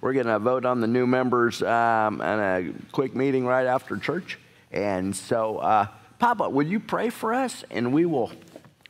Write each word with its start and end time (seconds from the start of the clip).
we're 0.00 0.12
going 0.12 0.26
to 0.26 0.38
vote 0.38 0.64
on 0.64 0.80
the 0.80 0.86
new 0.86 1.06
members 1.06 1.62
um, 1.62 2.20
in 2.20 2.40
a 2.40 2.72
quick 2.92 3.14
meeting 3.14 3.44
right 3.44 3.66
after 3.66 3.96
church. 3.96 4.38
And 4.72 5.14
so, 5.14 5.58
uh, 5.58 5.86
Papa, 6.18 6.48
will 6.48 6.66
you 6.66 6.80
pray 6.80 7.10
for 7.10 7.34
us? 7.34 7.64
And 7.70 7.92
we 7.92 8.06
will 8.06 8.32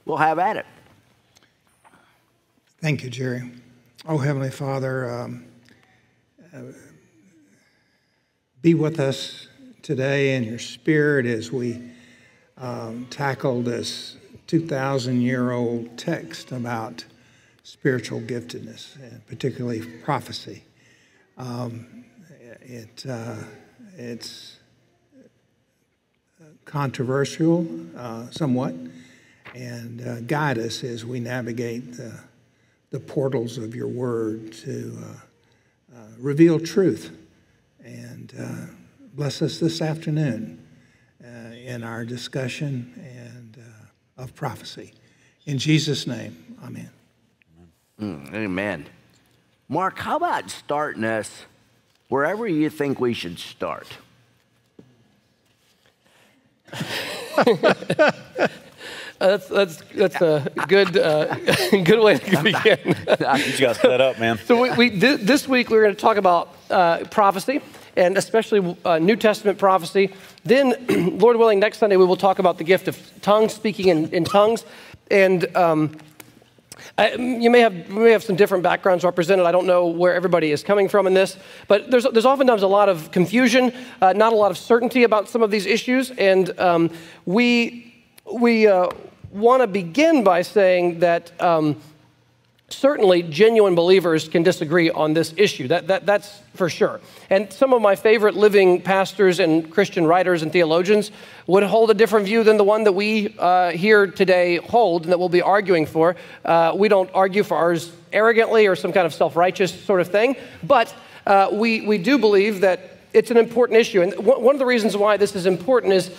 we'll 0.05 0.19
have 0.19 0.39
at 0.39 0.57
it. 0.57 0.67
Thank 2.81 3.03
you, 3.03 3.11
Jerry. 3.11 3.51
Oh, 4.07 4.19
Heavenly 4.19 4.51
Father, 4.51 5.11
um, 5.11 5.45
uh, 6.55 6.63
be 8.63 8.75
with 8.75 8.99
us 8.99 9.49
today 9.83 10.37
in 10.37 10.45
your 10.45 10.59
spirit 10.59 11.27
as 11.27 11.53
we 11.53 11.83
um, 12.57 13.07
tackle 13.11 13.63
this 13.63 14.17
2,000 14.47 15.21
year 15.21 15.53
old 15.53 15.97
text 15.99 16.53
about 16.53 17.05
spiritual 17.63 18.21
giftedness, 18.21 18.97
and 18.97 19.25
particularly 19.27 19.83
prophecy. 20.03 20.65
Um, 21.41 22.05
it, 22.61 23.07
uh, 23.09 23.35
it's 23.97 24.59
controversial 26.67 27.67
uh, 27.97 28.29
somewhat, 28.31 28.75
and 29.55 30.07
uh, 30.07 30.21
guide 30.21 30.59
us 30.59 30.85
as 30.85 31.07
we 31.07 31.19
navigate 31.19 31.97
the, 31.97 32.13
the 32.91 33.01
portals 33.01 33.57
of 33.57 33.75
your 33.75 33.89
word 33.89 34.53
to 34.53 34.99
uh, 35.03 35.97
uh, 35.97 36.07
reveal 36.19 36.61
truth. 36.61 37.17
And 37.83 38.35
uh, 38.39 38.73
bless 39.15 39.41
us 39.41 39.59
this 39.59 39.81
afternoon 39.81 40.59
in 41.65 41.83
our 41.83 42.05
discussion 42.05 42.93
and 42.97 43.65
of 44.19 44.35
prophecy. 44.35 44.93
In 45.47 45.57
Jesus' 45.57 46.07
name, 46.07 46.57
amen. 46.63 46.91
Mm, 47.99 48.35
amen. 48.35 48.87
Mark, 49.71 50.01
how 50.01 50.17
about 50.17 50.51
starting 50.51 51.05
us 51.05 51.45
wherever 52.09 52.49
you 52.49 52.69
think 52.69 52.99
we 52.99 53.15
should 53.15 53.39
start? 53.39 53.87
that's 59.21 59.47
that's 59.47 59.77
that's 59.95 60.21
a 60.21 60.53
good 60.67 60.97
uh, 60.97 61.35
good 61.85 62.01
way 62.01 62.19
to 62.19 62.43
begin. 62.43 62.79
you 62.85 63.59
got 63.61 63.77
set 63.77 64.01
up, 64.01 64.19
man. 64.19 64.41
So 64.45 64.61
we, 64.61 64.73
we 64.73 64.89
this 64.89 65.47
week 65.47 65.71
we're 65.71 65.85
going 65.85 65.95
to 65.95 66.01
talk 66.01 66.17
about 66.17 66.53
uh, 66.69 67.05
prophecy 67.09 67.61
and 67.97 68.19
especially 68.19 68.77
uh, 68.85 68.99
New 68.99 69.15
Testament 69.15 69.57
prophecy. 69.57 70.13
Then, 70.45 70.75
Lord 71.21 71.37
willing, 71.37 71.61
next 71.61 71.79
Sunday 71.79 71.97
we 71.97 72.05
will 72.05 72.17
talk 72.17 72.41
about 72.41 72.59
the 72.59 72.65
gift 72.65 72.89
of 72.89 72.99
tongues, 73.23 73.55
speaking 73.55 73.87
in, 73.87 74.11
in 74.13 74.25
tongues, 74.25 74.65
and. 75.13 75.57
Um, 75.57 75.97
I, 76.99 77.15
you 77.15 77.51
may 77.51 77.61
have, 77.61 77.89
may 77.89 78.13
have 78.13 78.23
some 78.23 78.37
different 78.37 78.63
backgrounds 78.63 79.05
represented. 79.05 79.47
I 79.47 79.53
don't 79.53 79.67
know 79.67 79.87
where 79.87 80.15
everybody 80.15 80.51
is 80.51 80.63
coming 80.63 80.89
from 80.89 81.07
in 81.07 81.15
this, 81.15 81.37
but 81.69 81.91
there's, 81.91 82.05
there's 82.05 82.27
oftentimes 82.27 82.63
a 82.63 82.67
lot 82.67 82.89
of 82.89 83.11
confusion, 83.11 83.73
uh, 84.01 84.13
not 84.13 84.33
a 84.33 84.37
lot 84.37 84.51
of 84.51 84.59
certainty 84.59 85.05
about 85.05 85.29
some 85.29 85.43
of 85.43 85.51
these 85.51 85.67
issues. 85.67 86.11
And 86.13 86.59
um, 86.59 86.91
we, 87.27 87.95
we 88.33 88.67
uh, 88.67 88.89
want 89.31 89.63
to 89.63 89.67
begin 89.67 90.25
by 90.25 90.43
saying 90.43 91.01
that 91.01 91.33
um, 91.41 91.81
certainly 92.71 93.23
genuine 93.23 93.75
believers 93.75 94.29
can 94.29 94.43
disagree 94.43 94.91
on 94.91 95.13
this 95.13 95.35
issue. 95.37 95.69
That, 95.69 95.89
that, 95.89 96.07
that's 96.07 96.41
for 96.55 96.71
sure. 96.71 97.01
And 97.29 97.53
some 97.53 97.73
of 97.73 97.83
my 97.83 97.97
favorite 97.97 98.37
living 98.37 98.81
pastors 98.81 99.41
and 99.41 99.71
Christian 99.71 100.07
writers 100.07 100.43
and 100.43 100.53
theologians 100.53 101.11
would 101.47 101.63
hold 101.65 101.91
a 101.91 101.95
different 101.95 102.27
view 102.27 102.45
than 102.45 102.57
the 102.57 102.65
one 102.65 102.85
that 102.85 102.93
we 102.93 103.35
uh, 103.39 103.71
here 103.71 104.07
today 104.07 104.57
hold 104.57 105.03
and 105.03 105.13
that 105.13 105.19
we'll 105.19 105.29
be 105.29 105.43
arguing 105.43 105.87
for. 105.87 106.17
Uh, 106.45 106.73
we 106.75 106.89
don't 106.89 107.11
argue 107.13 107.43
for 107.43 107.57
ours 107.57 107.93
arrogantly 108.13 108.67
or 108.67 108.77
some 108.77 108.93
kind 108.93 109.07
of 109.07 109.15
self 109.15 109.37
righteous 109.37 109.73
sort 109.85 110.01
of 110.01 110.09
thing, 110.09 110.37
but 110.63 110.95
uh, 111.27 111.49
we, 111.53 111.87
we 111.87 111.99
do 111.99 112.19
believe 112.19 112.61
that 112.61 112.99
it's 113.13 113.31
an 113.31 113.37
important 113.37 113.79
issue. 113.79 114.03
And 114.03 114.15
one 114.25 114.55
of 114.55 114.59
the 114.59 114.67
reasons 114.67 114.97
why 114.97 115.17
this 115.17 115.35
is 115.35 115.47
important 115.47 115.93
is 115.93 116.15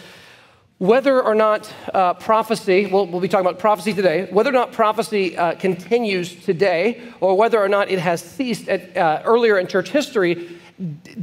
whether 0.81 1.21
or 1.21 1.35
not 1.35 1.71
uh, 1.93 2.11
prophecy, 2.15 2.87
we'll, 2.87 3.05
we'll, 3.05 3.21
be 3.21 3.27
talking 3.27 3.45
about 3.45 3.59
prophecy 3.59 3.93
today, 3.93 4.27
whether 4.31 4.49
or 4.49 4.53
not 4.53 4.71
prophecy 4.71 5.37
uh, 5.37 5.53
continues 5.53 6.43
today 6.43 6.99
or 7.19 7.37
whether 7.37 7.61
or 7.61 7.69
not 7.69 7.91
it 7.91 7.99
has 7.99 8.19
ceased 8.19 8.67
at, 8.67 8.97
uh, 8.97 9.21
earlier 9.23 9.59
in 9.59 9.67
church 9.67 9.89
history 9.89 10.57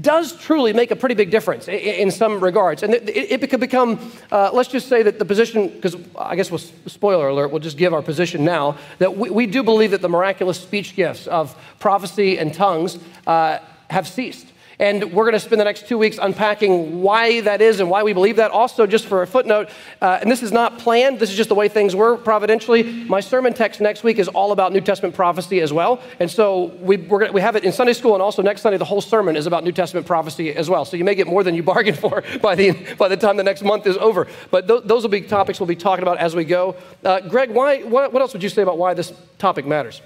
does 0.01 0.39
truly 0.39 0.73
make 0.73 0.93
a 0.93 0.97
pretty 0.97 1.17
big 1.17 1.33
difference 1.33 1.67
in, 1.67 1.75
in 1.75 2.11
some 2.13 2.39
regards. 2.39 2.85
And 2.85 2.95
it, 2.95 3.09
it 3.09 3.51
could 3.51 3.59
become, 3.59 4.13
uh, 4.31 4.51
let's 4.53 4.69
just 4.69 4.89
say 4.89 5.03
that 5.03 5.19
the 5.19 5.25
position, 5.25 5.67
because 5.67 5.97
I 6.17 6.37
guess 6.37 6.53
we'll, 6.53 6.61
spoiler 6.87 7.27
alert, 7.27 7.51
we'll 7.51 7.59
just 7.59 7.79
give 7.79 7.93
our 7.93 8.03
position 8.03 8.45
now, 8.45 8.79
that 8.99 9.17
we, 9.17 9.29
we 9.29 9.47
do 9.47 9.65
believe 9.65 9.91
that 9.91 10.03
the 10.03 10.09
miraculous 10.09 10.61
speech 10.61 10.95
gifts 10.95 11.27
of 11.27 11.57
prophecy 11.81 12.39
and 12.39 12.55
tongues 12.55 12.97
uh, 13.27 13.59
have 13.91 14.07
ceased. 14.07 14.47
And 14.79 15.13
we're 15.13 15.25
going 15.25 15.33
to 15.33 15.41
spend 15.41 15.61
the 15.61 15.65
next 15.65 15.89
two 15.89 15.99
weeks 15.99 16.19
unpacking 16.23 17.03
why 17.03 17.41
that 17.41 17.61
is 17.61 17.81
and 17.81 17.91
why 17.91 18.05
we 18.05 18.13
believe 18.13 18.37
that. 18.37 18.53
Also, 18.53 18.87
just 18.87 19.07
for 19.07 19.23
a 19.23 19.27
footnote, 19.27 19.71
uh, 20.01 20.19
and 20.21 20.31
this 20.31 20.43
is 20.43 20.53
not 20.53 20.79
planned, 20.79 21.19
this 21.19 21.31
is 21.31 21.37
just 21.37 21.49
the 21.49 21.55
way 21.55 21.69
things 21.69 21.97
were 21.97 22.17
providentially. 22.17 22.85
My 22.85 23.19
sermon 23.21 23.55
text 23.55 23.81
next 23.81 24.05
week 24.05 24.19
is 24.19 24.29
all 24.29 24.53
about 24.53 24.73
New 24.73 24.81
Testament 24.81 25.17
prophecy 25.17 25.61
as 25.61 25.73
well. 25.73 26.01
And 26.21 26.31
so 26.31 26.67
we, 26.81 26.97
gonna, 26.97 27.33
we 27.33 27.41
have 27.41 27.57
it 27.57 27.65
in 27.65 27.73
Sunday 27.73 27.93
school, 27.93 28.15
and 28.15 28.23
also 28.23 28.41
next 28.41 28.61
Sunday, 28.61 28.79
the 28.79 28.85
whole 28.85 29.01
sermon 29.01 29.35
is 29.35 29.47
about 29.47 29.65
New 29.65 29.73
Testament 29.73 30.07
prophecy 30.07 30.55
as 30.55 30.71
well. 30.71 30.85
So 30.85 30.97
you 30.97 31.05
may 31.05 31.17
get 31.17 31.27
more 31.27 31.43
than 31.43 31.57
you 31.57 31.63
bargained 31.75 31.99
for 31.99 32.23
by 32.41 32.55
the, 32.55 32.73
by 32.97 33.09
the 33.09 33.17
time 33.17 33.37
the 33.37 33.43
next 33.43 33.63
month 33.63 33.87
is 33.87 33.97
over. 33.97 34.29
But 34.51 34.69
th- 34.69 34.83
those 34.85 35.03
will 35.03 35.11
be 35.11 35.23
topics 35.23 35.59
we'll 35.59 35.67
be 35.67 35.77
talking 35.77 36.03
about 36.03 36.19
as 36.19 36.37
we 36.37 36.45
go. 36.45 36.77
Uh, 37.05 37.21
Greg, 37.21 37.51
why, 37.51 37.83
what, 37.83 38.13
what 38.13 38.23
else 38.23 38.33
would 38.33 38.43
you 38.45 38.49
say 38.49 38.63
about 38.63 38.79
why 38.79 38.95
this 38.95 39.13
topic 39.39 39.67
matters? 39.67 40.01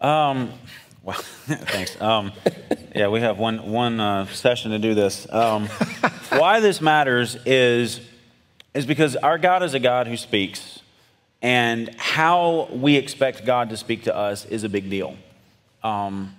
Um, 0.00 0.52
well, 1.02 1.16
thanks. 1.22 2.00
Um, 2.00 2.32
yeah, 2.94 3.08
we 3.08 3.20
have 3.20 3.38
one, 3.38 3.70
one 3.70 4.00
uh, 4.00 4.26
session 4.26 4.72
to 4.72 4.78
do 4.78 4.94
this. 4.94 5.26
Um, 5.32 5.66
why 6.30 6.60
this 6.60 6.80
matters 6.80 7.36
is, 7.46 8.00
is 8.74 8.86
because 8.86 9.16
our 9.16 9.38
God 9.38 9.62
is 9.62 9.74
a 9.74 9.80
God 9.80 10.06
who 10.06 10.16
speaks, 10.16 10.80
and 11.40 11.94
how 11.96 12.68
we 12.72 12.96
expect 12.96 13.44
God 13.44 13.70
to 13.70 13.76
speak 13.76 14.04
to 14.04 14.16
us 14.16 14.44
is 14.46 14.64
a 14.64 14.68
big 14.68 14.90
deal. 14.90 15.16
Um, 15.82 16.34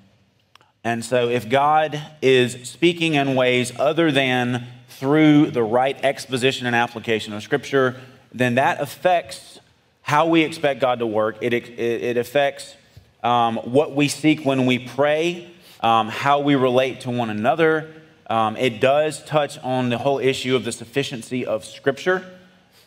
and 0.84 1.04
so, 1.04 1.30
if 1.30 1.50
God 1.50 2.02
is 2.22 2.70
speaking 2.70 3.16
in 3.16 3.36
ways 3.36 3.72
other 3.80 4.12
than 4.12 4.68
through 4.90 5.52
the 5.52 5.64
right 5.64 5.98
exposition 6.04 6.68
and 6.68 6.76
application 6.76 7.34
of 7.34 7.44
Scripture, 7.44 8.00
then 8.34 8.56
that 8.56 8.82
affects 8.82 9.60
how 10.02 10.28
we 10.28 10.42
expect 10.42 10.82
God 10.82 11.00
to 11.00 11.08
work. 11.08 11.38
It, 11.42 11.54
it, 11.54 11.70
it 11.80 12.18
affects 12.18 12.76
um, 13.24 13.58
what 13.58 13.96
we 13.96 14.08
seek 14.08 14.46
when 14.46 14.66
we 14.66 14.80
pray, 14.80 15.50
um, 15.82 16.10
how 16.10 16.40
we 16.40 16.56
relate 16.56 17.02
to 17.02 17.10
one 17.10 17.30
another. 17.30 17.94
Um, 18.30 18.56
it 18.58 18.80
does 18.80 19.24
touch 19.24 19.58
on 19.60 19.90
the 19.90 19.98
whole 19.98 20.20
issue 20.20 20.56
of 20.56 20.64
the 20.64 20.72
sufficiency 20.72 21.46
of 21.46 21.66
Scripture. 21.66 22.26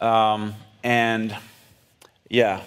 Um, 0.00 0.54
and 0.82 1.36
yeah, 2.28 2.62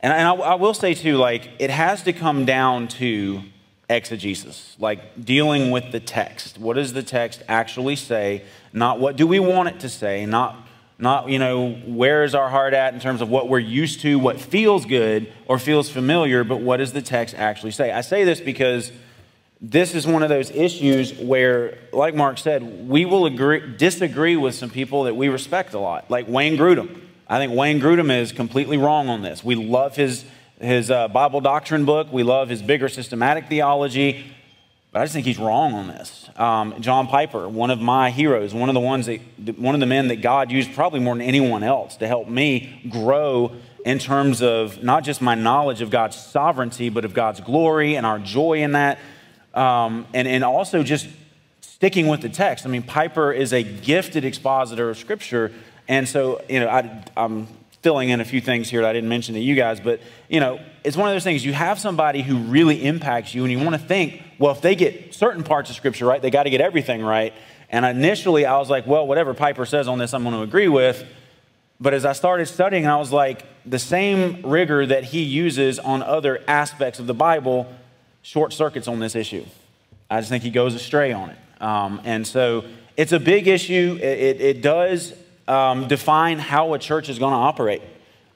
and, 0.00 0.12
and 0.12 0.28
I, 0.28 0.34
I 0.34 0.54
will 0.54 0.74
say 0.74 0.94
too, 0.94 1.16
like, 1.16 1.50
it 1.58 1.70
has 1.70 2.02
to 2.04 2.12
come 2.12 2.44
down 2.44 2.88
to 2.88 3.42
exegesis, 3.88 4.76
like 4.78 5.24
dealing 5.24 5.70
with 5.70 5.90
the 5.92 6.00
text. 6.00 6.58
What 6.58 6.74
does 6.74 6.92
the 6.92 7.02
text 7.02 7.42
actually 7.48 7.96
say? 7.96 8.44
Not 8.72 9.00
what 9.00 9.16
do 9.16 9.26
we 9.26 9.40
want 9.40 9.70
it 9.70 9.80
to 9.80 9.88
say, 9.88 10.26
not 10.26 10.67
not, 10.98 11.28
you 11.28 11.38
know, 11.38 11.70
where 11.70 12.24
is 12.24 12.34
our 12.34 12.48
heart 12.48 12.74
at 12.74 12.92
in 12.92 12.98
terms 12.98 13.20
of 13.20 13.28
what 13.28 13.48
we're 13.48 13.60
used 13.60 14.00
to, 14.00 14.18
what 14.18 14.40
feels 14.40 14.84
good 14.84 15.32
or 15.46 15.58
feels 15.58 15.88
familiar, 15.88 16.42
but 16.42 16.60
what 16.60 16.78
does 16.78 16.92
the 16.92 17.02
text 17.02 17.36
actually 17.36 17.70
say? 17.70 17.92
I 17.92 18.00
say 18.00 18.24
this 18.24 18.40
because 18.40 18.90
this 19.60 19.94
is 19.94 20.06
one 20.06 20.24
of 20.24 20.28
those 20.28 20.50
issues 20.50 21.14
where, 21.14 21.78
like 21.92 22.16
Mark 22.16 22.38
said, 22.38 22.88
we 22.88 23.04
will 23.04 23.26
agree, 23.26 23.76
disagree 23.76 24.36
with 24.36 24.56
some 24.56 24.70
people 24.70 25.04
that 25.04 25.14
we 25.14 25.28
respect 25.28 25.74
a 25.74 25.78
lot, 25.78 26.10
like 26.10 26.26
Wayne 26.26 26.56
Grudem. 26.56 27.00
I 27.28 27.38
think 27.38 27.52
Wayne 27.52 27.80
Grudem 27.80 28.10
is 28.10 28.32
completely 28.32 28.76
wrong 28.76 29.08
on 29.08 29.22
this. 29.22 29.44
We 29.44 29.54
love 29.54 29.94
his, 29.94 30.24
his 30.60 30.90
uh, 30.90 31.08
Bible 31.08 31.40
doctrine 31.40 31.84
book, 31.84 32.12
we 32.12 32.24
love 32.24 32.48
his 32.48 32.60
bigger 32.60 32.88
systematic 32.88 33.48
theology. 33.48 34.32
But 34.90 35.00
I 35.00 35.04
just 35.04 35.12
think 35.12 35.26
he's 35.26 35.38
wrong 35.38 35.74
on 35.74 35.88
this. 35.88 36.30
Um, 36.36 36.74
John 36.80 37.08
Piper, 37.08 37.46
one 37.48 37.70
of 37.70 37.80
my 37.80 38.10
heroes, 38.10 38.54
one 38.54 38.70
of 38.70 38.74
the 38.74 38.80
ones 38.80 39.06
that, 39.06 39.20
one 39.58 39.74
of 39.74 39.80
the 39.80 39.86
men 39.86 40.08
that 40.08 40.22
God 40.22 40.50
used 40.50 40.74
probably 40.74 41.00
more 41.00 41.14
than 41.14 41.22
anyone 41.22 41.62
else 41.62 41.96
to 41.96 42.06
help 42.06 42.28
me 42.28 42.88
grow 42.88 43.52
in 43.84 43.98
terms 43.98 44.40
of 44.40 44.82
not 44.82 45.04
just 45.04 45.20
my 45.20 45.34
knowledge 45.34 45.82
of 45.82 45.90
God's 45.90 46.16
sovereignty, 46.16 46.88
but 46.88 47.04
of 47.04 47.12
God's 47.12 47.40
glory 47.40 47.96
and 47.96 48.06
our 48.06 48.18
joy 48.18 48.62
in 48.62 48.72
that. 48.72 48.98
Um, 49.52 50.06
and, 50.14 50.26
and 50.26 50.42
also 50.42 50.82
just 50.82 51.06
sticking 51.60 52.08
with 52.08 52.22
the 52.22 52.28
text. 52.28 52.64
I 52.64 52.68
mean, 52.68 52.82
Piper 52.82 53.30
is 53.30 53.52
a 53.52 53.62
gifted 53.62 54.24
expositor 54.24 54.88
of 54.88 54.96
Scripture. 54.96 55.52
And 55.86 56.08
so, 56.08 56.40
you 56.48 56.60
know, 56.60 56.68
I, 56.68 57.04
I'm 57.16 57.46
filling 57.82 58.08
in 58.08 58.20
a 58.20 58.24
few 58.24 58.40
things 58.40 58.68
here 58.68 58.82
that 58.82 58.90
I 58.90 58.92
didn't 58.92 59.08
mention 59.08 59.34
to 59.34 59.40
you 59.40 59.54
guys, 59.54 59.80
but 59.80 60.00
you 60.28 60.40
know, 60.40 60.60
it's 60.88 60.96
one 60.96 61.06
of 61.06 61.14
those 61.14 61.22
things 61.22 61.44
you 61.44 61.52
have 61.52 61.78
somebody 61.78 62.22
who 62.22 62.38
really 62.38 62.82
impacts 62.82 63.34
you 63.34 63.44
and 63.44 63.52
you 63.52 63.58
want 63.58 63.74
to 63.74 63.78
think, 63.78 64.22
well, 64.38 64.52
if 64.52 64.62
they 64.62 64.74
get 64.74 65.14
certain 65.14 65.44
parts 65.44 65.68
of 65.68 65.76
scripture 65.76 66.06
right, 66.06 66.22
they 66.22 66.30
got 66.30 66.44
to 66.44 66.50
get 66.50 66.62
everything 66.62 67.02
right. 67.02 67.34
And 67.68 67.84
initially 67.84 68.46
I 68.46 68.56
was 68.56 68.70
like, 68.70 68.86
well, 68.86 69.06
whatever 69.06 69.34
Piper 69.34 69.66
says 69.66 69.86
on 69.86 69.98
this, 69.98 70.14
I'm 70.14 70.22
going 70.22 70.34
to 70.34 70.40
agree 70.40 70.66
with. 70.66 71.04
But 71.78 71.92
as 71.92 72.06
I 72.06 72.14
started 72.14 72.46
studying, 72.46 72.86
I 72.86 72.96
was 72.96 73.12
like, 73.12 73.44
the 73.66 73.78
same 73.78 74.40
rigor 74.40 74.86
that 74.86 75.04
he 75.04 75.22
uses 75.22 75.78
on 75.78 76.02
other 76.02 76.42
aspects 76.48 76.98
of 76.98 77.06
the 77.06 77.12
Bible 77.12 77.70
short 78.22 78.54
circuits 78.54 78.88
on 78.88 78.98
this 78.98 79.14
issue. 79.14 79.44
I 80.08 80.20
just 80.20 80.30
think 80.30 80.42
he 80.42 80.50
goes 80.50 80.74
astray 80.74 81.12
on 81.12 81.28
it. 81.28 81.38
Um, 81.60 82.00
and 82.04 82.26
so 82.26 82.64
it's 82.96 83.12
a 83.12 83.20
big 83.20 83.46
issue. 83.46 83.98
It, 84.00 84.18
it, 84.18 84.40
it 84.40 84.62
does 84.62 85.12
um, 85.46 85.86
define 85.86 86.38
how 86.38 86.72
a 86.72 86.78
church 86.78 87.10
is 87.10 87.18
going 87.18 87.32
to 87.32 87.38
operate. 87.38 87.82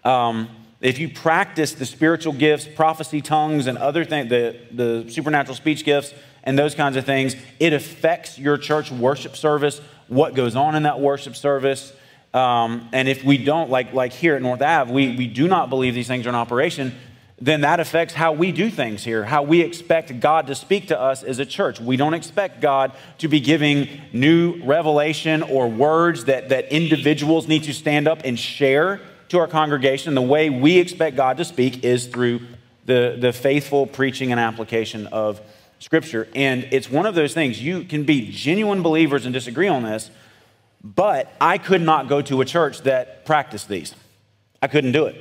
Um, 0.04 0.50
if 0.82 0.98
you 0.98 1.08
practice 1.08 1.72
the 1.72 1.86
spiritual 1.86 2.32
gifts, 2.32 2.66
prophecy, 2.66 3.22
tongues, 3.22 3.66
and 3.66 3.78
other 3.78 4.04
things, 4.04 4.28
the, 4.28 4.58
the 4.72 5.10
supernatural 5.10 5.54
speech 5.54 5.84
gifts, 5.84 6.12
and 6.44 6.58
those 6.58 6.74
kinds 6.74 6.96
of 6.96 7.04
things, 7.04 7.36
it 7.60 7.72
affects 7.72 8.38
your 8.38 8.58
church 8.58 8.90
worship 8.90 9.36
service, 9.36 9.80
what 10.08 10.34
goes 10.34 10.56
on 10.56 10.74
in 10.74 10.82
that 10.82 11.00
worship 11.00 11.36
service. 11.36 11.92
Um, 12.34 12.88
and 12.92 13.08
if 13.08 13.22
we 13.22 13.38
don't, 13.38 13.70
like, 13.70 13.92
like 13.92 14.12
here 14.12 14.34
at 14.34 14.42
North 14.42 14.60
Ave, 14.60 14.92
we, 14.92 15.16
we 15.16 15.26
do 15.28 15.46
not 15.46 15.70
believe 15.70 15.94
these 15.94 16.08
things 16.08 16.26
are 16.26 16.30
in 16.30 16.34
operation, 16.34 16.94
then 17.40 17.60
that 17.60 17.78
affects 17.78 18.14
how 18.14 18.32
we 18.32 18.50
do 18.52 18.70
things 18.70 19.04
here, 19.04 19.24
how 19.24 19.42
we 19.42 19.60
expect 19.60 20.18
God 20.20 20.46
to 20.48 20.54
speak 20.54 20.88
to 20.88 20.98
us 20.98 21.22
as 21.22 21.38
a 21.38 21.46
church. 21.46 21.80
We 21.80 21.96
don't 21.96 22.14
expect 22.14 22.60
God 22.60 22.92
to 23.18 23.28
be 23.28 23.40
giving 23.40 23.88
new 24.12 24.62
revelation 24.64 25.42
or 25.42 25.68
words 25.68 26.24
that, 26.24 26.48
that 26.48 26.72
individuals 26.72 27.46
need 27.46 27.64
to 27.64 27.74
stand 27.74 28.08
up 28.08 28.22
and 28.24 28.38
share 28.38 29.00
to 29.32 29.38
our 29.38 29.48
congregation. 29.48 30.14
The 30.14 30.20
way 30.20 30.50
we 30.50 30.76
expect 30.78 31.16
God 31.16 31.38
to 31.38 31.44
speak 31.46 31.84
is 31.84 32.06
through 32.06 32.42
the, 32.84 33.16
the 33.18 33.32
faithful 33.32 33.86
preaching 33.86 34.30
and 34.30 34.38
application 34.38 35.06
of 35.06 35.40
Scripture. 35.78 36.28
And 36.34 36.68
it's 36.70 36.90
one 36.90 37.06
of 37.06 37.14
those 37.14 37.32
things, 37.32 37.60
you 37.60 37.84
can 37.84 38.04
be 38.04 38.30
genuine 38.30 38.82
believers 38.82 39.24
and 39.24 39.32
disagree 39.32 39.68
on 39.68 39.84
this, 39.84 40.10
but 40.84 41.32
I 41.40 41.56
could 41.56 41.80
not 41.80 42.08
go 42.08 42.20
to 42.20 42.42
a 42.42 42.44
church 42.44 42.82
that 42.82 43.24
practiced 43.24 43.70
these. 43.70 43.94
I 44.60 44.66
couldn't 44.66 44.92
do 44.92 45.06
it 45.06 45.16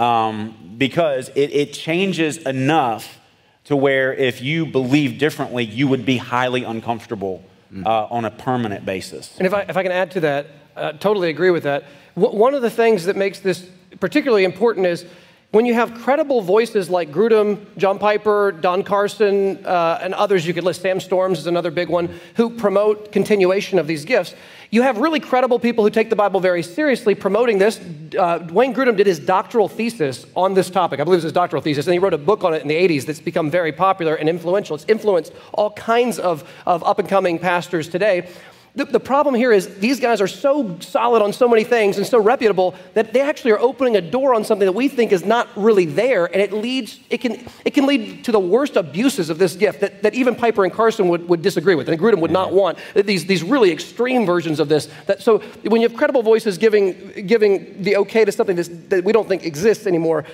um, 0.00 0.74
because 0.76 1.28
it, 1.36 1.52
it 1.52 1.72
changes 1.72 2.38
enough 2.38 3.20
to 3.66 3.76
where 3.76 4.12
if 4.12 4.42
you 4.42 4.66
believe 4.66 5.18
differently, 5.18 5.64
you 5.64 5.86
would 5.86 6.04
be 6.04 6.16
highly 6.16 6.64
uncomfortable 6.64 7.44
uh, 7.84 8.06
on 8.06 8.24
a 8.24 8.30
permanent 8.30 8.84
basis. 8.84 9.36
And 9.38 9.46
if 9.46 9.54
I, 9.54 9.60
if 9.62 9.76
I 9.76 9.84
can 9.84 9.92
add 9.92 10.10
to 10.12 10.20
that, 10.20 10.46
uh, 10.74 10.92
totally 10.92 11.30
agree 11.30 11.50
with 11.50 11.62
that. 11.62 11.84
One 12.16 12.54
of 12.54 12.62
the 12.62 12.70
things 12.70 13.04
that 13.04 13.16
makes 13.16 13.40
this 13.40 13.68
particularly 14.00 14.44
important 14.44 14.86
is 14.86 15.04
when 15.50 15.66
you 15.66 15.74
have 15.74 15.92
credible 16.00 16.40
voices 16.40 16.88
like 16.88 17.12
Grudem, 17.12 17.66
John 17.76 17.98
Piper, 17.98 18.52
Don 18.52 18.82
Carson, 18.82 19.64
uh, 19.66 19.98
and 20.00 20.14
others 20.14 20.46
you 20.46 20.54
could 20.54 20.64
list, 20.64 20.80
Sam 20.80 20.98
Storms 20.98 21.38
is 21.38 21.46
another 21.46 21.70
big 21.70 21.90
one, 21.90 22.18
who 22.36 22.48
promote 22.48 23.12
continuation 23.12 23.78
of 23.78 23.86
these 23.86 24.06
gifts, 24.06 24.34
you 24.70 24.80
have 24.80 24.96
really 24.96 25.20
credible 25.20 25.58
people 25.58 25.84
who 25.84 25.90
take 25.90 26.08
the 26.08 26.16
Bible 26.16 26.40
very 26.40 26.62
seriously 26.62 27.14
promoting 27.14 27.58
this. 27.58 27.78
Uh, 28.18 28.46
Wayne 28.50 28.74
Grudem 28.74 28.96
did 28.96 29.06
his 29.06 29.20
doctoral 29.20 29.68
thesis 29.68 30.24
on 30.34 30.54
this 30.54 30.70
topic. 30.70 31.00
I 31.00 31.04
believe 31.04 31.16
it 31.16 31.18
was 31.18 31.24
his 31.24 31.32
doctoral 31.32 31.60
thesis, 31.60 31.86
and 31.86 31.92
he 31.92 31.98
wrote 31.98 32.14
a 32.14 32.18
book 32.18 32.44
on 32.44 32.54
it 32.54 32.62
in 32.62 32.68
the 32.68 32.74
80s 32.74 33.04
that's 33.04 33.20
become 33.20 33.50
very 33.50 33.72
popular 33.72 34.14
and 34.14 34.26
influential. 34.26 34.74
It's 34.74 34.86
influenced 34.88 35.34
all 35.52 35.70
kinds 35.72 36.18
of, 36.18 36.50
of 36.64 36.82
up 36.82 36.98
and 36.98 37.08
coming 37.08 37.38
pastors 37.38 37.88
today. 37.88 38.30
The, 38.76 38.84
the, 38.84 39.00
problem 39.00 39.34
here 39.34 39.52
is 39.52 39.78
these 39.78 39.98
guys 40.00 40.20
are 40.20 40.26
so 40.26 40.78
solid 40.80 41.22
on 41.22 41.32
so 41.32 41.48
many 41.48 41.64
things 41.64 41.96
and 41.96 42.06
so 42.06 42.20
reputable 42.20 42.74
that 42.92 43.14
they 43.14 43.22
actually 43.22 43.52
are 43.52 43.58
opening 43.58 43.96
a 43.96 44.02
door 44.02 44.34
on 44.34 44.44
something 44.44 44.66
that 44.66 44.74
we 44.74 44.86
think 44.88 45.12
is 45.12 45.24
not 45.24 45.48
really 45.56 45.86
there, 45.86 46.26
and 46.26 46.42
it 46.42 46.52
leads, 46.52 47.00
it 47.08 47.22
can, 47.22 47.48
it 47.64 47.72
can 47.72 47.86
lead 47.86 48.22
to 48.24 48.32
the 48.32 48.38
worst 48.38 48.76
abuses 48.76 49.30
of 49.30 49.38
this 49.38 49.56
gift 49.56 49.80
that, 49.80 50.02
that 50.02 50.12
even 50.12 50.34
Piper 50.34 50.62
and 50.62 50.72
Carson 50.72 51.08
would, 51.08 51.26
would 51.26 51.40
disagree 51.40 51.74
with, 51.74 51.88
and 51.88 51.98
Grudem 51.98 52.20
would 52.20 52.30
not 52.30 52.52
want. 52.52 52.76
These, 52.94 53.24
these 53.24 53.42
really 53.42 53.72
extreme 53.72 54.26
versions 54.26 54.60
of 54.60 54.68
this. 54.68 54.90
That, 55.06 55.22
so 55.22 55.38
when 55.62 55.80
you 55.80 55.88
have 55.88 55.96
credible 55.96 56.22
voices 56.22 56.58
giving, 56.58 57.26
giving 57.26 57.82
the 57.82 57.96
okay 57.96 58.26
to 58.26 58.32
something 58.32 58.56
that 58.56 59.02
we 59.04 59.12
don't 59.12 59.26
think 59.26 59.46
exists 59.46 59.86
anymore, 59.86 60.26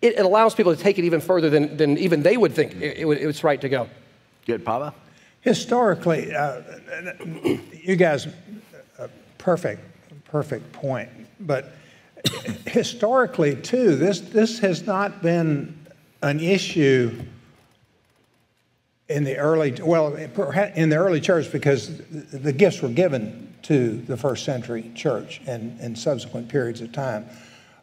it, 0.00 0.20
allows 0.20 0.54
people 0.54 0.74
to 0.74 0.80
take 0.80 1.00
it 1.00 1.04
even 1.04 1.20
further 1.20 1.50
than, 1.50 1.76
than 1.76 1.98
even 1.98 2.22
they 2.22 2.36
would 2.36 2.52
think 2.52 2.74
it, 2.76 2.98
it, 2.98 3.06
it's 3.08 3.42
right 3.42 3.60
to 3.60 3.68
go. 3.68 3.88
Good, 4.46 4.64
Papa? 4.64 4.94
Historically, 5.42 6.34
uh, 6.34 6.62
you 7.72 7.96
guys, 7.96 8.28
a 8.98 9.08
perfect, 9.38 9.82
perfect 10.24 10.72
point. 10.72 11.10
But 11.40 11.72
historically, 12.66 13.56
too, 13.56 13.96
this, 13.96 14.20
this 14.20 14.60
has 14.60 14.86
not 14.86 15.20
been 15.20 15.76
an 16.22 16.38
issue 16.38 17.24
in 19.08 19.24
the 19.24 19.36
early, 19.36 19.72
well, 19.82 20.14
in 20.14 20.88
the 20.88 20.96
early 20.96 21.20
church 21.20 21.50
because 21.50 21.98
the 22.08 22.52
gifts 22.52 22.80
were 22.80 22.88
given 22.88 23.52
to 23.62 23.96
the 24.02 24.16
first 24.16 24.44
century 24.44 24.92
church 24.94 25.40
and 25.46 25.78
in 25.80 25.96
subsequent 25.96 26.48
periods 26.48 26.80
of 26.80 26.92
time 26.92 27.26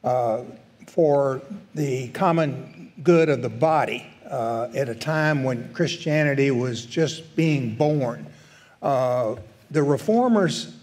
uh, 0.05 0.43
for 0.87 1.41
the 1.75 2.07
common 2.09 2.93
good 3.03 3.27
of 3.27 3.41
the 3.41 3.49
body 3.49 4.05
uh, 4.29 4.69
at 4.75 4.89
a 4.89 4.95
time 4.95 5.43
when 5.43 5.71
Christianity 5.73 6.51
was 6.51 6.85
just 6.85 7.35
being 7.35 7.75
born. 7.75 8.25
Uh, 8.81 9.35
the 9.71 9.83
reformers 9.83 10.75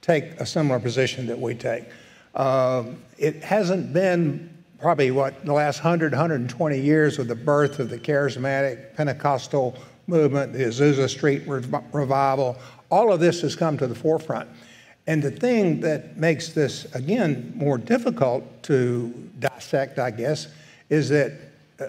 take 0.00 0.24
a 0.40 0.46
similar 0.46 0.78
position 0.80 1.26
that 1.26 1.38
we 1.38 1.54
take. 1.54 1.84
Uh, 2.34 2.84
it 3.18 3.42
hasn't 3.42 3.92
been 3.92 4.50
probably 4.78 5.10
what 5.10 5.44
the 5.46 5.52
last 5.52 5.78
100, 5.78 6.12
120 6.12 6.78
years 6.78 7.16
with 7.16 7.28
the 7.28 7.34
birth 7.34 7.78
of 7.78 7.88
the 7.88 7.98
charismatic 7.98 8.94
Pentecostal 8.94 9.76
movement, 10.06 10.52
the 10.52 10.64
Azusa 10.64 11.08
Street 11.08 11.42
revival. 11.46 12.58
All 12.90 13.12
of 13.12 13.20
this 13.20 13.40
has 13.40 13.56
come 13.56 13.78
to 13.78 13.86
the 13.86 13.94
forefront. 13.94 14.48
And 15.06 15.22
the 15.22 15.30
thing 15.30 15.80
that 15.80 16.16
makes 16.16 16.50
this, 16.50 16.84
again, 16.94 17.52
more 17.54 17.78
difficult 17.78 18.62
to 18.64 19.12
dissect, 19.38 19.98
I 19.98 20.10
guess, 20.10 20.48
is 20.88 21.08
that 21.10 21.32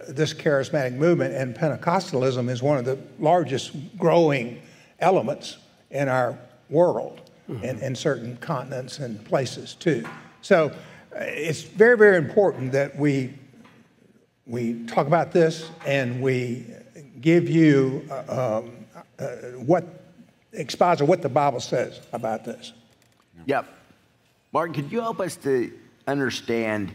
this 0.08 0.34
charismatic 0.34 0.94
movement 0.94 1.34
and 1.34 1.56
Pentecostalism 1.56 2.50
is 2.50 2.62
one 2.62 2.78
of 2.78 2.86
the 2.86 2.98
largest 3.20 3.72
growing 3.98 4.62
elements 5.00 5.58
in 5.92 6.08
our 6.08 6.38
world 6.70 7.22
mm-hmm. 7.50 7.64
and 7.64 7.80
in 7.80 7.96
certain 7.96 8.38
continents 8.38 9.00
and 9.00 9.24
places 9.26 9.76
too. 9.76 10.06
So 10.42 10.68
uh, 10.68 11.20
it's 11.20 11.62
very, 11.62 11.98
very 11.98 12.18
important 12.18 12.72
that 12.74 12.98
we, 12.98 13.34
we 14.46 14.86
talk 14.86 15.08
about 15.08 15.32
this 15.32 15.70
and 15.86 16.22
we 16.22 16.66
give 17.22 17.50
you 17.50 18.08
uh, 18.10 18.62
um, 18.64 18.72
uh, 19.20 19.26
what 19.58 19.86
exposit 20.54 21.06
what 21.06 21.22
the 21.22 21.30
Bible 21.30 21.60
says 21.60 22.02
about 22.14 22.46
this. 22.46 22.74
Yep. 23.46 23.68
Martin, 24.52 24.74
could 24.74 24.92
you 24.92 25.02
help 25.02 25.20
us 25.20 25.36
to 25.38 25.72
understand 26.08 26.94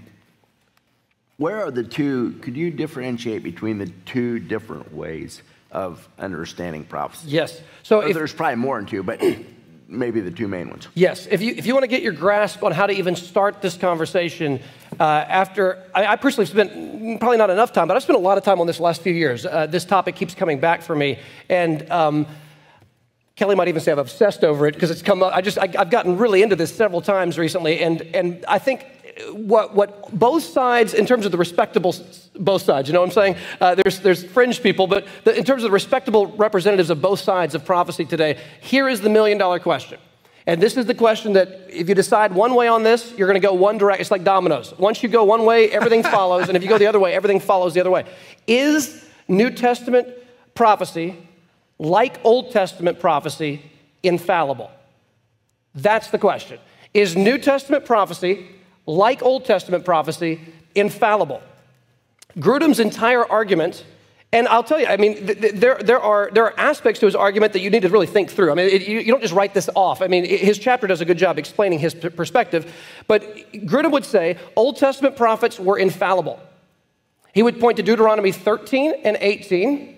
where 1.40 1.64
are 1.64 1.70
the 1.70 1.82
two, 1.82 2.32
could 2.42 2.54
you 2.54 2.70
differentiate 2.70 3.42
between 3.42 3.78
the 3.78 3.86
two 4.04 4.38
different 4.38 4.92
ways 4.92 5.40
of 5.72 6.06
understanding 6.18 6.84
prophecy? 6.84 7.30
Yes. 7.30 7.62
So 7.82 8.00
if, 8.00 8.14
there's 8.14 8.34
probably 8.34 8.56
more 8.56 8.76
than 8.76 8.84
two, 8.84 9.02
but 9.02 9.22
maybe 9.88 10.20
the 10.20 10.30
two 10.30 10.46
main 10.46 10.68
ones. 10.68 10.88
Yes. 10.92 11.26
If 11.30 11.40
you, 11.40 11.54
if 11.56 11.64
you 11.64 11.72
want 11.72 11.84
to 11.84 11.88
get 11.88 12.02
your 12.02 12.12
grasp 12.12 12.62
on 12.62 12.72
how 12.72 12.86
to 12.86 12.92
even 12.92 13.16
start 13.16 13.62
this 13.62 13.78
conversation, 13.78 14.60
uh, 15.00 15.02
after 15.02 15.82
I, 15.94 16.08
I, 16.08 16.16
personally 16.16 16.44
spent 16.44 17.18
probably 17.20 17.38
not 17.38 17.48
enough 17.48 17.72
time, 17.72 17.88
but 17.88 17.96
I've 17.96 18.02
spent 18.02 18.18
a 18.18 18.22
lot 18.22 18.36
of 18.36 18.44
time 18.44 18.60
on 18.60 18.66
this 18.66 18.78
last 18.78 19.00
few 19.00 19.14
years. 19.14 19.46
Uh, 19.46 19.64
this 19.64 19.86
topic 19.86 20.16
keeps 20.16 20.34
coming 20.34 20.60
back 20.60 20.82
for 20.82 20.94
me. 20.94 21.18
And, 21.48 21.90
um, 21.90 22.26
Kelly 23.36 23.54
might 23.54 23.68
even 23.68 23.80
say 23.80 23.90
I've 23.90 23.96
obsessed 23.96 24.44
over 24.44 24.66
it 24.66 24.74
because 24.74 24.90
it's 24.90 25.00
come 25.00 25.22
up. 25.22 25.34
I 25.34 25.40
just, 25.40 25.56
I, 25.56 25.68
have 25.68 25.88
gotten 25.88 26.18
really 26.18 26.42
into 26.42 26.56
this 26.56 26.76
several 26.76 27.00
times 27.00 27.38
recently. 27.38 27.80
And, 27.80 28.02
and 28.14 28.44
I 28.46 28.58
think 28.58 28.84
what, 29.32 29.74
what 29.74 30.18
both 30.18 30.42
sides, 30.42 30.94
in 30.94 31.06
terms 31.06 31.26
of 31.26 31.32
the 31.32 31.38
respectable, 31.38 31.94
both 32.34 32.62
sides, 32.62 32.88
you 32.88 32.94
know 32.94 33.00
what 33.00 33.06
I'm 33.06 33.12
saying? 33.12 33.36
Uh, 33.60 33.74
there's, 33.74 34.00
there's 34.00 34.24
fringe 34.24 34.62
people, 34.62 34.86
but 34.86 35.06
the, 35.24 35.36
in 35.36 35.44
terms 35.44 35.62
of 35.62 35.68
the 35.68 35.72
respectable 35.72 36.26
representatives 36.26 36.90
of 36.90 37.00
both 37.00 37.20
sides 37.20 37.54
of 37.54 37.64
prophecy 37.64 38.04
today, 38.04 38.38
here 38.60 38.88
is 38.88 39.00
the 39.00 39.08
million 39.08 39.38
dollar 39.38 39.58
question. 39.58 39.98
And 40.46 40.60
this 40.60 40.76
is 40.76 40.86
the 40.86 40.94
question 40.94 41.34
that 41.34 41.66
if 41.68 41.88
you 41.88 41.94
decide 41.94 42.32
one 42.32 42.54
way 42.54 42.66
on 42.66 42.82
this, 42.82 43.12
you're 43.16 43.28
going 43.28 43.40
to 43.40 43.46
go 43.46 43.52
one 43.52 43.78
direct. 43.78 44.00
It's 44.00 44.10
like 44.10 44.24
dominoes. 44.24 44.72
Once 44.78 45.02
you 45.02 45.08
go 45.08 45.24
one 45.24 45.44
way, 45.44 45.70
everything 45.70 46.02
follows. 46.16 46.48
And 46.48 46.56
if 46.56 46.62
you 46.62 46.68
go 46.68 46.78
the 46.78 46.86
other 46.86 46.98
way, 46.98 47.12
everything 47.14 47.40
follows 47.40 47.74
the 47.74 47.80
other 47.80 47.90
way. 47.90 48.04
Is 48.46 49.04
New 49.28 49.50
Testament 49.50 50.08
prophecy, 50.54 51.16
like 51.78 52.18
Old 52.24 52.50
Testament 52.52 53.00
prophecy, 53.00 53.62
infallible? 54.02 54.70
That's 55.74 56.08
the 56.08 56.18
question. 56.18 56.58
Is 56.94 57.16
New 57.16 57.38
Testament 57.38 57.84
prophecy 57.84 58.48
like 58.86 59.22
Old 59.22 59.44
Testament 59.44 59.84
prophecy, 59.84 60.40
infallible. 60.74 61.42
Grudem's 62.36 62.80
entire 62.80 63.24
argument, 63.24 63.84
and 64.32 64.46
I'll 64.48 64.62
tell 64.62 64.78
you, 64.78 64.86
I 64.86 64.96
mean, 64.96 65.26
th- 65.26 65.40
th- 65.40 65.54
there, 65.54 65.78
there, 65.82 66.00
are, 66.00 66.30
there 66.32 66.44
are 66.44 66.54
aspects 66.58 67.00
to 67.00 67.06
his 67.06 67.16
argument 67.16 67.52
that 67.54 67.60
you 67.60 67.70
need 67.70 67.82
to 67.82 67.88
really 67.88 68.06
think 68.06 68.30
through. 68.30 68.52
I 68.52 68.54
mean, 68.54 68.68
it, 68.68 68.86
you, 68.86 69.00
you, 69.00 69.10
don't 69.10 69.22
just 69.22 69.34
write 69.34 69.54
this 69.54 69.68
off. 69.74 70.00
I 70.02 70.06
mean, 70.06 70.24
it, 70.24 70.40
his 70.40 70.58
chapter 70.58 70.86
does 70.86 71.00
a 71.00 71.04
good 71.04 71.18
job 71.18 71.38
explaining 71.38 71.80
his 71.80 71.94
p- 71.94 72.08
perspective, 72.10 72.72
but 73.08 73.22
Grudem 73.52 73.90
would 73.90 74.04
say 74.04 74.38
Old 74.54 74.76
Testament 74.76 75.16
prophets 75.16 75.58
were 75.58 75.78
infallible. 75.78 76.38
He 77.32 77.42
would 77.42 77.60
point 77.60 77.76
to 77.76 77.82
Deuteronomy 77.82 78.32
13 78.32 78.94
and 79.04 79.16
18, 79.20 79.96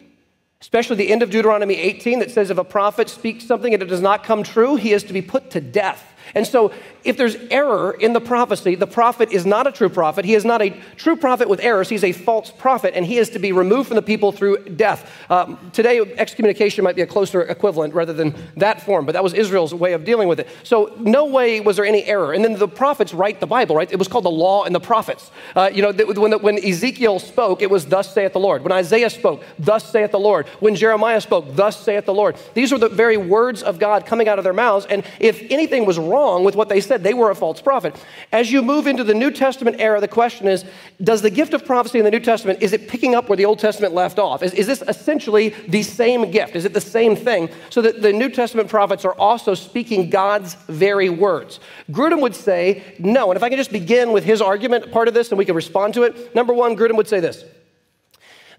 especially 0.61 0.97
the 0.97 1.11
end 1.11 1.23
of 1.23 1.31
Deuteronomy 1.31 1.77
18 1.77 2.21
that 2.21 2.31
says 2.31 2.51
if 2.51 2.59
a 2.59 2.65
prophet 2.65 3.09
speaks 3.09 3.45
something 3.47 3.73
and 3.73 3.83
it 3.83 3.87
does 3.87 4.03
not 4.03 4.25
come 4.25 4.43
true, 4.43 4.77
he 4.77 4.93
is 4.93 5.05
to 5.05 5.13
be 5.13 5.23
put 5.23 5.51
to 5.51 5.61
death. 5.61 6.12
And 6.35 6.47
so, 6.47 6.73
if 7.05 7.17
there's 7.17 7.35
error 7.51 7.93
in 7.93 8.13
the 8.13 8.21
prophecy, 8.21 8.75
the 8.75 8.87
prophet 8.87 9.33
is 9.33 9.45
not 9.45 9.67
a 9.67 9.73
true 9.73 9.89
prophet. 9.89 10.25
He 10.25 10.35
is 10.35 10.45
not 10.45 10.63
a 10.63 10.71
true 10.97 11.17
prophet 11.17 11.49
with 11.49 11.61
errors. 11.61 11.89
He's 11.89 12.05
a 12.05 12.13
false 12.13 12.51
prophet, 12.51 12.95
and 12.95 13.05
he 13.05 13.19
is 13.19 13.31
to 13.31 13.39
be 13.39 13.53
removed 13.53 13.89
from 13.89 13.97
the 13.97 14.03
people 14.03 14.33
through 14.33 14.59
death. 14.77 15.11
Um, 15.29 15.59
today, 15.73 16.01
excommunication 16.01 16.85
might 16.85 16.97
be 16.97 17.03
a 17.03 17.07
closer 17.07 17.43
equivalent 17.43 17.95
rather 17.95 18.13
than 18.13 18.35
that 18.57 18.83
form, 18.83 19.05
but 19.05 19.13
that 19.13 19.23
was 19.23 19.35
Israel's 19.35 19.75
way 19.75 19.93
of 19.93 20.05
dealing 20.05 20.29
with 20.29 20.41
it. 20.41 20.49
So, 20.63 20.95
no 20.99 21.27
way 21.27 21.61
was 21.61 21.77
there 21.77 21.85
any 21.85 22.05
error. 22.05 22.33
And 22.33 22.45
then 22.45 22.59
the 22.59 22.69
prophets 22.69 23.13
write 23.13 23.41
the 23.41 23.47
Bible, 23.47 23.77
right? 23.77 23.91
It 23.91 23.99
was 23.99 24.09
called 24.09 24.25
the 24.25 24.31
law 24.31 24.65
and 24.65 24.75
the 24.75 24.81
prophets. 24.81 25.31
Uh, 25.55 25.71
you 25.73 25.83
know, 25.83 25.93
when, 25.93 26.33
when 26.41 26.65
Ezekiel 26.65 27.19
spoke, 27.19 27.63
it 27.63 27.71
was, 27.71 27.87
Thus 27.87 28.15
saith 28.15 28.33
the 28.33 28.41
Lord. 28.41 28.63
When 28.63 28.73
Isaiah 28.73 29.11
spoke, 29.11 29.43
Thus 29.59 29.91
saith 29.91 30.13
the 30.13 30.21
Lord. 30.21 30.47
When 30.61 30.77
Jeremiah 30.77 31.21
spoke, 31.21 31.47
Thus 31.51 31.79
saith 31.79 32.07
the 32.07 32.15
Lord. 32.15 32.37
These 32.55 32.73
were 32.73 32.79
the 32.79 32.89
very 32.89 33.17
words 33.17 33.63
of 33.63 33.79
God 33.79 34.07
coming 34.07 34.29
out 34.29 34.39
of 34.39 34.45
their 34.45 34.53
mouths. 34.53 34.87
And 34.89 35.05
if 35.19 35.43
anything 35.51 35.85
was 35.85 35.99
wrong 35.99 36.22
with 36.45 36.57
what 36.57 36.69
they 36.69 36.81
said, 36.81 37.03
they 37.03 37.15
were 37.15 37.31
a 37.31 37.35
false 37.35 37.61
prophet. 37.61 37.97
As 38.33 38.51
you 38.51 38.63
move 38.63 38.87
into 38.87 39.05
the 39.05 39.15
New 39.15 39.31
Testament 39.31 39.77
era, 39.79 40.01
the 40.01 40.09
question 40.09 40.47
is 40.49 40.65
Does 41.03 41.23
the 41.23 41.31
gift 41.31 41.55
of 41.55 41.65
prophecy 41.65 41.99
in 41.99 42.05
the 42.05 42.11
New 42.11 42.21
Testament, 42.21 42.63
is 42.63 42.73
it 42.73 42.89
picking 42.89 43.15
up 43.15 43.29
where 43.29 43.37
the 43.37 43.45
Old 43.45 43.59
Testament 43.59 43.95
left 43.95 44.19
off? 44.19 44.43
Is, 44.43 44.55
is 44.55 44.67
this 44.67 44.83
essentially 44.89 45.51
the 45.69 45.83
same 45.83 46.31
gift? 46.31 46.57
Is 46.57 46.65
it 46.65 46.75
the 46.75 46.81
same 46.81 47.17
thing? 47.17 47.49
So 47.71 47.83
that 47.83 48.03
the 48.03 48.13
New 48.13 48.29
Testament 48.29 48.69
prophets 48.69 49.05
are 49.05 49.15
also 49.15 49.55
speaking 49.55 50.11
God's 50.11 50.55
very 50.69 51.09
words. 51.09 51.61
Grudem 51.91 52.21
would 52.21 52.35
say 52.35 52.83
no. 52.99 53.31
And 53.31 53.37
if 53.37 53.43
I 53.43 53.49
can 53.49 53.59
just 53.59 53.73
begin 53.73 54.13
with 54.13 54.25
his 54.25 54.41
argument, 54.41 54.93
part 54.93 55.09
of 55.09 55.15
this, 55.15 55.31
and 55.31 55.39
we 55.39 55.45
can 55.45 55.55
respond 55.55 55.95
to 55.95 56.05
it. 56.05 56.35
Number 56.35 56.55
one, 56.55 56.77
Grudem 56.77 56.97
would 56.97 57.09
say 57.09 57.21
this 57.21 57.45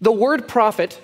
The 0.01 0.11
word 0.11 0.47
prophet, 0.47 0.99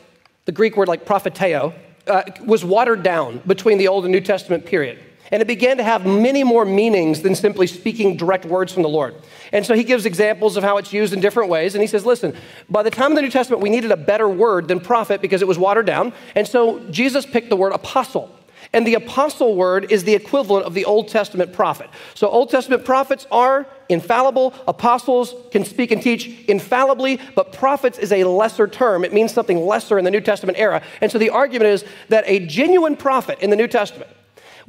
the 0.46 0.52
Greek 0.52 0.78
word 0.78 0.88
like 0.88 1.06
propheteo, 1.06 1.74
uh, 2.08 2.24
was 2.46 2.66
watered 2.66 3.04
down 3.04 3.42
between 3.46 3.78
the 3.78 3.88
Old 3.88 4.06
and 4.06 4.12
New 4.12 4.22
Testament 4.22 4.66
period. 4.66 5.00
And 5.32 5.42
it 5.42 5.48
began 5.48 5.78
to 5.78 5.84
have 5.84 6.06
many 6.06 6.44
more 6.44 6.66
meanings 6.66 7.22
than 7.22 7.36
simply 7.36 7.68
speaking 7.68 8.18
direct 8.18 8.46
words 8.46 8.74
from 8.74 8.84
the 8.84 8.90
Lord. 8.90 9.16
And 9.52 9.66
so 9.66 9.76
he 9.76 9.84
gives 9.84 10.06
examples 10.06 10.58
of 10.58 10.64
how 10.64 10.78
it's 10.78 10.92
used 10.92 11.14
in 11.14 11.20
different 11.20 11.50
ways. 11.50 11.76
And 11.76 11.82
he 11.82 11.88
says, 11.88 12.06
listen, 12.06 12.36
by 12.70 12.82
the 12.82 12.92
time 12.92 13.12
of 13.12 13.16
the 13.16 13.22
New 13.22 13.30
Testament, 13.30 13.62
we 13.62 13.70
needed 13.70 13.92
a 13.92 13.98
better 13.98 14.28
word 14.28 14.68
than 14.68 14.80
prophet 14.80 15.22
because 15.22 15.42
it 15.42 15.48
was 15.48 15.60
watered 15.60 15.86
down. 15.86 16.14
And 16.36 16.48
so 16.48 16.80
Jesus 16.90 17.26
picked 17.26 17.50
the 17.50 17.56
word 17.56 17.74
apostle. 17.74 18.36
And 18.74 18.86
the 18.86 18.96
apostle 18.96 19.56
word 19.56 19.92
is 19.92 20.04
the 20.04 20.14
equivalent 20.14 20.66
of 20.66 20.74
the 20.74 20.86
Old 20.86 21.08
Testament 21.08 21.54
prophet. 21.54 21.90
So 22.14 22.28
Old 22.28 22.50
Testament 22.50 22.86
prophets 22.86 23.26
are 23.32 23.68
infallible, 23.88 24.54
apostles 24.68 25.34
can 25.52 25.66
speak 25.66 25.92
and 25.92 26.02
teach 26.02 26.28
infallibly, 26.48 27.20
but 27.36 27.52
prophets 27.52 27.98
is 27.98 28.12
a 28.12 28.26
lesser 28.26 28.68
term. 28.68 29.04
It 29.04 29.14
means 29.14 29.34
something 29.34 29.66
lesser 29.66 29.98
in 29.98 30.06
the 30.06 30.12
New 30.12 30.22
Testament 30.22 30.60
era. 30.60 30.84
And 31.02 31.12
so 31.12 31.18
the 31.18 31.32
argument 31.32 31.70
is 31.70 31.86
that 32.10 32.26
a 32.28 32.46
genuine 32.46 32.96
prophet 32.96 33.40
in 33.40 33.50
the 33.50 33.56
New 33.56 33.68
Testament 33.68 34.12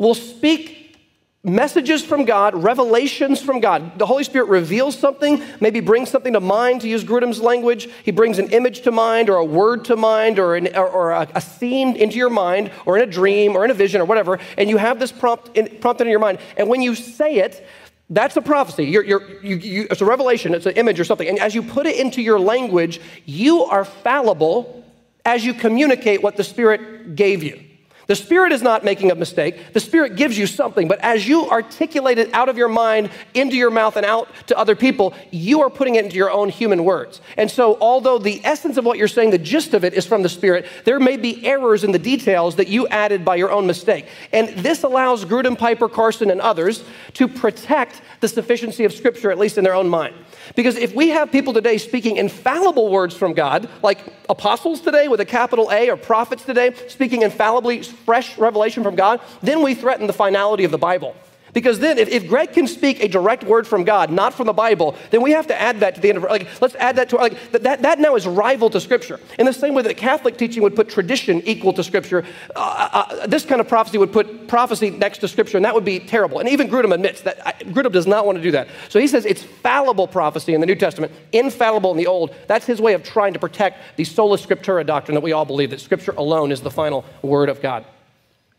will 0.01 0.15
speak 0.15 0.97
messages 1.43 2.03
from 2.03 2.25
God, 2.25 2.55
revelations 2.55 3.43
from 3.43 3.61
God. 3.61 3.99
The 3.99 4.07
Holy 4.07 4.25
Spirit 4.25 4.49
reveals 4.49 4.99
something, 4.99 5.43
maybe 5.61 5.81
brings 5.81 6.09
something 6.09 6.33
to 6.33 6.41
mind, 6.41 6.81
to 6.81 6.89
use 6.89 7.05
Grudem's 7.05 7.41
language. 7.41 7.87
He 8.03 8.11
brings 8.11 8.39
an 8.39 8.49
image 8.51 8.81
to 8.83 8.93
mind, 8.93 9.29
or 9.29 9.37
a 9.37 9.45
word 9.45 9.85
to 9.87 9.97
mind, 9.97 10.39
or, 10.39 10.57
an, 10.57 10.75
or, 10.75 10.89
or 10.89 11.11
a, 11.11 11.29
a, 11.35 11.41
scene 11.41 11.97
into 11.97 12.17
your 12.17 12.31
mind, 12.31 12.71
or 12.87 12.97
in 12.97 13.07
a 13.07 13.11
dream, 13.11 13.55
or 13.55 13.65
in 13.65 13.71
a 13.71 13.75
vision, 13.75 14.01
or 14.01 14.07
whatever, 14.07 14.39
and 14.57 14.71
you 14.71 14.79
have 14.79 14.99
this 14.99 15.13
prompt 15.13 15.55
in, 15.55 15.69
prompted 15.81 16.05
in 16.05 16.11
your 16.11 16.19
mind. 16.19 16.39
And 16.57 16.67
when 16.67 16.81
you 16.81 16.95
say 16.95 17.37
it, 17.37 17.67
that's 18.09 18.37
a 18.37 18.43
prophecy. 18.43 18.87
You're, 18.87 19.05
you're, 19.05 19.43
you, 19.43 19.57
you, 19.57 19.87
it's 19.91 20.01
a 20.01 20.07
revelation, 20.07 20.55
it's 20.55 20.67
an 20.67 20.77
image 20.77 20.99
or 20.99 21.05
something. 21.05 21.29
And 21.29 21.39
as 21.39 21.55
you 21.55 21.63
put 21.63 21.87
it 21.87 21.97
into 21.97 22.23
your 22.23 22.41
language, 22.41 23.03
you 23.27 23.65
are 23.65 23.85
fallible 23.85 24.83
as 25.27 25.45
you 25.45 25.53
communicate 25.53 26.23
what 26.23 26.37
the 26.37 26.45
Spirit 26.45 27.17
gave 27.17 27.43
you. 27.43 27.70
The 28.11 28.17
Spirit 28.17 28.51
is 28.51 28.61
not 28.61 28.83
making 28.83 29.13
a 29.13 29.15
mistake. 29.15 29.73
The 29.73 29.79
Spirit 29.79 30.17
gives 30.17 30.37
you 30.37 30.49
something, 30.49 30.89
but 30.89 30.99
as 30.99 31.29
you 31.29 31.49
articulate 31.49 32.19
it 32.19 32.35
out 32.35 32.49
of 32.49 32.57
your 32.57 32.67
mind, 32.67 33.09
into 33.35 33.55
your 33.55 33.71
mouth, 33.71 33.97
and 33.97 34.05
out 34.05 34.29
to 34.49 34.59
other 34.59 34.75
people, 34.75 35.15
you 35.31 35.61
are 35.61 35.71
putting 35.71 35.95
it 35.95 36.05
into 36.07 36.17
your 36.17 36.33
own 36.33 36.49
human 36.49 36.83
words. 36.83 37.21
And 37.37 37.49
so, 37.49 37.79
although 37.81 38.19
the 38.19 38.45
essence 38.45 38.77
of 38.79 38.85
what 38.85 38.99
you're 38.99 39.07
saying, 39.07 39.31
the 39.31 39.39
gist 39.39 39.75
of 39.75 39.85
it 39.85 39.95
is 39.95 40.07
from 40.07 40.25
the 40.25 40.29
Spirit, 40.29 40.67
there 40.85 40.99
may 40.99 41.17
be 41.17 41.47
errors 41.47 41.85
in 41.85 41.93
the 41.93 42.01
details 42.01 42.57
that 42.57 42.67
you 42.67 42.89
added 42.89 43.25
by 43.25 43.37
your 43.37 43.53
own 43.53 43.65
mistake. 43.65 44.09
And 44.33 44.49
this 44.59 44.83
allows 44.83 45.25
Grudem, 45.25 45.57
Piper, 45.57 45.89
Carson, 45.89 46.33
and 46.33 46.41
others 46.41 46.83
to 47.13 47.29
protect 47.29 48.03
the 48.19 48.27
sufficiency 48.27 48.85
of 48.85 48.93
Scripture, 48.93 49.31
at 49.31 49.39
least 49.39 49.57
in 49.57 49.63
their 49.63 49.75
own 49.75 49.89
mind. 49.89 50.17
Because 50.57 50.77
if 50.77 50.95
we 50.95 51.09
have 51.11 51.31
people 51.31 51.53
today 51.53 51.79
speaking 51.79 52.17
infallible 52.17 52.89
words 52.91 53.15
from 53.15 53.33
God, 53.33 53.69
like 53.83 53.99
apostles 54.29 54.81
today 54.81 55.09
with 55.09 55.21
a 55.21 55.25
capital 55.25 55.71
A 55.71 55.91
or 55.91 55.97
prophets 55.97 56.45
today 56.45 56.75
speaking 56.89 57.23
infallibly 57.23 57.83
fresh 57.83 58.37
revelation 58.39 58.83
from 58.83 58.97
God, 58.97 59.21
then 59.43 59.63
we 59.63 59.75
threaten 59.75 60.07
the 60.07 60.13
finality 60.13 60.65
of 60.65 60.71
the 60.71 60.79
Bible. 60.79 61.15
Because 61.53 61.79
then, 61.79 61.99
if, 61.99 62.09
if 62.09 62.29
Greg 62.29 62.53
can 62.53 62.67
speak 62.67 63.03
a 63.03 63.09
direct 63.09 63.45
word 63.45 63.67
from 63.67 63.85
God, 63.85 64.11
not 64.11 64.35
from 64.35 64.47
the 64.47 64.53
Bible, 64.53 64.95
then 65.11 65.23
we 65.23 65.33
have 65.33 65.47
to 65.49 65.61
add 65.61 65.81
that 65.81 65.95
to 65.97 66.01
the 66.01 66.09
end 66.09 66.19
of 66.19 66.25
like. 66.25 66.49
Let's 66.61 66.75
add 66.77 66.97
that 66.97 67.09
to 67.11 67.17
like 67.17 67.53
that. 67.53 67.83
That 67.83 67.99
now 67.99 68.15
is 68.15 68.27
rival 68.27 68.71
to 68.71 68.81
Scripture. 68.81 69.21
In 69.39 69.47
the 69.47 69.53
same 69.53 69.75
way 69.75 69.83
that 69.83 69.97
Catholic 69.97 70.37
teaching 70.37 70.63
would 70.63 70.77
put 70.77 70.89
tradition 70.89 71.43
equal 71.43 71.73
to 71.75 71.85
Scripture, 71.85 72.25
uh, 72.55 72.59
uh, 72.93 73.15
uh, 73.23 73.27
this 73.27 73.45
kind 73.45 73.61
of 73.61 73.69
prophecy 73.69 73.99
would 73.99 74.13
put 74.13 74.49
prophecy 74.49 74.91
next 74.91 75.19
to 75.19 75.29
Scripture, 75.29 75.59
and 75.59 75.65
that 75.65 75.75
would 75.75 75.85
be 75.85 75.99
terrible. 75.99 76.39
And 76.39 76.49
even 76.49 76.69
Grudem 76.69 76.95
admits 76.95 77.23
that 77.23 77.47
uh, 77.47 77.53
Grudem 77.65 77.93
does 77.93 78.07
not 78.07 78.27
want 78.27 78.37
to 78.37 78.43
do 78.43 78.51
that. 78.53 78.69
So 78.89 78.99
he 78.99 79.07
says 79.07 79.27
it's 79.27 79.43
fallible 79.43 80.07
prophecy 80.07 80.55
in 80.55 80.61
the 80.61 80.67
New 80.67 80.77
Testament, 80.77 81.13
infallible 81.33 81.91
in 81.91 81.97
the 81.97 82.07
Old. 82.07 82.35
That's 82.47 82.67
his 82.67 82.81
way 82.81 82.95
of 82.95 83.03
trying 83.03 83.33
to 83.33 83.39
protect 83.39 83.97
the 83.97 84.05
sola 84.05 84.39
scriptura 84.39 84.87
doctrine 84.87 85.15
that 85.15 85.23
we 85.23 85.33
all 85.33 85.45
believe 85.45 85.71
that 85.71 85.81
Scripture 85.81 86.13
alone 86.17 86.53
is 86.53 86.61
the 86.61 86.71
final 86.71 87.05
word 87.23 87.49
of 87.49 87.61
God 87.61 87.85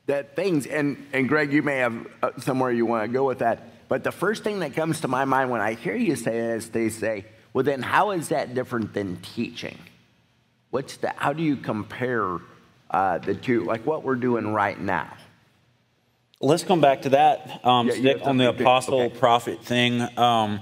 that 0.07 0.35
things, 0.35 0.65
and, 0.65 1.07
and 1.13 1.27
Greg, 1.27 1.53
you 1.53 1.61
may 1.61 1.77
have 1.77 2.07
uh, 2.21 2.31
somewhere 2.39 2.71
you 2.71 2.85
want 2.85 3.03
to 3.03 3.07
go 3.07 3.25
with 3.25 3.39
that, 3.39 3.87
but 3.87 4.03
the 4.03 4.11
first 4.11 4.43
thing 4.43 4.59
that 4.59 4.73
comes 4.73 5.01
to 5.01 5.07
my 5.07 5.25
mind 5.25 5.49
when 5.49 5.61
I 5.61 5.73
hear 5.73 5.95
you 5.95 6.15
say 6.15 6.39
this, 6.39 6.69
they 6.69 6.89
say, 6.89 7.25
well, 7.53 7.63
then 7.63 7.81
how 7.81 8.11
is 8.11 8.29
that 8.29 8.53
different 8.53 8.93
than 8.93 9.17
teaching? 9.17 9.77
What's 10.69 10.97
the, 10.97 11.13
how 11.17 11.33
do 11.33 11.43
you 11.43 11.57
compare 11.57 12.37
uh, 12.89 13.17
the 13.17 13.35
two, 13.35 13.65
like 13.65 13.85
what 13.85 14.03
we're 14.03 14.15
doing 14.15 14.53
right 14.53 14.79
now? 14.79 15.13
Let's 16.39 16.63
come 16.63 16.81
back 16.81 17.03
to 17.03 17.09
that, 17.09 17.63
um, 17.63 17.87
yeah, 17.87 17.93
stick 17.93 18.17
on 18.23 18.37
the 18.37 18.49
apostle 18.49 19.01
okay. 19.01 19.17
prophet 19.17 19.63
thing. 19.63 20.01
Um, 20.17 20.61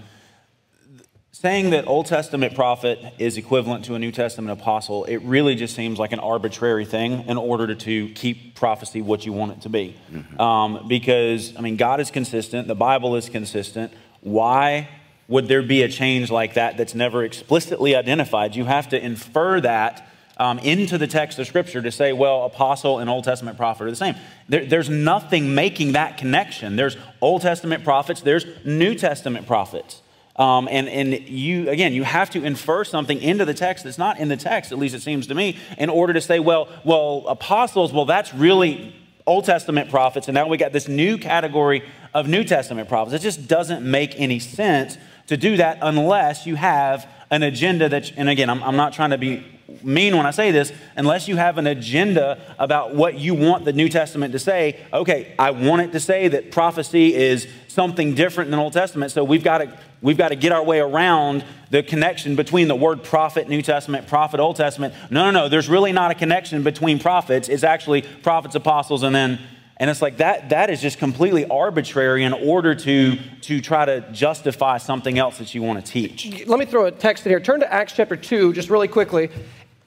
saying 1.32 1.70
that 1.70 1.88
Old 1.88 2.08
Testament 2.08 2.56
prophet 2.56 3.00
is 3.20 3.38
equivalent 3.38 3.86
to 3.86 3.96
a 3.96 4.00
New 4.00 4.12
Testament 4.12 4.60
apostle, 4.60 5.06
it 5.06 5.18
really 5.18 5.56
just 5.56 5.76
seems 5.76 6.00
like 6.00 6.12
an 6.12 6.20
arbitrary 6.20 6.86
thing 6.86 7.26
in 7.28 7.38
order 7.38 7.68
to, 7.68 7.76
to 7.76 8.10
keep 8.14 8.56
prophecy 8.56 9.02
what 9.02 9.26
you 9.26 9.34
want 9.34 9.52
it 9.52 9.62
to 9.62 9.70
be. 9.70 9.96
Mm-hmm. 10.12 10.42
Um, 10.42 10.88
because, 10.88 11.56
I 11.56 11.62
mean, 11.62 11.78
God 11.78 12.00
is 12.00 12.10
consistent, 12.10 12.68
the 12.68 12.76
Bible 12.76 13.16
is 13.16 13.30
consistent. 13.30 13.94
Why 14.22 14.90
would 15.28 15.48
there 15.48 15.62
be 15.62 15.84
a 15.84 15.88
change 15.90 16.32
like 16.32 16.56
that 16.56 16.78
that's 16.78 16.96
never 16.96 17.24
explicitly 17.24 17.96
identified? 17.96 18.56
You 18.56 18.66
have 18.66 18.90
to 18.90 19.04
infer 19.04 19.62
that. 19.62 20.06
Um, 20.42 20.58
into 20.60 20.98
the 20.98 21.06
text 21.06 21.38
of 21.38 21.48
Scripture 21.48 21.82
to 21.82 21.92
say, 21.92 22.14
well, 22.14 22.46
apostle 22.46 23.00
and 23.00 23.10
Old 23.10 23.26
Testament 23.26 23.58
prophet 23.58 23.84
are 23.84 23.90
the 23.90 23.96
same. 23.98 24.16
There, 24.48 24.66
there's 24.66 24.90
nothing 24.90 25.54
making 25.54 25.92
that 25.92 26.16
connection. 26.16 26.78
There's 26.78 26.96
Old 27.20 27.42
Testament 27.42 27.84
prophets, 27.84 28.22
there's 28.22 28.46
New 28.64 28.96
Testament 28.96 29.48
prophets. 29.48 30.02
Um, 30.40 30.70
and, 30.72 30.88
and 30.88 31.28
you, 31.28 31.70
again, 31.70 31.94
you 31.94 32.04
have 32.04 32.30
to 32.30 32.44
infer 32.44 32.86
something 32.86 33.22
into 33.22 33.44
the 33.44 33.54
text 33.54 33.84
that's 33.84 33.98
not 33.98 34.20
in 34.20 34.30
the 34.30 34.38
text, 34.38 34.72
at 34.72 34.80
least 34.80 34.96
it 34.96 35.02
seems 35.02 35.28
to 35.28 35.36
me, 35.36 35.58
in 35.78 35.90
order 35.90 36.14
to 36.14 36.22
say, 36.22 36.40
well, 36.40 36.70
well, 36.86 37.26
apostles, 37.28 37.92
well, 37.92 38.06
that's 38.06 38.34
really 38.34 38.96
Old 39.28 39.44
Testament 39.44 39.90
prophets, 39.90 40.30
and 40.30 40.34
now 40.34 40.48
we 40.48 40.56
got 40.56 40.72
this 40.72 40.88
new 40.88 41.18
category 41.18 41.84
of 42.14 42.30
New 42.30 42.46
Testament 42.46 42.88
prophets. 42.88 43.14
It 43.14 43.22
just 43.22 43.50
doesn't 43.50 43.86
make 43.86 44.20
any 44.20 44.40
sense 44.40 44.98
to 45.28 45.36
do 45.36 45.58
that 45.58 45.78
unless 45.82 46.48
you 46.48 46.56
have 46.56 47.08
an 47.30 47.44
agenda 47.44 47.90
that, 47.90 48.12
and 48.16 48.30
again, 48.30 48.50
I'm, 48.50 48.64
I'm 48.64 48.78
not 48.78 48.94
trying 48.94 49.12
to 49.12 49.18
be 49.18 49.46
mean 49.84 50.18
when 50.18 50.26
I 50.26 50.32
say 50.32 50.52
this, 50.52 50.72
unless 50.96 51.28
you 51.28 51.36
have 51.36 51.58
an 51.58 51.68
agenda 51.68 52.56
about 52.58 52.96
what 52.96 53.20
you 53.20 53.36
want 53.36 53.66
the 53.66 53.74
New 53.74 53.88
Testament 53.88 54.32
to 54.34 54.40
say. 54.40 54.80
Okay, 54.92 55.36
I 55.38 55.52
want 55.52 55.84
it 55.84 55.92
to 55.92 56.00
say 56.00 56.28
that 56.30 56.52
prophecy 56.52 57.14
is 57.14 57.48
something 57.68 58.16
different 58.16 58.50
than 58.50 58.60
Old 58.60 58.74
Testament, 58.74 59.12
so 59.12 59.24
we've 59.24 59.44
got 59.44 59.60
to 59.60 59.78
We've 60.02 60.18
got 60.18 60.30
to 60.30 60.36
get 60.36 60.52
our 60.52 60.64
way 60.64 60.80
around 60.80 61.44
the 61.72 61.84
connection 61.84 62.36
between 62.36 62.68
the 62.68 62.76
word 62.76 63.04
prophet, 63.04 63.50
New 63.50 63.62
Testament, 63.62 64.08
prophet, 64.08 64.40
Old 64.40 64.56
Testament. 64.56 64.94
No, 65.10 65.26
no, 65.26 65.32
no. 65.32 65.50
There's 65.50 65.68
really 65.68 65.92
not 65.92 66.12
a 66.12 66.16
connection 66.16 66.64
between 66.64 67.00
prophets. 67.00 67.50
It's 67.50 67.64
actually 67.64 68.04
prophets, 68.24 68.56
apostles, 68.56 69.04
and 69.04 69.14
then, 69.14 69.40
and 69.78 69.90
it's 69.90 70.02
like 70.02 70.18
that, 70.18 70.50
that 70.50 70.70
is 70.70 70.82
just 70.82 71.00
completely 71.00 71.46
arbitrary 71.46 72.24
in 72.24 72.32
order 72.32 72.76
to, 72.76 73.18
to 73.42 73.60
try 73.60 73.86
to 73.86 74.02
justify 74.12 74.78
something 74.78 75.20
else 75.20 75.38
that 75.40 75.54
you 75.54 75.62
want 75.62 75.86
to 75.86 75.92
teach. 75.92 76.46
Let 76.48 76.60
me 76.60 76.66
throw 76.66 76.86
a 76.86 76.92
text 76.92 77.26
in 77.26 77.32
here. 77.32 77.42
Turn 77.42 77.60
to 77.60 77.72
Acts 77.72 77.94
chapter 77.94 78.16
2, 78.16 78.54
just 78.54 78.70
really 78.70 78.88
quickly. 78.88 79.30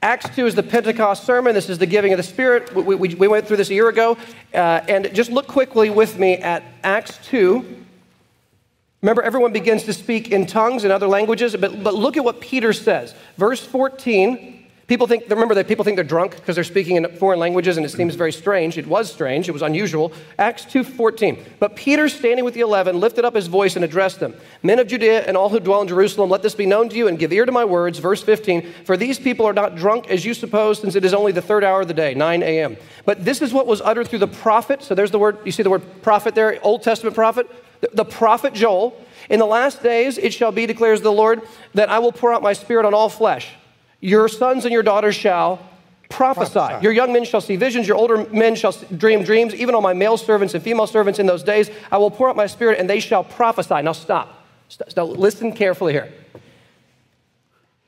Acts 0.02 0.28
2 0.34 0.46
is 0.46 0.54
the 0.54 0.62
Pentecost 0.62 1.24
sermon. 1.24 1.54
This 1.54 1.70
is 1.70 1.78
the 1.78 1.86
giving 1.86 2.12
of 2.12 2.16
the 2.16 2.24
Spirit. 2.24 2.74
We, 2.74 2.96
we, 2.96 3.14
we 3.14 3.28
went 3.28 3.46
through 3.46 3.58
this 3.58 3.70
a 3.70 3.74
year 3.74 3.88
ago. 3.88 4.18
Uh, 4.52 4.82
and 4.88 5.14
just 5.14 5.30
look 5.30 5.46
quickly 5.46 5.90
with 5.90 6.18
me 6.18 6.34
at 6.38 6.64
Acts 6.82 7.18
2. 7.28 7.81
Remember, 9.02 9.22
everyone 9.22 9.52
begins 9.52 9.82
to 9.84 9.92
speak 9.92 10.30
in 10.30 10.46
tongues 10.46 10.84
and 10.84 10.92
other 10.92 11.08
languages, 11.08 11.56
but, 11.56 11.82
but 11.82 11.94
look 11.94 12.16
at 12.16 12.24
what 12.24 12.40
Peter 12.40 12.72
says. 12.72 13.14
Verse 13.36 13.60
14 13.60 14.62
People 14.92 15.06
think, 15.06 15.30
remember 15.30 15.54
that 15.54 15.68
people 15.68 15.86
think 15.86 15.96
they're 15.96 16.04
drunk 16.04 16.36
because 16.36 16.54
they're 16.54 16.64
speaking 16.64 16.96
in 16.96 17.08
foreign 17.16 17.38
languages 17.38 17.78
and 17.78 17.86
it 17.86 17.88
seems 17.88 18.14
very 18.14 18.30
strange. 18.30 18.76
It 18.76 18.86
was 18.86 19.10
strange, 19.10 19.48
it 19.48 19.52
was 19.52 19.62
unusual. 19.62 20.12
Acts 20.38 20.66
2.14. 20.66 21.42
But 21.58 21.76
Peter, 21.76 22.10
standing 22.10 22.44
with 22.44 22.52
the 22.52 22.60
eleven, 22.60 23.00
lifted 23.00 23.24
up 23.24 23.34
his 23.34 23.46
voice 23.46 23.74
and 23.74 23.86
addressed 23.86 24.20
them. 24.20 24.34
Men 24.62 24.78
of 24.80 24.88
Judea 24.88 25.22
and 25.22 25.34
all 25.34 25.48
who 25.48 25.60
dwell 25.60 25.80
in 25.80 25.88
Jerusalem, 25.88 26.28
let 26.28 26.42
this 26.42 26.54
be 26.54 26.66
known 26.66 26.90
to 26.90 26.96
you 26.96 27.08
and 27.08 27.18
give 27.18 27.32
ear 27.32 27.46
to 27.46 27.52
my 27.52 27.64
words. 27.64 28.00
Verse 28.00 28.22
15. 28.22 28.70
For 28.84 28.98
these 28.98 29.18
people 29.18 29.46
are 29.46 29.54
not 29.54 29.76
drunk 29.76 30.10
as 30.10 30.26
you 30.26 30.34
suppose, 30.34 30.80
since 30.80 30.94
it 30.94 31.06
is 31.06 31.14
only 31.14 31.32
the 31.32 31.40
third 31.40 31.64
hour 31.64 31.80
of 31.80 31.88
the 31.88 31.94
day, 31.94 32.12
9 32.12 32.42
a.m. 32.42 32.76
But 33.06 33.24
this 33.24 33.40
is 33.40 33.50
what 33.52 33.66
was 33.66 33.80
uttered 33.80 34.08
through 34.08 34.18
the 34.18 34.28
prophet. 34.28 34.82
So 34.82 34.94
there's 34.94 35.10
the 35.10 35.18
word, 35.18 35.38
you 35.46 35.52
see 35.52 35.62
the 35.62 35.70
word 35.70 35.84
prophet 36.02 36.34
there, 36.34 36.58
Old 36.62 36.82
Testament 36.82 37.14
prophet. 37.14 37.48
The, 37.92 38.04
prophet 38.04 38.54
Joel. 38.54 38.96
In 39.28 39.38
the 39.38 39.46
last 39.46 39.82
days 39.82 40.18
it 40.18 40.32
shall 40.32 40.52
be, 40.52 40.66
declares 40.66 41.00
the 41.00 41.12
Lord, 41.12 41.42
that 41.74 41.90
I 41.90 41.98
will 41.98 42.12
pour 42.12 42.32
out 42.32 42.42
my 42.42 42.52
spirit 42.52 42.86
on 42.86 42.94
all 42.94 43.08
flesh. 43.08 43.54
Your 44.00 44.28
sons 44.28 44.64
and 44.64 44.72
your 44.72 44.82
daughters 44.82 45.16
shall 45.16 45.56
prophesy. 46.08 46.52
Prophesy. 46.52 46.82
Your 46.82 46.92
young 46.92 47.12
men 47.12 47.24
shall 47.24 47.40
see 47.40 47.56
visions, 47.56 47.88
your 47.88 47.96
older 47.96 48.26
men 48.32 48.54
shall 48.54 48.72
dream 48.96 49.24
dreams. 49.24 49.54
Even 49.54 49.74
on 49.74 49.82
my 49.82 49.94
male 49.94 50.16
servants 50.16 50.54
and 50.54 50.62
female 50.62 50.86
servants 50.86 51.18
in 51.18 51.26
those 51.26 51.42
days, 51.42 51.70
I 51.90 51.98
will 51.98 52.10
pour 52.10 52.28
out 52.28 52.36
my 52.36 52.46
spirit 52.46 52.78
and 52.78 52.88
they 52.88 53.00
shall 53.00 53.24
prophesy. 53.24 53.82
Now 53.82 53.92
stop. 53.92 54.44
Stop. 54.68 54.88
Now 54.96 55.04
listen 55.04 55.52
carefully 55.52 55.92
here. 55.92 56.12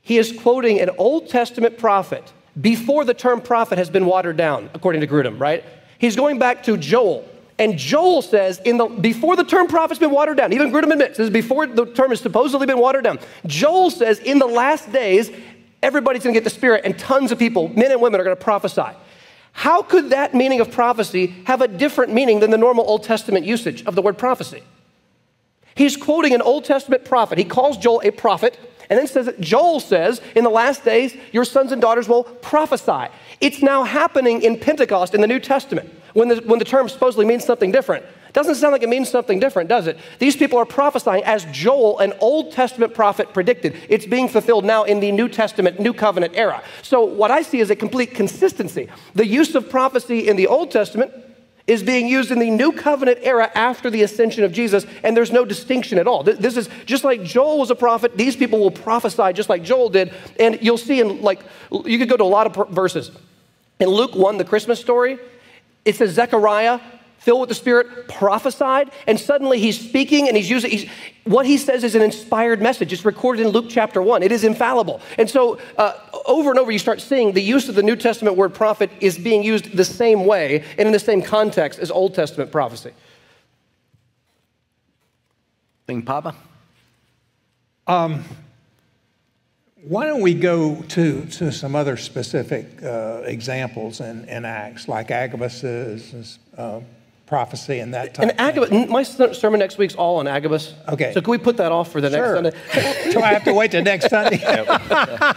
He 0.03 0.19
is 0.19 0.39
quoting 0.39 0.81
an 0.81 0.91
Old 0.99 1.29
Testament 1.29 1.79
prophet 1.79 2.33
before 2.61 3.05
the 3.05 3.15
term 3.15 3.41
prophet 3.41 3.79
has 3.79 3.91
been 3.91 4.07
watered 4.07 4.37
down, 4.37 4.71
according 4.75 5.01
to 5.01 5.07
Grudem, 5.07 5.41
right? 5.41 5.65
He's 5.99 6.15
going 6.17 6.39
back 6.39 6.63
to 6.65 6.77
Joel. 6.77 7.29
And 7.59 7.79
Joel 7.79 8.23
says, 8.23 8.61
in 8.65 8.79
the, 8.79 8.87
before 8.87 9.37
the 9.37 9.45
term 9.45 9.69
prophet's 9.69 10.01
been 10.01 10.11
watered 10.11 10.37
down, 10.39 10.53
even 10.53 10.73
Grudem 10.73 10.93
admits 10.93 11.19
this 11.19 11.27
is 11.27 11.31
before 11.31 11.67
the 11.67 11.87
term 11.87 12.11
has 12.11 12.21
supposedly 12.21 12.67
been 12.67 12.81
watered 12.81 13.05
down. 13.05 13.21
Joel 13.47 13.91
says, 13.91 14.19
in 14.19 14.41
the 14.41 14.47
last 14.47 14.91
days, 14.91 15.31
everybody's 15.81 16.25
going 16.25 16.35
to 16.35 16.41
get 16.41 16.45
the 16.45 16.51
Spirit, 16.51 16.83
and 16.85 16.99
tons 16.99 17.31
of 17.31 17.39
people, 17.39 17.69
men 17.69 17.93
and 17.93 18.01
women, 18.01 18.21
are 18.21 18.25
going 18.25 18.37
to 18.37 18.43
prophesy. 18.43 18.89
How 19.53 19.83
could 19.83 20.11
that 20.11 20.35
meaning 20.35 20.61
of 20.61 20.73
prophecy 20.73 21.29
have 21.45 21.61
a 21.61 21.69
different 21.69 22.13
meaning 22.13 22.41
than 22.41 22.51
the 22.51 22.59
normal 22.59 22.85
Old 22.89 23.05
Testament 23.05 23.47
usage 23.47 23.85
of 23.87 23.95
the 23.95 24.03
word 24.03 24.19
prophecy? 24.19 24.65
He's 25.77 25.97
quoting 25.97 26.35
an 26.35 26.43
Old 26.43 26.65
Testament 26.65 27.05
prophet. 27.05 27.39
He 27.39 27.45
calls 27.45 27.79
Joel 27.79 28.01
a 28.05 28.11
prophet, 28.11 28.59
and 28.91 28.99
then 28.99 29.07
says 29.07 29.27
that 29.27 29.41
Joel 29.41 29.79
says, 29.79 30.21
in 30.35 30.43
the 30.43 30.51
last 30.51 30.85
days, 30.85 31.17
your 31.31 31.45
sons 31.45 31.71
and 31.71 31.81
daughters 31.81 32.09
will 32.09 32.25
prophesy. 32.25 33.13
It's 33.41 33.63
now 33.63 33.85
happening 33.85 34.43
in 34.43 34.59
Pentecost 34.59 35.15
in 35.15 35.21
the 35.21 35.29
New 35.29 35.39
Testament 35.39 35.93
when 36.15 36.29
the, 36.29 36.37
when 36.47 36.59
the 36.59 36.65
term 36.65 36.89
supposedly 36.89 37.27
means 37.27 37.45
something 37.45 37.71
different. 37.71 38.05
Doesn't 38.33 38.57
sound 38.57 38.73
like 38.73 38.83
it 38.83 38.89
means 38.89 39.09
something 39.09 39.39
different, 39.39 39.69
does 39.69 39.87
it? 39.87 39.97
These 40.19 40.37
people 40.37 40.59
are 40.59 40.65
prophesying 40.65 41.23
as 41.23 41.45
Joel, 41.53 42.01
an 42.01 42.13
Old 42.21 42.51
Testament 42.51 42.93
prophet, 42.93 43.33
predicted. 43.33 43.77
It's 43.89 44.07
being 44.07 44.29
fulfilled 44.29 44.65
now 44.65 44.83
in 44.83 44.99
the 44.99 45.13
New 45.13 45.29
Testament, 45.29 45.79
New 45.79 45.93
Covenant 45.93 46.33
era. 46.35 46.63
So, 46.83 47.05
what 47.05 47.31
I 47.31 47.43
see 47.43 47.61
is 47.61 47.71
a 47.71 47.77
complete 47.77 48.13
consistency. 48.13 48.89
The 49.15 49.25
use 49.25 49.55
of 49.55 49.71
prophecy 49.71 50.29
in 50.29 50.35
the 50.35 50.49
Old 50.49 50.73
Testament 50.73 51.13
is 51.69 51.83
being 51.83 52.09
used 52.09 52.33
in 52.33 52.41
the 52.41 52.51
New 52.51 52.73
Covenant 52.73 53.21
era 53.23 53.51
after 53.55 53.89
the 53.89 54.03
ascension 54.03 54.43
of 54.43 54.53
Jesus, 54.53 54.85
and 55.05 55.17
there's 55.17 55.33
no 55.33 55.45
distinction 55.45 55.99
at 55.99 56.09
all. 56.09 56.25
This 56.25 56.57
is 56.57 56.69
just 56.87 57.05
like 57.05 57.23
Joel 57.23 57.59
was 57.59 57.71
a 57.71 57.75
prophet, 57.75 58.17
these 58.17 58.37
people 58.37 58.59
will 58.59 58.73
prophesy 58.73 59.33
just 59.33 59.49
like 59.49 59.63
Joel 59.63 59.89
did. 59.89 60.13
And 60.39 60.59
you'll 60.61 60.77
see 60.77 61.01
in, 61.01 61.23
like, 61.23 61.41
you 61.85 61.99
could 61.99 62.09
go 62.09 62.17
to 62.17 62.25
a 62.25 62.27
lot 62.27 62.47
of 62.47 62.69
verses. 62.71 63.13
In 63.81 63.89
Luke 63.89 64.15
1, 64.15 64.39
the 64.39 64.45
Christmas 64.45 64.81
story, 64.81 65.19
it 65.85 65.97
says 65.97 66.13
Zechariah 66.13 66.81
filled 67.25 67.41
with 67.41 67.49
the 67.49 67.55
Spirit, 67.55 68.07
prophesied, 68.07 68.91
and 69.07 69.19
suddenly 69.19 69.59
he's 69.59 69.81
speaking 69.81 70.29
and 70.29 70.37
he's 70.37 70.51
using, 70.51 70.71
he's, 70.71 70.91
what 71.25 71.47
he 71.47 71.57
says 71.57 71.83
is 71.83 71.95
an 71.95 72.03
inspired 72.03 72.61
message. 72.61 72.93
It's 72.93 73.05
recorded 73.05 73.47
in 73.47 73.49
Luke 73.49 73.67
chapter 73.71 74.03
1. 74.03 74.23
It 74.23 74.31
is 74.31 74.45
infallible. 74.45 75.01
And 75.17 75.29
so 75.29 75.59
uh, 75.79 75.95
over 76.27 76.51
and 76.51 76.59
over 76.59 76.71
you 76.71 76.79
start 76.79 77.01
seeing 77.01 77.33
the 77.33 77.41
use 77.41 77.71
of 77.71 77.77
the 77.77 77.83
New 77.83 77.97
Testament 77.97 78.37
word 78.37 78.53
prophet 78.53 78.91
is 79.01 79.17
being 79.17 79.43
used 79.43 79.75
the 79.75 79.87
same 79.87 80.27
way 80.27 80.65
and 80.77 80.87
in 80.87 80.93
the 80.93 80.99
same 80.99 81.23
context 81.23 81.79
as 81.79 81.91
Old 81.91 82.15
Testament 82.15 82.53
prophecy. 82.53 82.93
Thing, 85.87 86.03
Papa? 86.03 86.35
Why 89.87 90.07
don't 90.07 90.23
we 90.23 90.33
go 90.33 90.77
to, 90.81 91.27
to 91.27 91.53
some 91.53 91.77
other 91.77 91.99
specific 91.99 92.83
uh, 92.83 93.21
examples 93.25 94.01
in, 94.01 94.25
in 94.31 94.47
Acts, 94.47 94.89
like 94.89 95.11
Agabus's 95.11 96.39
uh, 96.57 96.81
prophecy 97.27 97.81
and 97.81 97.93
that 97.93 98.15
type 98.15 98.31
And 98.31 98.41
Agabus, 98.41 98.89
my 98.89 99.03
sermon 99.03 99.61
next 99.61 99.77
week's 99.77 99.95
all 99.95 100.17
on 100.19 100.27
Agabus. 100.27 100.73
Okay. 100.89 101.13
So 101.13 101.21
can 101.21 101.31
we 101.31 101.37
put 101.39 101.59
that 101.59 101.71
off 101.71 101.93
for 101.93 102.01
the 102.01 102.11
Sure. 102.11 102.41
next 102.41 102.57
Sunday? 102.73 103.11
Do 103.13 103.21
I 103.21 103.33
have 103.35 103.45
to 103.45 103.53
wait 103.53 103.73
till 103.73 103.83
next 103.83 104.09
Sunday? 104.09 104.39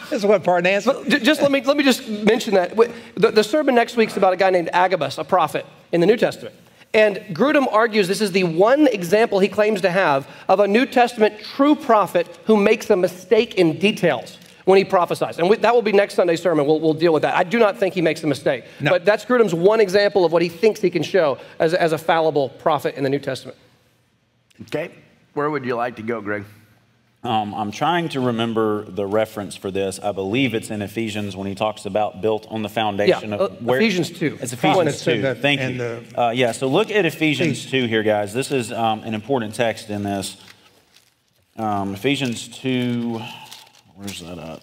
That's 0.10 0.24
what 0.24 0.44
part 0.46 0.66
answer. 0.66 0.94
J- 1.10 1.20
Just 1.20 1.42
let 1.42 1.52
me, 1.52 1.62
let 1.62 1.76
me 1.76 1.84
just 1.84 2.08
mention 2.08 2.54
that. 2.54 2.74
The, 3.16 3.32
the 3.32 3.44
sermon 3.44 3.76
next 3.76 3.98
week's 3.98 4.16
about 4.16 4.32
a 4.32 4.38
guy 4.38 4.50
named 4.50 4.70
Agabus, 4.72 5.18
a 5.18 5.26
prophet 5.26 5.66
in 5.92 6.00
the 6.00 6.08
New 6.08 6.18
Testament. 6.18 6.56
And 6.94 7.18
Grudem 7.32 7.72
argues 7.72 8.08
this 8.08 8.22
is 8.22 8.32
the 8.32 8.46
one 8.46 8.88
example 8.88 9.40
he 9.40 9.50
claims 9.50 9.82
to 9.82 9.90
have 9.90 10.28
of 10.48 10.60
a 10.60 10.68
New 10.68 10.86
Testament 10.86 11.40
true 11.40 11.76
prophet 11.76 12.40
who 12.46 12.58
makes 12.58 12.90
a 12.90 12.96
mistake 12.96 13.56
in 13.56 13.78
details 13.78 14.38
when 14.66 14.78
he 14.78 14.84
prophesies. 14.84 15.40
And 15.40 15.50
we, 15.50 15.58
that 15.58 15.74
will 15.74 15.82
be 15.82 15.94
next 15.94 16.16
Sunday's 16.16 16.42
sermon. 16.42 16.66
We'll, 16.66 16.80
we'll 16.80 16.94
deal 16.94 17.14
with 17.14 17.22
that. 17.22 17.36
I 17.36 17.44
do 17.44 17.58
not 17.58 17.78
think 17.78 17.94
he 17.94 18.02
makes 18.02 18.24
a 18.24 18.28
mistake. 18.28 18.66
No. 18.80 18.92
But 18.92 19.06
that's 19.06 19.26
Grudem's 19.26 19.54
one 19.54 19.80
example 19.80 20.26
of 20.26 20.32
what 20.32 20.42
he 20.42 20.50
thinks 20.50 20.82
he 20.82 20.90
can 20.90 21.04
show 21.04 21.38
as, 21.60 21.74
as 21.74 21.94
a 21.94 21.98
fallible 21.98 22.50
prophet 22.50 22.96
in 22.96 23.04
the 23.04 23.10
New 23.10 23.20
Testament. 23.20 23.58
Okay. 24.64 24.92
Where 25.34 25.50
would 25.50 25.66
you 25.66 25.76
like 25.76 25.96
to 25.98 26.02
go, 26.02 26.20
Greg? 26.20 26.44
Um, 27.24 27.54
I'm 27.56 27.72
trying 27.72 28.10
to 28.10 28.20
remember 28.20 28.84
the 28.84 29.06
reference 29.06 29.56
for 29.56 29.72
this. 29.72 30.00
I 30.00 30.12
believe 30.12 30.54
it's 30.54 30.70
in 30.70 30.82
Ephesians 30.82 31.36
when 31.36 31.48
he 31.48 31.56
talks 31.56 31.86
about 31.86 32.22
built 32.22 32.46
on 32.50 32.62
the 32.62 32.70
foundation 32.70 33.32
Yeah, 33.32 33.38
of 33.38 33.68
uh, 33.68 33.74
Ephesians 33.74 34.12
2. 34.12 34.38
It's 34.40 34.54
Ephesians 34.54 35.04
2. 35.04 35.22
the- 35.22 35.36
Thank 35.36 35.62
you. 35.62 35.78
the- 35.78 36.04
Uh, 36.22 36.30
yeah, 36.30 36.52
so 36.52 36.68
look 36.68 36.92
at 36.92 37.06
Ephesians 37.06 37.66
2 37.70 37.86
here, 37.88 38.04
guys. 38.04 38.34
This 38.34 38.52
is 38.52 38.72
um, 38.72 39.02
an 39.04 39.14
important 39.16 39.56
text 39.56 39.90
in 39.90 40.04
this. 40.04 40.38
Um, 41.58 41.96
Ephesians 41.96 42.48
2, 42.50 43.20
where's 43.96 44.20
that 44.22 44.38
at? 44.38 44.62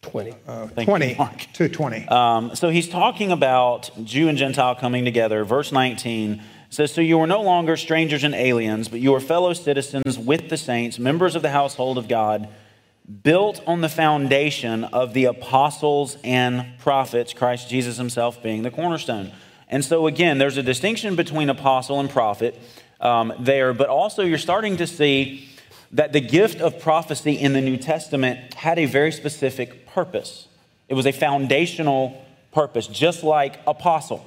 20. 0.00 0.30
Thank 0.32 0.78
you, 0.78 0.84
20 0.86 1.14
Mark. 1.16 1.46
to 1.52 1.68
20. 1.68 2.08
Um, 2.08 2.54
so 2.54 2.70
he's 2.70 2.88
talking 2.88 3.32
about 3.32 3.90
Jew 4.02 4.28
and 4.28 4.38
Gentile 4.38 4.74
coming 4.76 5.04
together. 5.04 5.44
Verse 5.44 5.72
19 5.72 6.42
says, 6.70 6.92
So 6.92 7.00
you 7.00 7.20
are 7.20 7.26
no 7.26 7.42
longer 7.42 7.76
strangers 7.76 8.24
and 8.24 8.34
aliens, 8.34 8.88
but 8.88 9.00
you 9.00 9.14
are 9.14 9.20
fellow 9.20 9.52
citizens 9.52 10.18
with 10.18 10.48
the 10.48 10.56
saints, 10.56 10.98
members 10.98 11.34
of 11.34 11.42
the 11.42 11.50
household 11.50 11.98
of 11.98 12.08
God, 12.08 12.48
built 13.22 13.62
on 13.66 13.80
the 13.80 13.88
foundation 13.88 14.84
of 14.84 15.14
the 15.14 15.26
apostles 15.26 16.16
and 16.24 16.78
prophets, 16.78 17.32
Christ 17.32 17.68
Jesus 17.68 17.96
himself 17.96 18.42
being 18.42 18.62
the 18.62 18.70
cornerstone. 18.70 19.32
And 19.68 19.84
so, 19.84 20.06
again, 20.06 20.38
there's 20.38 20.56
a 20.56 20.62
distinction 20.62 21.16
between 21.16 21.50
apostle 21.50 22.00
and 22.00 22.08
prophet 22.08 22.58
um, 23.00 23.32
there, 23.38 23.72
but 23.72 23.88
also 23.88 24.22
you're 24.22 24.38
starting 24.38 24.76
to 24.78 24.86
see 24.86 25.48
that 25.92 26.12
the 26.12 26.20
gift 26.20 26.60
of 26.60 26.80
prophecy 26.80 27.32
in 27.32 27.52
the 27.52 27.60
New 27.60 27.76
Testament 27.76 28.54
had 28.54 28.78
a 28.78 28.86
very 28.86 29.12
specific 29.12 29.86
purpose. 29.86 30.48
It 30.88 30.94
was 30.94 31.06
a 31.06 31.12
foundational 31.12 32.24
purpose, 32.52 32.86
just 32.86 33.22
like 33.22 33.60
apostle. 33.66 34.24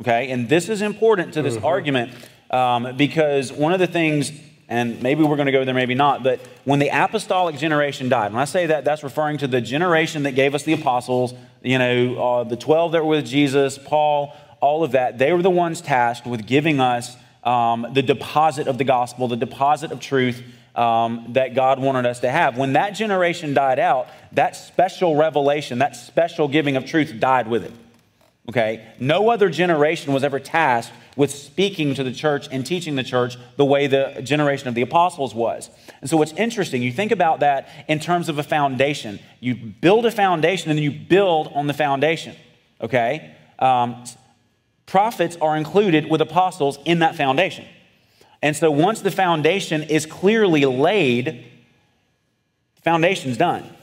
Okay, 0.00 0.30
and 0.30 0.48
this 0.48 0.68
is 0.68 0.82
important 0.82 1.34
to 1.34 1.42
this 1.42 1.56
argument 1.56 2.12
um, 2.50 2.96
because 2.96 3.52
one 3.52 3.72
of 3.72 3.78
the 3.78 3.86
things, 3.86 4.32
and 4.68 5.00
maybe 5.02 5.22
we're 5.22 5.36
going 5.36 5.46
to 5.46 5.52
go 5.52 5.64
there, 5.64 5.74
maybe 5.74 5.94
not, 5.94 6.24
but 6.24 6.40
when 6.64 6.80
the 6.80 6.88
apostolic 6.88 7.56
generation 7.56 8.08
died, 8.08 8.32
when 8.32 8.40
I 8.40 8.44
say 8.44 8.66
that, 8.66 8.84
that's 8.84 9.04
referring 9.04 9.38
to 9.38 9.46
the 9.46 9.60
generation 9.60 10.24
that 10.24 10.32
gave 10.32 10.54
us 10.54 10.64
the 10.64 10.72
apostles, 10.72 11.32
you 11.62 11.78
know, 11.78 12.22
uh, 12.22 12.44
the 12.44 12.56
12 12.56 12.92
that 12.92 13.04
were 13.04 13.10
with 13.10 13.26
Jesus, 13.26 13.78
Paul, 13.78 14.34
all 14.60 14.82
of 14.82 14.92
that. 14.92 15.18
They 15.18 15.32
were 15.32 15.42
the 15.42 15.50
ones 15.50 15.80
tasked 15.80 16.26
with 16.26 16.44
giving 16.44 16.80
us 16.80 17.16
um, 17.44 17.86
the 17.92 18.02
deposit 18.02 18.66
of 18.66 18.78
the 18.78 18.84
gospel, 18.84 19.28
the 19.28 19.36
deposit 19.36 19.92
of 19.92 20.00
truth 20.00 20.42
um, 20.74 21.26
that 21.34 21.54
God 21.54 21.78
wanted 21.78 22.04
us 22.06 22.20
to 22.20 22.30
have. 22.30 22.56
When 22.56 22.72
that 22.72 22.90
generation 22.90 23.54
died 23.54 23.78
out, 23.78 24.08
that 24.32 24.56
special 24.56 25.14
revelation, 25.14 25.78
that 25.78 25.94
special 25.94 26.48
giving 26.48 26.76
of 26.76 26.84
truth 26.84 27.20
died 27.20 27.46
with 27.46 27.64
it. 27.64 27.72
Okay? 28.48 28.86
No 29.00 29.30
other 29.30 29.48
generation 29.48 30.12
was 30.12 30.22
ever 30.22 30.38
tasked 30.38 30.92
with 31.16 31.30
speaking 31.30 31.94
to 31.94 32.04
the 32.04 32.12
church 32.12 32.48
and 32.50 32.66
teaching 32.66 32.96
the 32.96 33.02
church 33.02 33.36
the 33.56 33.64
way 33.64 33.86
the 33.86 34.20
generation 34.22 34.68
of 34.68 34.74
the 34.74 34.82
apostles 34.82 35.34
was. 35.34 35.70
And 36.00 36.10
so, 36.10 36.16
what's 36.16 36.32
interesting, 36.32 36.82
you 36.82 36.92
think 36.92 37.12
about 37.12 37.40
that 37.40 37.68
in 37.88 38.00
terms 38.00 38.28
of 38.28 38.38
a 38.38 38.42
foundation. 38.42 39.18
You 39.40 39.54
build 39.54 40.04
a 40.06 40.10
foundation 40.10 40.70
and 40.70 40.78
then 40.78 40.82
you 40.82 40.90
build 40.90 41.50
on 41.54 41.66
the 41.66 41.74
foundation. 41.74 42.36
Okay? 42.80 43.34
Um, 43.58 44.04
prophets 44.86 45.36
are 45.40 45.56
included 45.56 46.10
with 46.10 46.20
apostles 46.20 46.78
in 46.84 46.98
that 46.98 47.16
foundation. 47.16 47.64
And 48.42 48.54
so, 48.54 48.70
once 48.70 49.00
the 49.00 49.10
foundation 49.10 49.84
is 49.84 50.04
clearly 50.04 50.66
laid, 50.66 51.46
foundation's 52.82 53.38
done. 53.38 53.74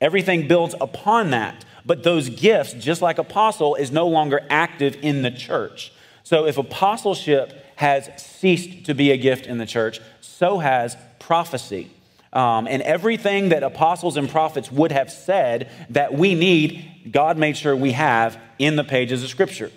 Everything 0.00 0.46
builds 0.46 0.74
upon 0.80 1.30
that. 1.30 1.64
But 1.84 2.02
those 2.02 2.28
gifts, 2.28 2.72
just 2.74 3.02
like 3.02 3.18
apostle, 3.18 3.74
is 3.74 3.90
no 3.90 4.08
longer 4.08 4.40
active 4.48 4.96
in 5.02 5.22
the 5.22 5.30
church. 5.30 5.92
So 6.22 6.46
if 6.46 6.56
apostleship 6.56 7.64
has 7.76 8.08
ceased 8.16 8.86
to 8.86 8.94
be 8.94 9.10
a 9.10 9.16
gift 9.16 9.46
in 9.46 9.58
the 9.58 9.66
church, 9.66 10.00
so 10.20 10.58
has 10.58 10.96
prophecy. 11.18 11.90
Um, 12.32 12.66
and 12.66 12.82
everything 12.82 13.50
that 13.50 13.62
apostles 13.62 14.16
and 14.16 14.28
prophets 14.28 14.72
would 14.72 14.92
have 14.92 15.10
said 15.10 15.70
that 15.90 16.14
we 16.14 16.34
need, 16.34 17.10
God 17.12 17.38
made 17.38 17.56
sure 17.56 17.76
we 17.76 17.92
have 17.92 18.40
in 18.58 18.76
the 18.76 18.84
pages 18.84 19.22
of 19.22 19.28
Scripture. 19.28 19.70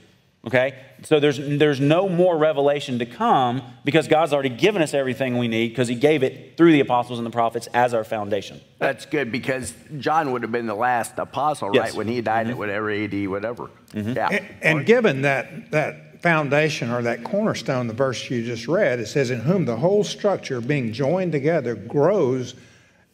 Okay? 0.47 0.75
So 1.03 1.19
there's, 1.19 1.37
there's 1.37 1.79
no 1.79 2.07
more 2.07 2.37
revelation 2.37 2.99
to 2.99 3.05
come 3.05 3.61
because 3.83 4.07
God's 4.07 4.33
already 4.33 4.49
given 4.49 4.81
us 4.81 4.93
everything 4.93 5.37
we 5.37 5.47
need 5.47 5.69
because 5.69 5.89
He 5.89 5.95
gave 5.95 6.23
it 6.23 6.55
through 6.55 6.71
the 6.71 6.79
apostles 6.79 7.19
and 7.19 7.25
the 7.25 7.31
prophets 7.31 7.67
as 7.73 7.93
our 7.93 8.05
foundation. 8.05 8.61
That's 8.79 9.05
good 9.05 9.31
because 9.31 9.73
John 9.99 10.31
would 10.31 10.41
have 10.43 10.51
been 10.51 10.65
the 10.65 10.73
last 10.73 11.19
apostle, 11.19 11.71
Yes. 11.73 11.89
right? 11.89 11.93
When 11.93 12.07
he 12.07 12.21
died 12.21 12.47
at 12.47 12.51
mm-hmm. 12.51 12.59
whatever 12.59 12.89
AD, 12.89 13.27
whatever. 13.27 13.69
Mm-hmm. 13.91 14.13
Yeah. 14.13 14.29
And, 14.29 14.47
and 14.61 14.85
given 14.85 15.21
that, 15.23 15.71
that 15.71 16.21
foundation 16.21 16.91
or 16.91 17.01
that 17.01 17.23
cornerstone, 17.23 17.87
the 17.87 17.93
verse 17.93 18.29
you 18.29 18.43
just 18.43 18.67
read, 18.67 18.99
it 18.99 19.07
says, 19.07 19.29
In 19.29 19.41
whom 19.41 19.65
the 19.65 19.75
whole 19.75 20.03
structure 20.03 20.61
being 20.61 20.93
joined 20.93 21.33
together 21.33 21.75
grows 21.75 22.55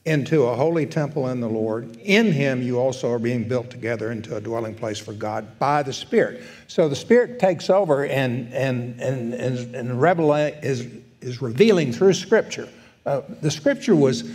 into 0.05 0.43
a 0.43 0.55
holy 0.55 0.85
temple 0.85 1.29
in 1.29 1.39
the 1.39 1.47
Lord. 1.47 1.95
In 1.97 2.31
him 2.31 2.61
you 2.61 2.77
also 2.77 3.11
are 3.11 3.19
being 3.19 3.47
built 3.47 3.69
together 3.69 4.11
into 4.11 4.35
a 4.35 4.41
dwelling 4.41 4.75
place 4.75 4.99
for 4.99 5.13
God 5.13 5.57
by 5.59 5.81
the 5.81 5.93
Spirit. 5.93 6.43
So 6.67 6.89
the 6.89 6.95
Spirit 6.95 7.39
takes 7.39 7.69
over 7.69 8.05
and, 8.05 8.53
and, 8.53 8.99
and, 8.99 9.33
and, 9.33 9.75
and 9.75 10.63
is, 10.63 10.87
is 11.21 11.41
revealing 11.41 11.93
through 11.93 12.13
Scripture. 12.13 12.67
Uh, 13.05 13.21
the 13.41 13.51
Scripture 13.51 13.95
was 13.95 14.29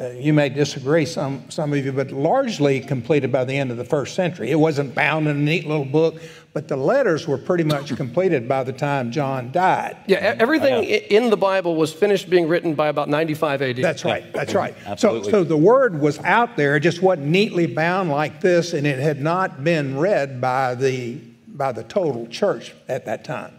Uh, 0.00 0.08
you 0.10 0.32
may 0.32 0.48
disagree, 0.48 1.04
some, 1.04 1.48
some 1.50 1.72
of 1.72 1.84
you, 1.84 1.92
but 1.92 2.10
largely 2.10 2.80
completed 2.80 3.30
by 3.30 3.44
the 3.44 3.56
end 3.56 3.70
of 3.70 3.76
the 3.76 3.84
first 3.84 4.14
century. 4.14 4.50
It 4.50 4.56
wasn't 4.56 4.94
bound 4.94 5.28
in 5.28 5.36
a 5.36 5.40
neat 5.40 5.66
little 5.66 5.84
book, 5.84 6.20
but 6.52 6.68
the 6.68 6.76
letters 6.76 7.26
were 7.28 7.38
pretty 7.38 7.64
much 7.64 7.94
completed 7.96 8.48
by 8.48 8.64
the 8.64 8.72
time 8.72 9.12
John 9.12 9.52
died. 9.52 9.96
Yeah, 10.06 10.36
everything 10.38 10.74
i 10.74 10.82
in 10.82 11.30
the 11.30 11.36
Bible 11.36 11.76
was 11.76 11.92
finished 11.92 12.30
being 12.30 12.48
written 12.48 12.74
by 12.74 12.88
about 12.88 13.08
95 13.08 13.62
AD. 13.62 13.76
That's 13.76 14.04
right. 14.04 14.32
That's 14.32 14.54
right. 14.54 14.74
So, 14.74 14.90
Absolutely. 14.90 15.30
so 15.30 15.44
the 15.44 15.56
word 15.56 16.00
was 16.00 16.18
out 16.20 16.56
there, 16.56 16.76
it 16.76 16.80
just 16.80 17.02
wasn't 17.02 17.28
neatly 17.28 17.66
bound 17.66 18.10
like 18.10 18.40
this, 18.40 18.72
and 18.72 18.86
it 18.86 18.98
had 18.98 19.20
not 19.20 19.62
been 19.62 19.98
read 19.98 20.40
by 20.40 20.74
the 20.74 21.20
by 21.48 21.70
the 21.70 21.84
total 21.84 22.26
church 22.28 22.74
at 22.88 23.04
that 23.04 23.24
time. 23.24 23.52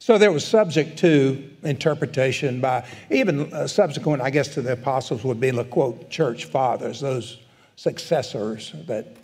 So 0.00 0.16
there 0.16 0.32
was 0.32 0.46
subject 0.46 0.98
to 1.00 1.50
interpretation 1.62 2.58
by 2.58 2.86
even 3.10 3.52
uh, 3.52 3.66
subsequent, 3.66 4.22
I 4.22 4.30
guess, 4.30 4.48
to 4.54 4.62
the 4.62 4.72
apostles 4.72 5.24
would 5.24 5.38
be 5.38 5.50
the 5.50 5.64
quote 5.64 6.08
church 6.08 6.46
fathers, 6.46 7.00
those 7.00 7.38
successors 7.76 8.74
that 8.86 9.16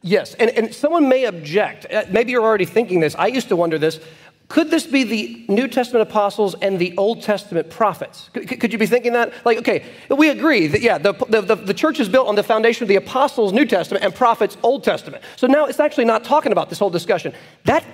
Yes, 0.00 0.32
and, 0.34 0.50
and 0.52 0.74
someone 0.74 1.10
may 1.10 1.26
object. 1.26 1.84
Uh, 1.92 2.04
Maybe 2.10 2.32
you're 2.32 2.42
already 2.42 2.64
thinking 2.64 3.00
this. 3.00 3.14
I 3.16 3.26
used 3.26 3.48
to 3.48 3.56
wonder 3.56 3.78
this. 3.78 4.00
Could 4.48 4.70
this 4.70 4.86
be 4.86 5.04
the 5.04 5.44
New 5.52 5.68
Testament 5.68 6.08
apostles 6.08 6.54
and 6.54 6.78
the 6.78 6.96
Old 6.96 7.22
Testament 7.22 7.68
prophets? 7.68 8.30
Could, 8.32 8.60
could 8.60 8.72
you 8.72 8.78
be 8.78 8.86
thinking 8.86 9.12
that? 9.12 9.34
Like, 9.44 9.58
okay, 9.58 9.84
we 10.08 10.30
agree 10.30 10.68
that, 10.68 10.80
yeah, 10.80 10.96
the, 10.96 11.12
the, 11.28 11.42
the, 11.42 11.54
the 11.54 11.74
church 11.74 12.00
is 12.00 12.08
built 12.08 12.28
on 12.28 12.34
the 12.34 12.42
foundation 12.42 12.84
of 12.84 12.88
the 12.88 12.96
apostles, 12.96 13.52
New 13.52 13.66
Testament, 13.66 14.02
and 14.02 14.14
prophets, 14.14 14.56
Old 14.62 14.84
Testament. 14.84 15.22
So 15.36 15.46
now 15.46 15.66
it's 15.66 15.80
actually 15.80 16.06
not 16.06 16.24
talking 16.24 16.52
about 16.52 16.70
this 16.70 16.78
whole 16.78 16.90
discussion. 16.90 17.34
That 17.64 17.84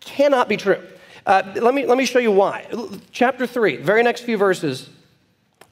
cannot 0.00 0.50
be 0.50 0.58
true. 0.58 0.82
Uh, 1.28 1.42
let, 1.56 1.74
me, 1.74 1.84
let 1.84 1.98
me 1.98 2.06
show 2.06 2.18
you 2.18 2.32
why. 2.32 2.66
Chapter 3.12 3.46
3, 3.46 3.76
very 3.76 4.02
next 4.02 4.22
few 4.22 4.38
verses. 4.38 4.88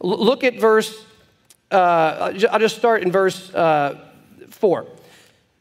L- 0.05 0.23
look 0.23 0.45
at 0.45 0.61
verse, 0.61 1.03
uh, 1.71 2.35
I'll 2.51 2.59
just 2.59 2.77
start 2.77 3.03
in 3.03 3.11
verse 3.11 3.53
uh, 3.55 3.99
4. 4.51 4.87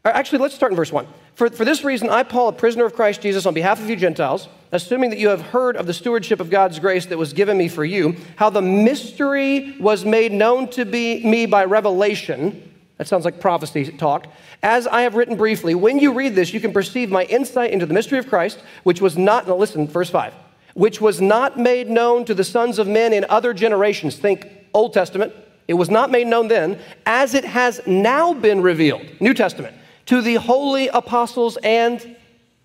Actually, 0.03 0.39
let's 0.39 0.53
start 0.53 0.73
in 0.73 0.75
verse 0.75 0.91
1. 0.91 1.07
For, 1.35 1.49
for 1.49 1.63
this 1.63 1.85
reason, 1.85 2.09
I, 2.09 2.23
Paul, 2.23 2.49
a 2.49 2.53
prisoner 2.53 2.83
of 2.83 2.93
Christ 2.93 3.21
Jesus, 3.21 3.45
on 3.45 3.53
behalf 3.53 3.79
of 3.79 3.89
you 3.89 3.95
Gentiles, 3.95 4.49
assuming 4.73 5.11
that 5.11 5.19
you 5.19 5.29
have 5.29 5.41
heard 5.41 5.77
of 5.77 5.87
the 5.87 5.93
stewardship 5.93 6.41
of 6.41 6.49
God's 6.49 6.77
grace 6.77 7.05
that 7.05 7.17
was 7.17 7.31
given 7.31 7.57
me 7.57 7.69
for 7.69 7.85
you, 7.85 8.17
how 8.35 8.49
the 8.49 8.61
mystery 8.61 9.77
was 9.79 10.03
made 10.03 10.33
known 10.33 10.67
to 10.71 10.83
be 10.83 11.25
me 11.25 11.45
by 11.45 11.63
revelation. 11.63 12.74
That 12.97 13.07
sounds 13.07 13.25
like 13.25 13.41
prophecy 13.41 13.91
talk. 13.91 14.27
As 14.63 14.87
I 14.87 15.01
have 15.01 15.15
written 15.15 15.35
briefly, 15.35 15.75
when 15.75 15.99
you 15.99 16.13
read 16.13 16.33
this, 16.33 16.53
you 16.53 16.61
can 16.61 16.71
perceive 16.71 17.11
my 17.11 17.23
insight 17.25 17.71
into 17.71 17.85
the 17.85 17.93
mystery 17.93 18.19
of 18.19 18.29
Christ, 18.29 18.59
which 18.83 19.01
was 19.01 19.17
not, 19.17 19.47
now 19.47 19.55
listen, 19.55 19.87
verse 19.87 20.09
5, 20.09 20.33
which 20.75 21.01
was 21.01 21.19
not 21.19 21.59
made 21.59 21.89
known 21.89 22.23
to 22.25 22.33
the 22.33 22.43
sons 22.43 22.79
of 22.79 22.87
men 22.87 23.11
in 23.11 23.25
other 23.29 23.53
generations. 23.53 24.15
Think 24.15 24.49
Old 24.73 24.93
Testament. 24.93 25.33
It 25.67 25.73
was 25.73 25.89
not 25.89 26.11
made 26.11 26.27
known 26.27 26.47
then, 26.47 26.79
as 27.05 27.33
it 27.33 27.43
has 27.43 27.81
now 27.85 28.33
been 28.33 28.61
revealed, 28.61 29.01
New 29.19 29.33
Testament, 29.33 29.75
to 30.05 30.21
the 30.21 30.35
holy 30.35 30.87
apostles 30.89 31.57
and 31.63 32.15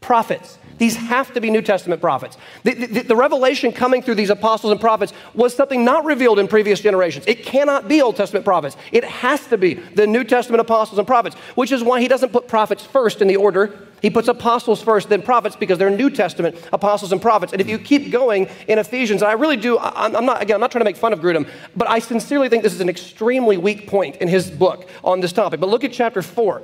prophets. 0.01 0.59
These 0.81 0.97
have 0.97 1.35
to 1.35 1.43
be 1.43 1.51
New 1.51 1.61
Testament 1.61 2.01
prophets. 2.01 2.39
The, 2.65 2.73
the- 2.73 3.03
the 3.03 3.15
revelation 3.15 3.71
coming 3.71 4.01
through 4.03 4.15
these 4.15 4.31
apostles 4.31 4.73
and 4.73 4.81
prophets 4.81 5.13
was 5.35 5.55
something 5.55 5.85
not 5.85 6.07
revealed 6.07 6.39
in 6.39 6.49
previous 6.49 6.81
generations. 6.81 7.27
It 7.29 7.45
cannot 7.45 7.87
be 7.87 8.01
Old 8.01 8.17
Testament 8.17 8.47
prophets. 8.47 8.79
It 8.91 9.05
has 9.05 9.47
to 9.49 9.59
be 9.59 9.75
the 9.75 10.07
New 10.07 10.25
Testament 10.25 10.63
apostles 10.63 10.99
and 10.99 11.07
prophets, 11.07 11.37
which 11.55 11.71
is 11.71 11.85
why 11.85 12.01
he 12.01 12.09
doesn't 12.09 12.33
put 12.33 12.49
prophets 12.49 12.83
first 12.83 13.21
in 13.21 13.29
the 13.29 13.37
order. 13.37 13.79
He 14.01 14.09
puts 14.09 14.29
apostles 14.29 14.83
first, 14.83 15.11
then 15.11 15.21
prophets, 15.21 15.55
because 15.55 15.77
they're 15.77 15.91
New 15.91 16.09
Testament 16.09 16.57
apostles 16.73 17.13
and 17.13 17.21
prophets. 17.21 17.53
And 17.53 17.61
if 17.61 17.69
you 17.69 17.79
keep 17.79 18.11
going 18.11 18.49
in 18.67 18.79
Ephesians, 18.79 19.21
and 19.21 19.29
I 19.29 19.35
really 19.35 19.59
do, 19.59 19.79
I'm 19.79 20.25
not, 20.25 20.41
again, 20.41 20.55
I'm 20.55 20.61
not 20.63 20.71
trying 20.73 20.81
to 20.81 20.87
make 20.87 20.97
fun 20.97 21.13
of 21.13 21.21
Grudem, 21.21 21.47
but 21.77 21.91
I 21.91 21.99
sincerely 21.99 22.49
think 22.49 22.63
this 22.63 22.73
is 22.73 22.81
an 22.81 22.89
extremely 22.89 23.59
weak 23.59 23.87
point 23.87 24.17
in 24.17 24.29
his 24.29 24.51
book 24.51 24.89
on 25.05 25.21
this 25.21 25.35
topic. 25.35 25.61
But 25.61 25.69
look 25.69 25.85
at 25.85 25.93
chapter 25.93 26.23
4. 26.23 26.63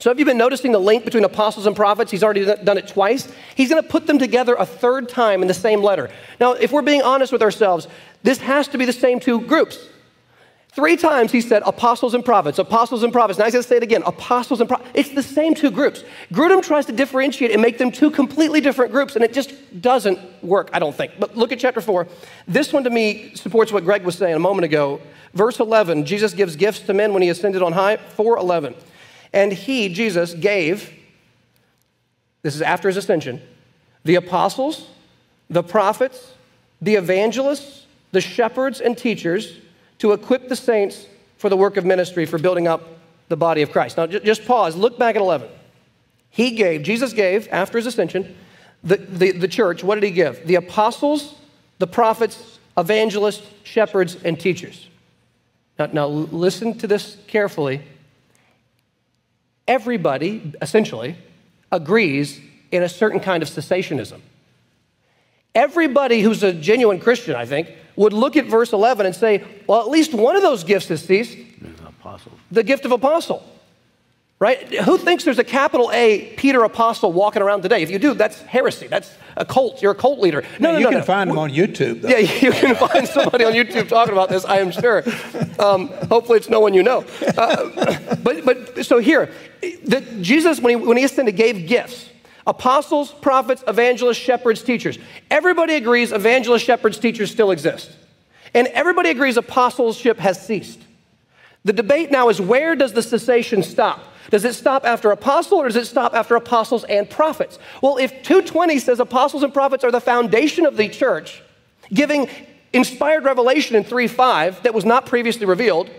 So, 0.00 0.08
have 0.08 0.18
you 0.18 0.24
been 0.24 0.38
noticing 0.38 0.72
the 0.72 0.78
link 0.78 1.04
between 1.04 1.24
apostles 1.24 1.66
and 1.66 1.76
prophets? 1.76 2.10
He's 2.10 2.24
already 2.24 2.46
done 2.46 2.78
it 2.78 2.88
twice. 2.88 3.30
He's 3.54 3.68
going 3.68 3.82
to 3.82 3.88
put 3.88 4.06
them 4.06 4.18
together 4.18 4.54
a 4.54 4.64
third 4.64 5.10
time 5.10 5.42
in 5.42 5.48
the 5.48 5.52
same 5.52 5.82
letter. 5.82 6.08
Now, 6.40 6.52
if 6.52 6.72
we're 6.72 6.80
being 6.80 7.02
honest 7.02 7.32
with 7.32 7.42
ourselves, 7.42 7.86
this 8.22 8.38
has 8.38 8.66
to 8.68 8.78
be 8.78 8.86
the 8.86 8.94
same 8.94 9.20
two 9.20 9.42
groups. 9.42 9.78
Three 10.72 10.96
times 10.96 11.32
he 11.32 11.42
said 11.42 11.62
apostles 11.66 12.14
and 12.14 12.24
prophets, 12.24 12.58
apostles 12.58 13.02
and 13.02 13.12
prophets. 13.12 13.38
Now 13.38 13.44
he's 13.44 13.52
going 13.52 13.62
to 13.62 13.68
say 13.68 13.76
it 13.76 13.82
again 13.82 14.02
apostles 14.06 14.60
and 14.60 14.68
prophets. 14.68 14.90
It's 14.94 15.10
the 15.10 15.22
same 15.22 15.54
two 15.54 15.70
groups. 15.70 16.02
Grudem 16.32 16.62
tries 16.62 16.86
to 16.86 16.92
differentiate 16.92 17.50
and 17.50 17.60
make 17.60 17.76
them 17.76 17.92
two 17.92 18.10
completely 18.10 18.62
different 18.62 18.92
groups, 18.92 19.16
and 19.16 19.24
it 19.24 19.34
just 19.34 19.82
doesn't 19.82 20.18
work, 20.42 20.70
I 20.72 20.78
don't 20.78 20.94
think. 20.94 21.12
But 21.18 21.36
look 21.36 21.52
at 21.52 21.58
chapter 21.58 21.82
4. 21.82 22.06
This 22.48 22.72
one 22.72 22.84
to 22.84 22.90
me 22.90 23.34
supports 23.34 23.70
what 23.70 23.84
Greg 23.84 24.04
was 24.04 24.16
saying 24.16 24.34
a 24.34 24.38
moment 24.38 24.64
ago. 24.64 25.00
Verse 25.34 25.60
11 25.60 26.06
Jesus 26.06 26.32
gives 26.32 26.56
gifts 26.56 26.80
to 26.80 26.94
men 26.94 27.12
when 27.12 27.20
he 27.20 27.28
ascended 27.28 27.60
on 27.60 27.72
high. 27.72 27.98
411. 27.98 28.74
And 29.32 29.52
he, 29.52 29.88
Jesus, 29.88 30.34
gave, 30.34 30.92
this 32.42 32.54
is 32.54 32.62
after 32.62 32.88
his 32.88 32.96
ascension, 32.96 33.40
the 34.04 34.16
apostles, 34.16 34.88
the 35.48 35.62
prophets, 35.62 36.34
the 36.80 36.96
evangelists, 36.96 37.86
the 38.12 38.20
shepherds, 38.20 38.80
and 38.80 38.96
teachers 38.96 39.58
to 39.98 40.12
equip 40.12 40.48
the 40.48 40.56
saints 40.56 41.06
for 41.36 41.48
the 41.48 41.56
work 41.56 41.76
of 41.76 41.84
ministry, 41.84 42.26
for 42.26 42.38
building 42.38 42.66
up 42.66 42.82
the 43.28 43.36
body 43.36 43.62
of 43.62 43.70
Christ. 43.70 43.96
Now, 43.96 44.06
just 44.06 44.44
pause, 44.44 44.76
look 44.76 44.98
back 44.98 45.14
at 45.14 45.22
11. 45.22 45.48
He 46.30 46.52
gave, 46.52 46.82
Jesus 46.82 47.12
gave, 47.12 47.48
after 47.50 47.78
his 47.78 47.86
ascension, 47.86 48.36
the, 48.82 48.96
the, 48.96 49.32
the 49.32 49.48
church, 49.48 49.84
what 49.84 49.96
did 49.96 50.04
he 50.04 50.10
give? 50.10 50.46
The 50.46 50.54
apostles, 50.56 51.34
the 51.78 51.86
prophets, 51.86 52.58
evangelists, 52.76 53.46
shepherds, 53.62 54.16
and 54.24 54.38
teachers. 54.38 54.88
Now, 55.78 55.86
now 55.86 56.06
listen 56.06 56.76
to 56.78 56.86
this 56.86 57.16
carefully 57.26 57.82
everybody, 59.70 60.52
essentially, 60.60 61.16
agrees 61.70 62.40
in 62.72 62.82
a 62.82 62.88
certain 62.88 63.20
kind 63.20 63.40
of 63.42 63.48
cessationism. 63.48 64.20
Everybody 65.54 66.22
who's 66.22 66.42
a 66.42 66.52
genuine 66.52 66.98
Christian, 66.98 67.36
I 67.36 67.46
think, 67.46 67.70
would 67.94 68.12
look 68.12 68.36
at 68.36 68.46
verse 68.46 68.72
11 68.72 69.06
and 69.06 69.14
say, 69.14 69.44
well, 69.68 69.80
at 69.80 69.88
least 69.88 70.12
one 70.12 70.34
of 70.34 70.42
those 70.42 70.64
gifts 70.64 70.88
has 70.88 71.04
ceased 71.04 71.38
the 72.50 72.64
gift 72.64 72.84
of 72.84 72.92
apostle. 72.92 73.44
Right? 74.40 74.74
Who 74.84 74.96
thinks 74.96 75.24
there's 75.24 75.38
a 75.38 75.44
capital 75.44 75.90
A 75.92 76.32
Peter 76.38 76.62
Apostle 76.62 77.12
walking 77.12 77.42
around 77.42 77.60
today? 77.60 77.82
If 77.82 77.90
you 77.90 77.98
do, 77.98 78.14
that's 78.14 78.40
heresy. 78.40 78.86
That's 78.86 79.14
a 79.36 79.44
cult. 79.44 79.82
You're 79.82 79.92
a 79.92 79.94
cult 79.94 80.18
leader. 80.18 80.42
No, 80.58 80.72
no, 80.72 80.78
you 80.78 80.84
no, 80.84 80.90
can 80.90 80.98
no. 81.00 81.04
find 81.04 81.28
them 81.28 81.38
on 81.38 81.50
YouTube. 81.50 82.00
Though. 82.00 82.08
Yeah, 82.08 82.18
you 82.40 82.50
can 82.50 82.74
find 82.74 83.06
somebody 83.06 83.44
on 83.44 83.52
YouTube 83.52 83.88
talking 83.88 84.14
about 84.14 84.30
this, 84.30 84.46
I 84.46 84.60
am 84.60 84.70
sure. 84.70 85.02
Um, 85.58 85.88
hopefully, 86.08 86.38
it's 86.38 86.48
no 86.48 86.58
one 86.58 86.72
you 86.72 86.82
know. 86.82 87.04
Uh, 87.36 88.16
but, 88.22 88.46
but 88.46 88.86
so 88.86 88.98
here, 88.98 89.30
the, 89.60 90.00
Jesus, 90.22 90.58
when 90.58 90.70
he, 90.70 90.86
when 90.86 90.96
he 90.96 91.04
ascended, 91.04 91.36
gave 91.36 91.68
gifts 91.68 92.08
apostles, 92.46 93.12
prophets, 93.12 93.62
evangelists, 93.68 94.16
shepherds, 94.16 94.62
teachers. 94.62 94.98
Everybody 95.30 95.74
agrees 95.74 96.12
evangelists, 96.12 96.62
shepherds, 96.62 96.98
teachers 96.98 97.30
still 97.30 97.50
exist. 97.50 97.90
And 98.54 98.68
everybody 98.68 99.10
agrees 99.10 99.36
apostleship 99.36 100.18
has 100.18 100.44
ceased. 100.44 100.80
The 101.64 101.74
debate 101.74 102.10
now 102.10 102.30
is 102.30 102.40
where 102.40 102.74
does 102.74 102.94
the 102.94 103.02
cessation 103.02 103.62
stop? 103.62 104.02
Does 104.30 104.44
it 104.44 104.54
stop 104.54 104.84
after 104.86 105.10
apostle 105.10 105.58
or 105.58 105.66
does 105.66 105.76
it 105.76 105.86
stop 105.86 106.14
after 106.14 106.36
apostles 106.36 106.84
and 106.84 107.10
prophets? 107.10 107.58
Well, 107.82 107.96
if 107.96 108.10
220 108.22 108.78
says 108.78 109.00
apostles 109.00 109.42
and 109.42 109.52
prophets 109.52 109.84
are 109.84 109.90
the 109.90 110.00
foundation 110.00 110.66
of 110.66 110.76
the 110.76 110.88
church, 110.88 111.42
giving 111.92 112.28
inspired 112.72 113.24
revelation 113.24 113.76
in 113.76 113.84
3 113.84 114.06
5 114.06 114.62
that 114.62 114.72
was 114.72 114.84
not 114.84 115.06
previously 115.06 115.46
revealed, 115.46 115.90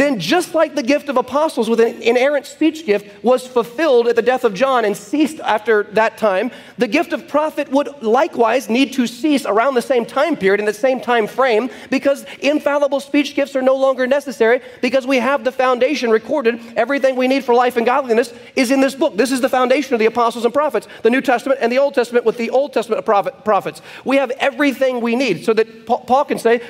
then 0.00 0.18
just 0.18 0.54
like 0.54 0.74
the 0.74 0.82
gift 0.82 1.08
of 1.08 1.16
apostles 1.16 1.68
with 1.68 1.80
an 1.80 2.02
inerrant 2.02 2.46
speech 2.46 2.84
gift 2.84 3.22
was 3.22 3.46
fulfilled 3.46 4.08
at 4.08 4.16
the 4.16 4.22
death 4.22 4.44
of 4.44 4.54
John 4.54 4.84
and 4.84 4.96
ceased 4.96 5.40
after 5.40 5.84
that 5.92 6.18
time, 6.18 6.50
the 6.78 6.88
gift 6.88 7.12
of 7.12 7.28
prophet 7.28 7.70
would 7.70 8.02
likewise 8.02 8.68
need 8.68 8.92
to 8.94 9.06
cease 9.06 9.46
around 9.46 9.74
the 9.74 9.82
same 9.82 10.04
time 10.04 10.36
period 10.36 10.60
in 10.60 10.66
the 10.66 10.74
same 10.74 11.00
time 11.00 11.26
frame 11.26 11.70
because 11.90 12.24
infallible 12.40 13.00
speech 13.00 13.34
gifts 13.34 13.54
are 13.56 13.62
no 13.62 13.76
longer 13.76 14.06
necessary 14.06 14.60
because 14.82 15.06
we 15.06 15.18
have 15.18 15.44
the 15.44 15.52
foundation 15.52 16.10
recorded. 16.10 16.60
Everything 16.76 17.16
we 17.16 17.28
need 17.28 17.44
for 17.44 17.54
life 17.54 17.76
and 17.76 17.86
godliness 17.86 18.32
is 18.54 18.70
in 18.70 18.80
this 18.80 18.94
book. 18.94 19.16
This 19.16 19.32
is 19.32 19.40
the 19.40 19.48
foundation 19.48 19.94
of 19.94 20.00
the 20.00 20.06
apostles 20.06 20.44
and 20.44 20.52
prophets, 20.52 20.88
the 21.02 21.10
New 21.10 21.20
Testament 21.20 21.60
and 21.62 21.70
the 21.70 21.78
Old 21.78 21.94
Testament 21.94 22.24
with 22.24 22.36
the 22.36 22.50
Old 22.50 22.72
Testament 22.72 23.04
prophet, 23.04 23.44
prophets. 23.44 23.82
We 24.04 24.16
have 24.16 24.30
everything 24.32 25.00
we 25.00 25.16
need 25.16 25.44
so 25.44 25.52
that 25.54 25.86
Paul 25.86 26.24
can 26.24 26.38
say, 26.38 26.60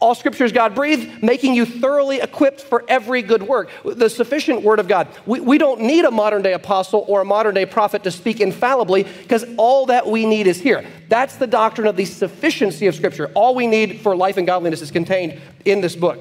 all 0.00 0.14
scripture 0.14 0.44
is 0.44 0.52
God 0.52 0.76
breathed, 0.76 1.24
making 1.24 1.54
you 1.54 1.66
thoroughly 1.66 2.20
equipped 2.20 2.60
for 2.60 2.84
every 2.86 3.20
good 3.20 3.42
work. 3.42 3.70
The 3.84 4.08
sufficient 4.08 4.62
word 4.62 4.78
of 4.78 4.86
God. 4.86 5.08
We, 5.26 5.40
we 5.40 5.58
don't 5.58 5.80
need 5.80 6.04
a 6.04 6.10
modern 6.10 6.42
day 6.42 6.52
apostle 6.52 7.04
or 7.08 7.20
a 7.20 7.24
modern 7.24 7.54
day 7.54 7.66
prophet 7.66 8.04
to 8.04 8.12
speak 8.12 8.40
infallibly 8.40 9.02
because 9.02 9.44
all 9.56 9.86
that 9.86 10.06
we 10.06 10.24
need 10.24 10.46
is 10.46 10.60
here. 10.60 10.86
That's 11.08 11.36
the 11.36 11.48
doctrine 11.48 11.88
of 11.88 11.96
the 11.96 12.04
sufficiency 12.04 12.86
of 12.86 12.94
scripture. 12.94 13.30
All 13.34 13.56
we 13.56 13.66
need 13.66 14.00
for 14.00 14.14
life 14.14 14.36
and 14.36 14.46
godliness 14.46 14.82
is 14.82 14.92
contained 14.92 15.40
in 15.64 15.80
this 15.80 15.96
book. 15.96 16.20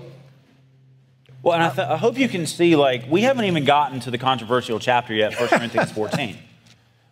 Well, 1.44 1.54
and 1.54 1.64
I, 1.64 1.70
th- 1.70 1.88
I 1.88 1.98
hope 1.98 2.18
you 2.18 2.28
can 2.28 2.48
see, 2.48 2.76
like, 2.76 3.06
we 3.08 3.22
haven't 3.22 3.46
even 3.46 3.64
gotten 3.64 4.00
to 4.02 4.12
the 4.12 4.18
controversial 4.18 4.80
chapter 4.80 5.14
yet, 5.14 5.40
1 5.40 5.50
Corinthians 5.50 5.92
14. 5.92 6.36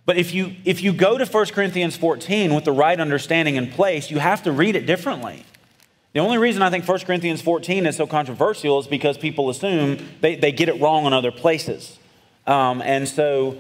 But 0.06 0.18
if 0.18 0.34
you, 0.34 0.56
if 0.66 0.82
you 0.82 0.94
go 0.94 1.18
to 1.18 1.26
1 1.26 1.46
Corinthians 1.48 1.96
14 1.96 2.54
with 2.54 2.64
the 2.64 2.72
right 2.72 3.00
understanding 3.00 3.56
in 3.56 3.70
place, 3.70 4.10
you 4.10 4.18
have 4.18 4.44
to 4.44 4.52
read 4.52 4.76
it 4.76 4.88
differently. 4.88 5.46
The 6.16 6.22
only 6.22 6.38
reason 6.38 6.62
I 6.62 6.70
think 6.70 6.88
1 6.88 7.00
Corinthians 7.00 7.42
14 7.42 7.86
is 7.86 7.98
so 7.98 8.08
controversial 8.08 8.80
is 8.80 8.88
because 8.88 9.18
people 9.18 9.50
assume 9.50 9.98
they, 10.22 10.38
they 10.38 10.54
get 10.54 10.70
it 10.70 10.80
wrong 10.80 11.06
in 11.06 11.12
other 11.12 11.30
places. 11.30 12.00
Um, 12.48 12.82
and 12.82 13.06
so, 13.06 13.58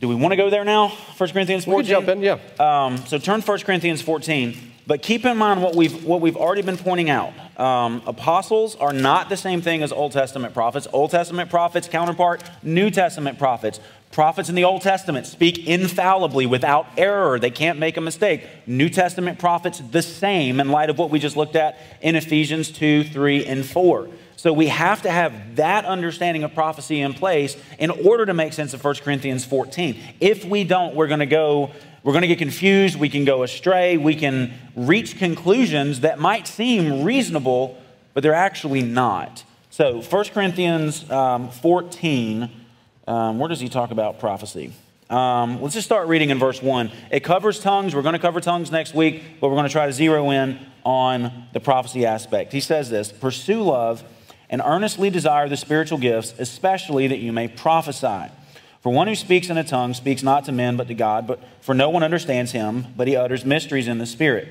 do 0.00 0.06
we 0.06 0.14
want 0.14 0.30
to 0.30 0.36
go 0.36 0.48
there 0.48 0.64
now? 0.64 0.90
1 0.90 1.30
Corinthians 1.30 1.64
14? 1.64 1.76
We 1.76 1.82
can 1.82 1.90
jump 1.90 2.08
in, 2.08 2.22
yeah. 2.22 2.38
Um, 2.60 2.98
so 2.98 3.18
turn 3.18 3.40
1 3.40 3.58
Corinthians 3.62 4.00
14. 4.00 4.56
But 4.86 5.02
keep 5.02 5.26
in 5.26 5.36
mind 5.36 5.60
what 5.60 5.74
we've, 5.74 6.04
what 6.04 6.20
we've 6.20 6.36
already 6.36 6.62
been 6.62 6.76
pointing 6.76 7.10
out. 7.10 7.32
Um, 7.58 8.00
apostles 8.06 8.76
are 8.76 8.92
not 8.92 9.28
the 9.28 9.36
same 9.36 9.60
thing 9.60 9.82
as 9.82 9.90
Old 9.90 10.12
Testament 10.12 10.54
prophets. 10.54 10.86
Old 10.92 11.10
Testament 11.10 11.50
prophets, 11.50 11.88
counterpart, 11.88 12.48
New 12.62 12.92
Testament 12.92 13.40
prophets. 13.40 13.80
Prophets 14.10 14.48
in 14.48 14.54
the 14.54 14.64
Old 14.64 14.82
Testament 14.82 15.26
speak 15.26 15.66
infallibly 15.66 16.46
without 16.46 16.86
error. 16.96 17.38
They 17.38 17.50
can't 17.50 17.78
make 17.78 17.96
a 17.96 18.00
mistake. 18.00 18.46
New 18.66 18.88
Testament 18.88 19.38
prophets, 19.38 19.78
the 19.78 20.02
same 20.02 20.60
in 20.60 20.70
light 20.70 20.90
of 20.90 20.98
what 20.98 21.10
we 21.10 21.18
just 21.18 21.36
looked 21.36 21.56
at 21.56 21.78
in 22.00 22.16
Ephesians 22.16 22.70
2, 22.70 23.04
3, 23.04 23.44
and 23.44 23.64
4. 23.66 24.08
So 24.36 24.52
we 24.52 24.68
have 24.68 25.02
to 25.02 25.10
have 25.10 25.56
that 25.56 25.84
understanding 25.84 26.44
of 26.44 26.54
prophecy 26.54 27.00
in 27.00 27.12
place 27.12 27.56
in 27.78 27.90
order 27.90 28.24
to 28.24 28.34
make 28.34 28.52
sense 28.52 28.72
of 28.72 28.82
1 28.82 28.94
Corinthians 28.96 29.44
14. 29.44 30.00
If 30.20 30.44
we 30.44 30.64
don't, 30.64 30.94
we're 30.94 31.08
going 31.08 31.20
to 31.20 31.26
go 31.26 31.72
we're 32.04 32.12
going 32.12 32.22
to 32.22 32.28
get 32.28 32.38
confused, 32.38 32.98
we 32.98 33.08
can 33.08 33.24
go 33.24 33.42
astray, 33.42 33.96
we 33.96 34.14
can 34.14 34.54
reach 34.76 35.18
conclusions 35.18 36.00
that 36.00 36.18
might 36.18 36.46
seem 36.46 37.02
reasonable, 37.02 37.76
but 38.14 38.22
they're 38.22 38.32
actually 38.32 38.82
not. 38.82 39.44
So 39.70 40.00
1 40.00 40.24
Corinthians 40.26 41.10
um, 41.10 41.50
14 41.50 42.50
um, 43.08 43.38
where 43.38 43.48
does 43.48 43.60
he 43.60 43.68
talk 43.68 43.90
about 43.90 44.20
prophecy? 44.20 44.72
Um, 45.08 45.62
let's 45.62 45.74
just 45.74 45.86
start 45.86 46.06
reading 46.08 46.28
in 46.28 46.38
verse 46.38 46.62
1. 46.62 46.92
It 47.10 47.20
covers 47.20 47.58
tongues. 47.58 47.94
We're 47.94 48.02
going 48.02 48.12
to 48.12 48.18
cover 48.18 48.40
tongues 48.40 48.70
next 48.70 48.94
week, 48.94 49.22
but 49.40 49.48
we're 49.48 49.54
going 49.54 49.66
to 49.66 49.72
try 49.72 49.86
to 49.86 49.92
zero 49.92 50.30
in 50.30 50.58
on 50.84 51.46
the 51.54 51.60
prophecy 51.60 52.04
aspect. 52.04 52.52
He 52.52 52.60
says 52.60 52.90
this 52.90 53.10
Pursue 53.10 53.62
love 53.62 54.04
and 54.50 54.60
earnestly 54.62 55.08
desire 55.08 55.48
the 55.48 55.56
spiritual 55.56 55.96
gifts, 55.96 56.34
especially 56.38 57.06
that 57.06 57.18
you 57.18 57.32
may 57.32 57.48
prophesy. 57.48 58.30
For 58.82 58.92
one 58.92 59.08
who 59.08 59.14
speaks 59.14 59.48
in 59.48 59.56
a 59.56 59.64
tongue 59.64 59.94
speaks 59.94 60.22
not 60.22 60.44
to 60.44 60.52
men 60.52 60.76
but 60.76 60.88
to 60.88 60.94
God, 60.94 61.26
but 61.26 61.40
for 61.62 61.74
no 61.74 61.88
one 61.88 62.02
understands 62.02 62.52
him, 62.52 62.88
but 62.94 63.08
he 63.08 63.16
utters 63.16 63.44
mysteries 63.44 63.88
in 63.88 63.96
the 63.96 64.06
Spirit. 64.06 64.48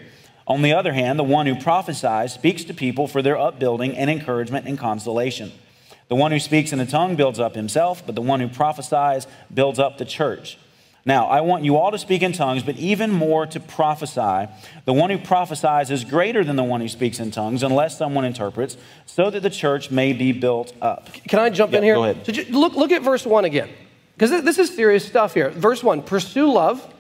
On 0.48 0.64
the 0.64 0.74
other 0.74 0.94
hand, 0.94 1.20
the 1.20 1.24
one 1.24 1.46
who 1.46 1.56
prophesies 1.56 2.34
speaks 2.34 2.64
to 2.64 2.74
people 2.74 3.08
for 3.08 3.22
their 3.22 3.38
upbuilding 3.38 3.96
and 3.96 4.10
encouragement 4.10 4.66
and 4.68 4.80
consolation. 4.80 5.52
The 6.10 6.16
one 6.16 6.32
who 6.32 6.40
speaks 6.40 6.72
in 6.72 6.80
a 6.80 6.86
tongue 6.86 7.16
builds 7.16 7.40
up 7.40 7.56
himself, 7.56 8.06
but 8.06 8.16
the 8.16 8.22
one 8.22 8.40
who 8.40 8.48
prophesies 8.48 9.28
builds 9.54 9.80
up 9.80 9.98
the 9.98 10.06
church. 10.06 10.58
Now, 11.08 11.28
I 11.28 11.40
want 11.40 11.64
you 11.64 11.78
all 11.78 11.92
to 11.92 11.98
speak 11.98 12.22
in 12.22 12.34
tongues, 12.34 12.64
but 12.64 12.76
even 12.76 13.12
more 13.12 13.46
to 13.48 13.62
prophesy. 13.62 14.52
The 14.84 14.92
one 14.92 15.10
who 15.10 15.18
prophesies 15.18 15.90
is 15.90 16.04
greater 16.04 16.44
than 16.44 16.58
the 16.58 16.66
one 16.66 16.82
who 16.82 16.90
speaks 16.90 17.22
in 17.22 17.32
tongues, 17.32 17.64
unless 17.64 17.98
someone 17.98 18.26
interprets, 18.26 18.76
so 19.06 19.30
that 19.30 19.42
the 19.42 19.50
church 19.50 19.90
may 19.90 20.12
be 20.12 20.34
built 20.34 20.74
up. 20.82 21.14
Can 21.14 21.40
I 21.40 21.50
jump 21.50 21.72
yeah, 21.72 21.78
in 21.78 21.84
here? 21.86 21.96
Go 21.96 22.04
ahead. 22.04 22.26
So 22.26 22.44
look, 22.52 22.76
look 22.76 22.92
at 22.92 23.04
verse 23.04 23.26
1 23.26 23.46
again, 23.46 23.70
because 24.16 24.44
this 24.44 24.58
is 24.60 24.76
serious 24.76 25.06
stuff 25.06 25.34
here. 25.34 25.50
Verse 25.50 25.82
1 25.82 26.04
Pursue 26.04 26.52
love 26.52 26.94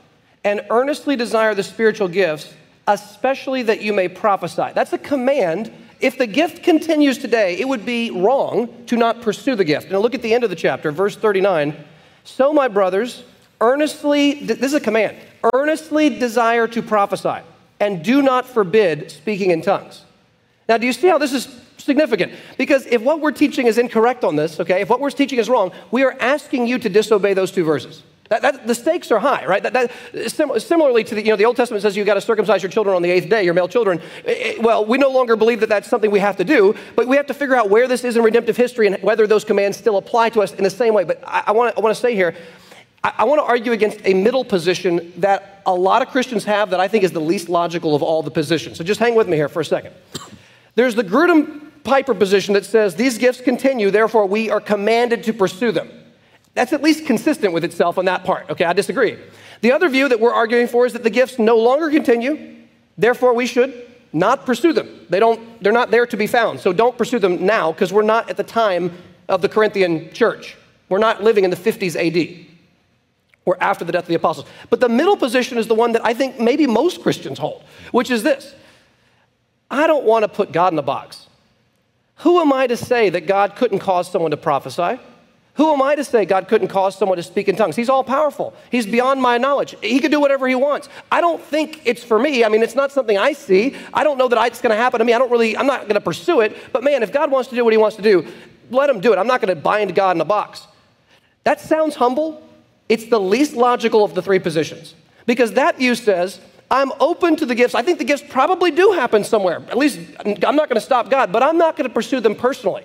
and 0.45 0.61
earnestly 0.69 1.17
desire 1.17 1.53
the 1.53 1.63
spiritual 1.63 2.07
gifts, 2.07 2.53
especially 2.87 3.63
that 3.63 3.81
you 3.81 3.91
may 3.91 4.07
prophesy. 4.07 4.71
That's 4.73 4.93
a 4.93 4.97
command 4.97 5.69
if 5.99 6.17
the 6.17 6.27
gift 6.27 6.63
continues 6.63 7.17
today, 7.17 7.57
it 7.57 7.67
would 7.67 7.85
be 7.85 8.11
wrong 8.11 8.85
to 8.85 8.95
not 8.95 9.21
pursue 9.21 9.55
the 9.55 9.65
gift. 9.65 9.91
Now 9.91 9.99
look 9.99 10.15
at 10.15 10.21
the 10.21 10.33
end 10.33 10.43
of 10.43 10.49
the 10.49 10.55
chapter, 10.55 10.91
verse 10.91 11.15
39. 11.15 11.75
So, 12.23 12.53
my 12.53 12.67
brothers, 12.67 13.23
earnestly, 13.61 14.33
this 14.33 14.59
is 14.59 14.73
a 14.73 14.79
command, 14.79 15.17
earnestly 15.53 16.09
desire 16.09 16.67
to 16.67 16.81
prophesy, 16.81 17.41
and 17.79 18.03
do 18.03 18.21
not 18.21 18.45
forbid 18.45 19.11
speaking 19.11 19.51
in 19.51 19.61
tongues. 19.61 20.03
Now, 20.67 20.77
do 20.77 20.85
you 20.85 20.93
see 20.93 21.07
how 21.07 21.17
this 21.17 21.33
is 21.33 21.47
significant? 21.77 22.33
Because 22.57 22.85
if 22.87 23.01
what 23.01 23.21
we're 23.21 23.31
teaching 23.31 23.67
is 23.67 23.77
incorrect 23.77 24.23
on 24.23 24.35
this, 24.35 24.59
okay, 24.59 24.81
if 24.81 24.89
what 24.89 24.99
we're 24.99 25.09
teaching 25.09 25.39
is 25.39 25.49
wrong, 25.49 25.71
we 25.89 26.03
are 26.03 26.15
asking 26.19 26.67
you 26.67 26.77
to 26.79 26.89
disobey 26.89 27.33
those 27.33 27.51
two 27.51 27.63
verses. 27.63 28.03
That, 28.29 28.41
that, 28.41 28.67
the 28.67 28.75
stakes 28.75 29.11
are 29.11 29.19
high, 29.19 29.45
right? 29.45 29.63
That, 29.63 29.91
sim- 30.27 30.59
similarly 30.59 31.03
to 31.05 31.15
the, 31.15 31.23
you 31.23 31.29
know, 31.29 31.35
the 31.35 31.45
Old 31.45 31.55
Testament 31.55 31.81
says 31.81 31.95
you've 31.95 32.07
got 32.07 32.15
to 32.15 32.21
circumcise 32.21 32.61
your 32.61 32.71
children 32.71 32.95
on 32.95 33.01
the 33.01 33.09
eighth 33.09 33.29
day, 33.29 33.43
your 33.43 33.53
male 33.53 33.67
children. 33.67 34.01
It, 34.25 34.57
eh, 34.57 34.61
well, 34.61 34.85
we 34.85 34.97
no 34.97 35.09
longer 35.09 35.35
believe 35.35 35.61
that 35.61 35.69
that's 35.69 35.87
something 35.87 36.11
we 36.11 36.19
have 36.19 36.37
to 36.37 36.43
do, 36.43 36.75
but 36.95 37.07
we 37.07 37.15
have 37.15 37.27
to 37.27 37.33
figure 37.33 37.55
out 37.55 37.69
where 37.69 37.87
this 37.87 38.03
is 38.03 38.17
in 38.17 38.23
redemptive 38.23 38.57
history 38.57 38.87
and 38.87 39.01
whether 39.01 39.27
those 39.27 39.43
commands 39.43 39.77
still 39.77 39.97
apply 39.97 40.29
to 40.29 40.41
us 40.41 40.53
in 40.53 40.63
the 40.63 40.69
same 40.69 40.93
way. 40.93 41.03
But 41.05 41.23
I, 41.25 41.45
I 41.47 41.51
want 41.51 41.75
to 41.75 41.95
say 41.95 42.15
here, 42.15 42.35
I, 43.03 43.13
I 43.19 43.23
want 43.23 43.39
to 43.39 43.45
argue 43.45 43.71
against 43.71 43.99
a 44.03 44.13
middle 44.13 44.43
position 44.43 45.13
that 45.17 45.61
a 45.65 45.73
lot 45.73 46.01
of 46.01 46.09
Christians 46.09 46.43
have 46.45 46.71
that 46.71 46.79
I 46.79 46.87
think 46.87 47.03
is 47.03 47.11
the 47.11 47.21
least 47.21 47.47
logical 47.47 47.95
of 47.95 48.03
all 48.03 48.23
the 48.23 48.31
positions. 48.31 48.77
So 48.77 48.83
just 48.83 48.99
hang 48.99 49.15
with 49.15 49.29
me 49.29 49.37
here 49.37 49.49
for 49.49 49.61
a 49.61 49.65
second. 49.65 49.93
There's 50.75 50.95
the 50.95 51.03
Grudem 51.03 51.63
Piper 51.83 52.13
position 52.13 52.53
that 52.55 52.65
says 52.65 52.95
these 52.95 53.17
gifts 53.17 53.39
continue, 53.39 53.89
therefore 53.89 54.25
we 54.25 54.49
are 54.49 54.59
commanded 54.59 55.23
to 55.23 55.33
pursue 55.33 55.71
them. 55.71 55.89
That's 56.57 56.73
at 56.73 56.81
least 56.81 57.05
consistent 57.05 57.53
with 57.53 57.63
itself 57.63 57.99
on 57.99 58.05
that 58.05 58.23
part. 58.23 58.49
Okay, 58.49 58.65
I 58.65 58.73
disagree. 58.73 59.15
The 59.61 59.71
other 59.71 59.87
view 59.89 60.09
that 60.09 60.19
we're 60.19 60.33
arguing 60.33 60.67
for 60.67 60.87
is 60.87 60.93
that 60.93 61.03
the 61.03 61.11
gifts 61.11 61.37
no 61.37 61.55
longer 61.55 61.91
continue, 61.91 62.55
therefore 62.97 63.35
we 63.35 63.45
should 63.45 63.87
not 64.11 64.43
pursue 64.43 64.73
them. 64.73 65.05
They 65.07 65.19
don't, 65.19 65.61
they're 65.61 65.71
not 65.71 65.91
there 65.91 66.07
to 66.07 66.17
be 66.17 66.25
found. 66.25 66.59
So 66.59 66.73
don't 66.73 66.97
pursue 66.97 67.19
them 67.19 67.45
now 67.45 67.71
because 67.71 67.93
we're 67.93 68.01
not 68.01 68.31
at 68.31 68.37
the 68.37 68.43
time 68.43 68.91
of 69.29 69.43
the 69.43 69.49
Corinthian 69.49 70.11
church. 70.13 70.57
We're 70.89 70.97
not 70.97 71.21
living 71.21 71.43
in 71.43 71.51
the 71.51 71.55
50s 71.55 71.95
AD. 71.95 72.47
We're 73.45 73.57
after 73.61 73.85
the 73.85 73.91
death 73.91 74.05
of 74.05 74.07
the 74.07 74.15
apostles. 74.15 74.47
But 74.71 74.79
the 74.79 74.89
middle 74.89 75.15
position 75.15 75.59
is 75.59 75.67
the 75.67 75.75
one 75.75 75.91
that 75.91 76.03
I 76.03 76.15
think 76.15 76.39
maybe 76.39 76.65
most 76.65 77.03
Christians 77.03 77.37
hold, 77.37 77.61
which 77.91 78.09
is 78.09 78.23
this 78.23 78.55
I 79.69 79.85
don't 79.85 80.05
want 80.05 80.23
to 80.23 80.27
put 80.27 80.51
God 80.51 80.73
in 80.73 80.79
a 80.79 80.81
box. 80.81 81.27
Who 82.21 82.39
am 82.39 82.51
I 82.51 82.65
to 82.65 82.75
say 82.75 83.11
that 83.11 83.27
God 83.27 83.55
couldn't 83.55 83.77
cause 83.77 84.11
someone 84.11 84.31
to 84.31 84.37
prophesy? 84.37 84.99
Who 85.57 85.73
am 85.73 85.81
I 85.81 85.95
to 85.95 86.03
say 86.03 86.23
God 86.23 86.47
couldn't 86.47 86.67
cause 86.67 86.95
someone 86.95 87.17
to 87.17 87.23
speak 87.23 87.47
in 87.49 87.55
tongues? 87.55 87.75
He's 87.75 87.89
all 87.89 88.03
powerful. 88.03 88.53
He's 88.69 88.85
beyond 88.85 89.21
my 89.21 89.39
knowledge. 89.39 89.75
He 89.81 89.99
can 89.99 90.11
do 90.11 90.19
whatever 90.19 90.47
he 90.47 90.53
wants. 90.53 90.87
I 91.11 91.19
don't 91.19 91.41
think 91.41 91.81
it's 91.83 92.03
for 92.03 92.19
me. 92.19 92.45
I 92.45 92.49
mean, 92.49 92.61
it's 92.61 92.75
not 92.75 92.91
something 92.91 93.17
I 93.17 93.33
see. 93.33 93.75
I 93.91 94.03
don't 94.03 94.19
know 94.19 94.27
that 94.27 94.47
it's 94.47 94.61
going 94.61 94.69
to 94.69 94.77
happen 94.77 94.99
to 94.99 95.05
me. 95.05 95.13
I 95.13 95.17
don't 95.17 95.31
really, 95.31 95.57
I'm 95.57 95.65
not 95.65 95.81
going 95.81 95.95
to 95.95 96.01
pursue 96.01 96.41
it. 96.41 96.55
But 96.71 96.83
man, 96.83 97.01
if 97.01 97.11
God 97.11 97.31
wants 97.31 97.49
to 97.49 97.55
do 97.55 97.63
what 97.63 97.73
he 97.73 97.77
wants 97.77 97.95
to 97.95 98.03
do, 98.03 98.27
let 98.69 98.87
him 98.87 99.01
do 99.01 99.11
it. 99.13 99.17
I'm 99.17 99.25
not 99.25 99.41
going 99.41 99.53
to 99.53 99.59
bind 99.59 99.95
God 99.95 100.15
in 100.15 100.21
a 100.21 100.25
box. 100.25 100.67
That 101.43 101.59
sounds 101.59 101.95
humble. 101.95 102.47
It's 102.87 103.05
the 103.05 103.19
least 103.19 103.55
logical 103.55 104.03
of 104.03 104.13
the 104.13 104.21
three 104.21 104.39
positions 104.39 104.93
because 105.25 105.53
that 105.53 105.77
view 105.77 105.95
says, 105.95 106.39
I'm 106.69 106.91
open 106.99 107.35
to 107.37 107.47
the 107.47 107.55
gifts. 107.55 107.73
I 107.73 107.81
think 107.81 107.97
the 107.97 108.03
gifts 108.03 108.23
probably 108.29 108.69
do 108.69 108.91
happen 108.91 109.23
somewhere. 109.23 109.63
At 109.69 109.77
least 109.77 109.99
I'm 110.19 110.55
not 110.55 110.69
going 110.69 110.75
to 110.75 110.81
stop 110.81 111.09
God, 111.09 111.31
but 111.31 111.41
I'm 111.41 111.57
not 111.57 111.77
going 111.77 111.87
to 111.89 111.93
pursue 111.93 112.19
them 112.19 112.35
personally. 112.35 112.83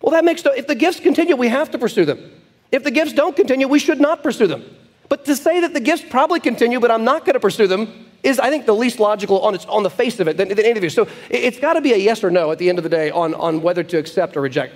Well, 0.00 0.12
that 0.12 0.24
makes 0.24 0.44
no, 0.44 0.52
if 0.52 0.66
the 0.66 0.74
gifts 0.74 1.00
continue, 1.00 1.36
we 1.36 1.48
have 1.48 1.70
to 1.72 1.78
pursue 1.78 2.04
them. 2.04 2.30
If 2.72 2.84
the 2.84 2.90
gifts 2.90 3.12
don't 3.12 3.36
continue, 3.36 3.68
we 3.68 3.78
should 3.78 4.00
not 4.00 4.22
pursue 4.22 4.46
them. 4.46 4.64
But 5.08 5.24
to 5.24 5.36
say 5.36 5.60
that 5.60 5.74
the 5.74 5.80
gifts 5.80 6.04
probably 6.08 6.40
continue, 6.40 6.78
but 6.78 6.90
I'm 6.90 7.04
not 7.04 7.24
going 7.24 7.34
to 7.34 7.40
pursue 7.40 7.66
them, 7.66 8.06
is, 8.22 8.38
I 8.38 8.48
think, 8.48 8.64
the 8.64 8.74
least 8.74 9.00
logical 9.00 9.40
on, 9.40 9.54
its, 9.54 9.66
on 9.66 9.82
the 9.82 9.90
face 9.90 10.20
of 10.20 10.28
it 10.28 10.36
than, 10.36 10.48
than 10.48 10.60
any 10.60 10.78
of 10.78 10.84
you. 10.84 10.90
So 10.90 11.08
it's 11.28 11.58
got 11.58 11.72
to 11.74 11.80
be 11.80 11.92
a 11.92 11.96
yes 11.96 12.22
or 12.22 12.30
no 12.30 12.52
at 12.52 12.58
the 12.58 12.68
end 12.68 12.78
of 12.78 12.84
the 12.84 12.90
day 12.90 13.10
on, 13.10 13.34
on 13.34 13.60
whether 13.60 13.82
to 13.82 13.98
accept 13.98 14.36
or 14.36 14.40
reject. 14.40 14.74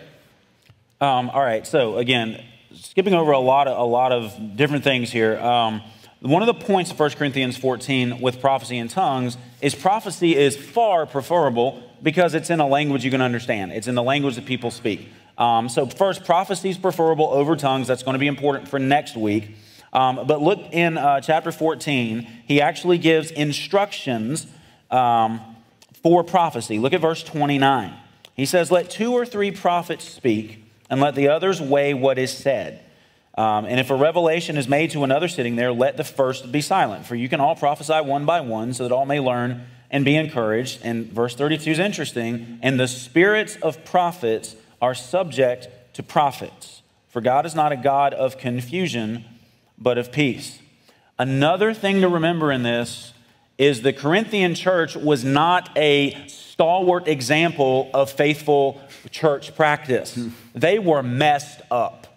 Um, 1.01 1.31
all 1.31 1.43
right. 1.43 1.67
So 1.67 1.99
again, 1.99 2.43
skipping 2.75 3.15
over 3.15 3.33
a 3.33 3.39
lot 3.39 3.69
of, 3.69 3.79
a 3.79 3.85
lot 3.85 4.13
of 4.13 4.57
different 4.57 4.83
things 4.83 5.13
here. 5.13 5.39
Um, 5.39 5.83
one 6.21 6.43
of 6.43 6.47
the 6.47 6.55
points 6.55 6.91
of 6.91 6.99
1 6.99 7.11
Corinthians 7.11 7.57
14 7.57 8.21
with 8.21 8.41
prophecy 8.41 8.79
in 8.79 8.89
tongues 8.89 9.37
is 9.61 9.75
prophecy 9.75 10.35
is 10.35 10.57
far 10.57 11.07
preferable 11.07 11.83
because 12.05 12.35
it's 12.35 12.51
in 12.51 12.61
a 12.61 12.67
language 12.69 13.05
you 13.05 13.11
can 13.11 13.23
understand. 13.23 13.73
It's 13.73 13.88
in 13.88 13.97
the 13.97 14.03
language 14.03 14.37
that 14.37 14.45
people 14.45 14.71
speak. 14.71 15.09
Um, 15.37 15.69
so, 15.69 15.87
first, 15.87 16.25
prophecy 16.25 16.69
is 16.69 16.79
preferable 16.79 17.27
over 17.27 17.57
tongues. 17.57 17.88
That's 17.88 18.05
going 18.05 18.12
to 18.12 18.21
be 18.21 18.29
important 18.29 18.69
for 18.69 18.79
next 18.79 19.17
week. 19.17 19.57
Um, 19.93 20.27
but 20.27 20.43
look 20.43 20.61
in 20.73 20.99
uh, 20.99 21.21
chapter 21.21 21.51
14, 21.51 22.27
he 22.47 22.61
actually 22.61 22.99
gives 22.99 23.31
instructions 23.31 24.47
um, 24.90 25.40
for 26.03 26.23
prophecy. 26.23 26.79
Look 26.79 26.93
at 26.93 27.01
verse 27.01 27.23
29. 27.23 27.95
He 28.35 28.47
says, 28.47 28.71
Let 28.71 28.90
two 28.90 29.12
or 29.12 29.25
three 29.25 29.51
prophets 29.51 30.05
speak, 30.05 30.62
and 30.90 31.01
let 31.01 31.14
the 31.14 31.29
others 31.29 31.61
weigh 31.61 31.95
what 31.95 32.19
is 32.19 32.37
said. 32.37 32.81
Um, 33.37 33.64
and 33.64 33.81
if 33.81 33.90
a 33.90 33.97
revelation 33.97 34.57
is 34.57 34.69
made 34.69 34.90
to 34.93 35.03
another 35.03 35.27
sitting 35.27 35.57
there, 35.57 35.73
let 35.73 35.97
the 35.97 36.05
first 36.05 36.53
be 36.53 36.61
silent. 36.61 37.07
For 37.07 37.17
you 37.17 37.29
can 37.29 37.40
all 37.40 37.57
prophesy 37.57 38.01
one 38.01 38.27
by 38.27 38.40
one, 38.40 38.75
so 38.75 38.85
that 38.85 38.95
all 38.95 39.07
may 39.07 39.19
learn 39.19 39.67
and 39.94 40.04
be 40.04 40.16
encouraged. 40.16 40.80
And 40.83 41.07
verse 41.07 41.37
32 41.37 41.70
is 41.70 41.78
interesting. 41.78 42.59
And 42.62 42.80
the 42.80 42.88
spirits 42.88 43.54
of 43.62 43.85
prophets 43.85 44.57
are 44.83 44.92
subject 44.92 45.68
to 45.94 46.02
prophets. 46.02 46.83
For 47.11 47.20
God 47.20 47.46
is 47.46 47.54
not 47.54 47.70
a 47.70 47.76
God 47.76 48.12
of 48.12 48.37
confusion, 48.37 49.24
but 49.78 49.96
of 49.96 50.11
peace. 50.11 50.59
Another 51.16 51.72
thing 51.72 52.00
to 52.00 52.09
remember 52.09 52.50
in 52.50 52.64
this 52.64 53.14
is 53.57 53.83
the 53.83 53.92
Corinthian 53.92 54.57
church 54.57 54.96
was 54.96 55.22
not 55.22 55.70
a 55.78 56.26
stalwart 56.26 57.07
example 57.07 57.88
of 57.94 58.11
faithful 58.11 58.80
church 59.12 59.54
practice. 59.54 60.18
They 60.57 60.80
were 60.80 61.04
messed 61.04 61.61
up. 61.70 62.09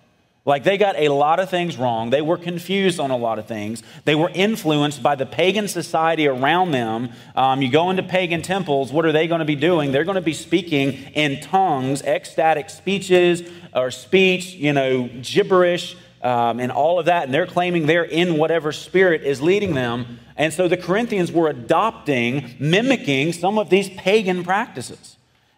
Like 0.47 0.63
they 0.63 0.77
got 0.77 0.95
a 0.97 1.09
lot 1.09 1.41
of 1.41 1.49
things 1.49 1.75
wrong. 1.75 2.09
They 2.09 2.21
were 2.21 2.37
confused 2.37 3.01
on 3.01 3.11
a 3.11 3.17
lot 3.17 3.37
of 3.37 3.47
things. 3.47 3.83
They 4.05 4.15
were 4.15 4.31
influenced 4.33 5.03
by 5.03 5.15
the 5.15 5.25
pagan 5.25 5.67
society 5.67 6.25
around 6.25 6.71
them. 6.71 7.09
Um, 7.35 7.61
you 7.61 7.69
go 7.69 7.89
into 7.89 8.01
pagan 8.01 8.41
temples, 8.41 8.93
what 8.93 9.05
are 9.05 9.11
they 9.11 9.27
going 9.27 9.39
to 9.39 9.45
be 9.45 9.57
doing? 9.57 9.91
They're 9.91 10.05
going 10.05 10.15
to 10.15 10.21
be 10.21 10.33
speaking 10.33 10.93
in 11.13 11.41
tongues, 11.41 12.01
ecstatic 12.01 12.69
speeches 12.69 13.43
or 13.75 13.91
speech, 13.91 14.53
you 14.53 14.71
know, 14.71 15.09
gibberish. 15.21 15.97
Um, 16.21 16.61
and 16.61 16.71
all 16.71 16.97
of 16.97 17.05
that, 17.07 17.25
and 17.25 17.33
they're 17.33 17.45
claiming 17.45 17.85
they're 17.85 18.03
in 18.03 18.37
whatever 18.37 18.71
spirit 18.71 19.23
is 19.23 19.41
leading 19.41 19.75
them. 19.75 20.19
And 20.37 20.53
so 20.53 20.69
the 20.69 20.77
Corinthians 20.77 21.29
were 21.31 21.49
adopting, 21.49 22.55
mimicking 22.57 23.33
some 23.33 23.59
of 23.59 23.69
these 23.69 23.89
pagan 23.89 24.45
practices. 24.45 25.16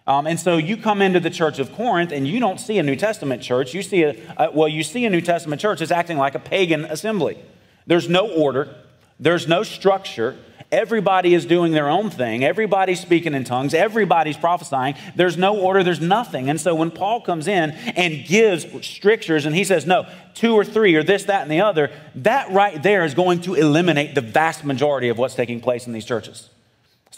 Um, 0.09 0.25
and 0.25 0.39
so 0.39 0.57
you 0.57 0.75
come 0.75 1.03
into 1.03 1.19
the 1.19 1.29
church 1.29 1.59
of 1.59 1.71
Corinth 1.73 2.11
and 2.11 2.27
you 2.27 2.39
don't 2.39 2.59
see 2.59 2.79
a 2.79 2.83
New 2.83 2.95
Testament 2.95 3.43
church. 3.43 3.75
You 3.75 3.83
see 3.83 4.01
a, 4.01 4.15
a, 4.37 4.51
well, 4.51 4.67
you 4.67 4.81
see 4.81 5.05
a 5.05 5.09
New 5.09 5.21
Testament 5.21 5.61
church 5.61 5.79
that's 5.79 5.91
acting 5.91 6.17
like 6.17 6.33
a 6.33 6.39
pagan 6.39 6.85
assembly. 6.85 7.37
There's 7.85 8.09
no 8.09 8.27
order, 8.27 8.75
there's 9.19 9.47
no 9.47 9.61
structure. 9.61 10.35
Everybody 10.71 11.33
is 11.33 11.45
doing 11.45 11.73
their 11.73 11.89
own 11.89 12.09
thing. 12.11 12.43
Everybody's 12.43 12.99
speaking 12.99 13.33
in 13.33 13.43
tongues. 13.43 13.73
Everybody's 13.73 14.37
prophesying. 14.37 14.95
There's 15.15 15.35
no 15.35 15.59
order. 15.59 15.83
There's 15.83 16.01
nothing. 16.01 16.47
And 16.47 16.61
so 16.61 16.75
when 16.75 16.91
Paul 16.91 17.21
comes 17.21 17.47
in 17.47 17.71
and 17.71 18.23
gives 18.25 18.67
strictures 18.85 19.47
and 19.47 19.55
he 19.55 19.63
says, 19.63 19.87
no, 19.87 20.07
two 20.35 20.53
or 20.53 20.63
three 20.63 20.93
or 20.93 21.01
this, 21.01 21.23
that, 21.23 21.41
and 21.41 21.51
the 21.51 21.61
other, 21.61 21.91
that 22.15 22.51
right 22.51 22.81
there 22.83 23.03
is 23.03 23.15
going 23.15 23.41
to 23.41 23.55
eliminate 23.55 24.13
the 24.13 24.21
vast 24.21 24.63
majority 24.63 25.09
of 25.09 25.17
what's 25.17 25.33
taking 25.33 25.59
place 25.59 25.87
in 25.87 25.93
these 25.93 26.05
churches. 26.05 26.49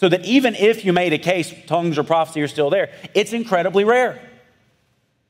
So 0.02 0.08
that 0.08 0.24
even 0.24 0.56
if 0.56 0.84
you 0.84 0.92
made 0.92 1.12
a 1.12 1.18
case, 1.18 1.54
tongues 1.68 1.96
or 1.96 2.02
prophecy 2.02 2.42
are 2.42 2.48
still 2.48 2.70
there, 2.70 2.90
it's 3.14 3.32
incredibly 3.32 3.84
rare. 3.84 4.20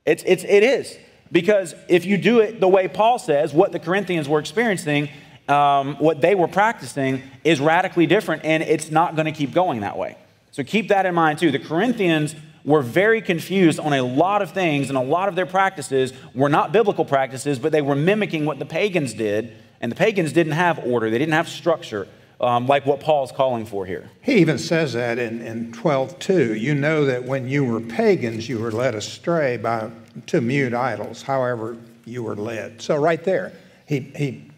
It's, 0.07 0.23
it's, 0.27 0.45
it 0.45 0.63
is. 0.63 0.97
Because 1.31 1.75
if 1.91 2.07
you 2.07 2.17
do 2.17 2.41
it 2.41 2.59
the 2.59 2.69
way 2.69 2.89
Paul 2.89 3.19
says, 3.19 3.53
what 3.53 3.73
the 3.73 3.79
Corinthians 3.79 4.31
were 4.31 4.39
experiencing, 4.39 5.11
um, 5.47 5.97
what 5.97 6.23
they 6.23 6.35
were 6.35 6.49
practicing 6.49 7.23
is 7.45 7.61
radically 7.61 8.07
different, 8.07 8.47
and 8.47 8.63
it's 8.63 8.91
not 8.91 9.15
going 9.15 9.27
to 9.27 9.33
keep 9.33 9.53
going 9.53 9.81
that 9.83 9.99
way. 9.99 10.17
So 10.53 10.65
keep 10.65 10.89
that 10.89 11.05
in 11.05 11.15
mind 11.15 11.39
too. 11.39 11.51
The 11.51 11.59
Corinthians 11.59 12.35
were 12.65 12.81
very 12.81 13.21
confused 13.21 13.79
on 13.79 13.93
a 13.93 14.01
lot 14.01 14.41
of 14.41 14.53
things, 14.53 14.89
and 14.89 14.97
a 14.97 15.03
lot 15.03 15.29
of 15.29 15.35
their 15.35 15.45
practices 15.45 16.15
were 16.35 16.49
not 16.49 16.73
biblical 16.73 17.05
practices, 17.05 17.59
but 17.59 17.73
they 17.73 17.83
were 17.83 17.95
mimicking 17.95 18.47
what 18.47 18.59
the 18.59 18.65
pagans 18.65 19.13
did. 19.13 19.53
And 19.83 19.93
the 19.93 19.97
pagans 19.97 20.33
didn't 20.33 20.53
have 20.53 20.79
order, 20.79 21.11
they 21.11 21.19
didn't 21.19 21.35
have 21.35 21.51
structure 21.51 22.09
um, 22.43 22.67
like 22.67 22.85
what 22.85 23.01
Paul's 23.01 23.31
calling 23.31 23.65
for 23.65 23.87
here. 23.87 24.11
He 24.21 24.35
even 24.39 24.59
says 24.59 24.93
that 24.95 25.19
in, 25.19 25.41
in 25.41 25.73
12.2. 25.73 26.59
You 26.59 26.75
know 26.75 27.05
that 27.05 27.25
when 27.25 27.49
you 27.49 27.65
were 27.65 27.81
pagans, 27.81 28.49
you 28.49 28.59
were 28.59 28.73
led 28.73 28.95
astray 28.97 29.57
by, 29.57 29.91
to 30.27 30.41
mute 30.41 30.75
idols, 30.75 31.23
however 31.23 31.77
you 32.05 32.25
were 32.25 32.35
led. 32.35 32.83
So 32.83 32.97
right 32.97 33.23
there, 33.23 33.53
he, 33.87 34.01
he 34.17 34.51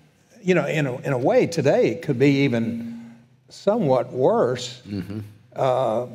you 0.43 0.55
know, 0.55 0.67
in 0.67 0.87
a, 0.87 0.97
in 1.01 1.13
a 1.13 1.19
way 1.19 1.47
today, 1.47 1.89
it 1.89 2.03
could 2.03 2.19
be 2.19 2.45
even 2.45 3.15
somewhat 3.51 4.11
worse 4.13 4.83
mm-hmm. 4.89 5.21
uh, 5.55 6.07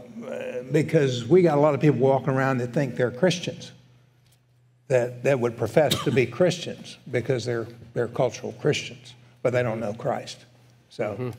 because 0.71 1.25
we 1.25 1.43
got 1.43 1.57
a 1.57 1.61
lot 1.61 1.75
of 1.75 1.81
people 1.81 1.99
walking 1.99 2.29
around 2.29 2.57
that 2.59 2.73
think 2.73 2.95
they're 2.95 3.11
Christians. 3.11 3.71
That, 4.87 5.21
that 5.21 5.39
would 5.39 5.55
profess 5.55 6.03
to 6.03 6.11
be 6.11 6.25
Christians 6.25 6.97
because 7.11 7.45
they're, 7.45 7.67
they're 7.93 8.07
cultural 8.07 8.53
Christians, 8.53 9.13
but 9.43 9.53
they 9.53 9.61
don't 9.61 9.79
know 9.79 9.93
Christ. 9.93 10.45
So 10.89 11.13
mm-hmm. 11.13 11.29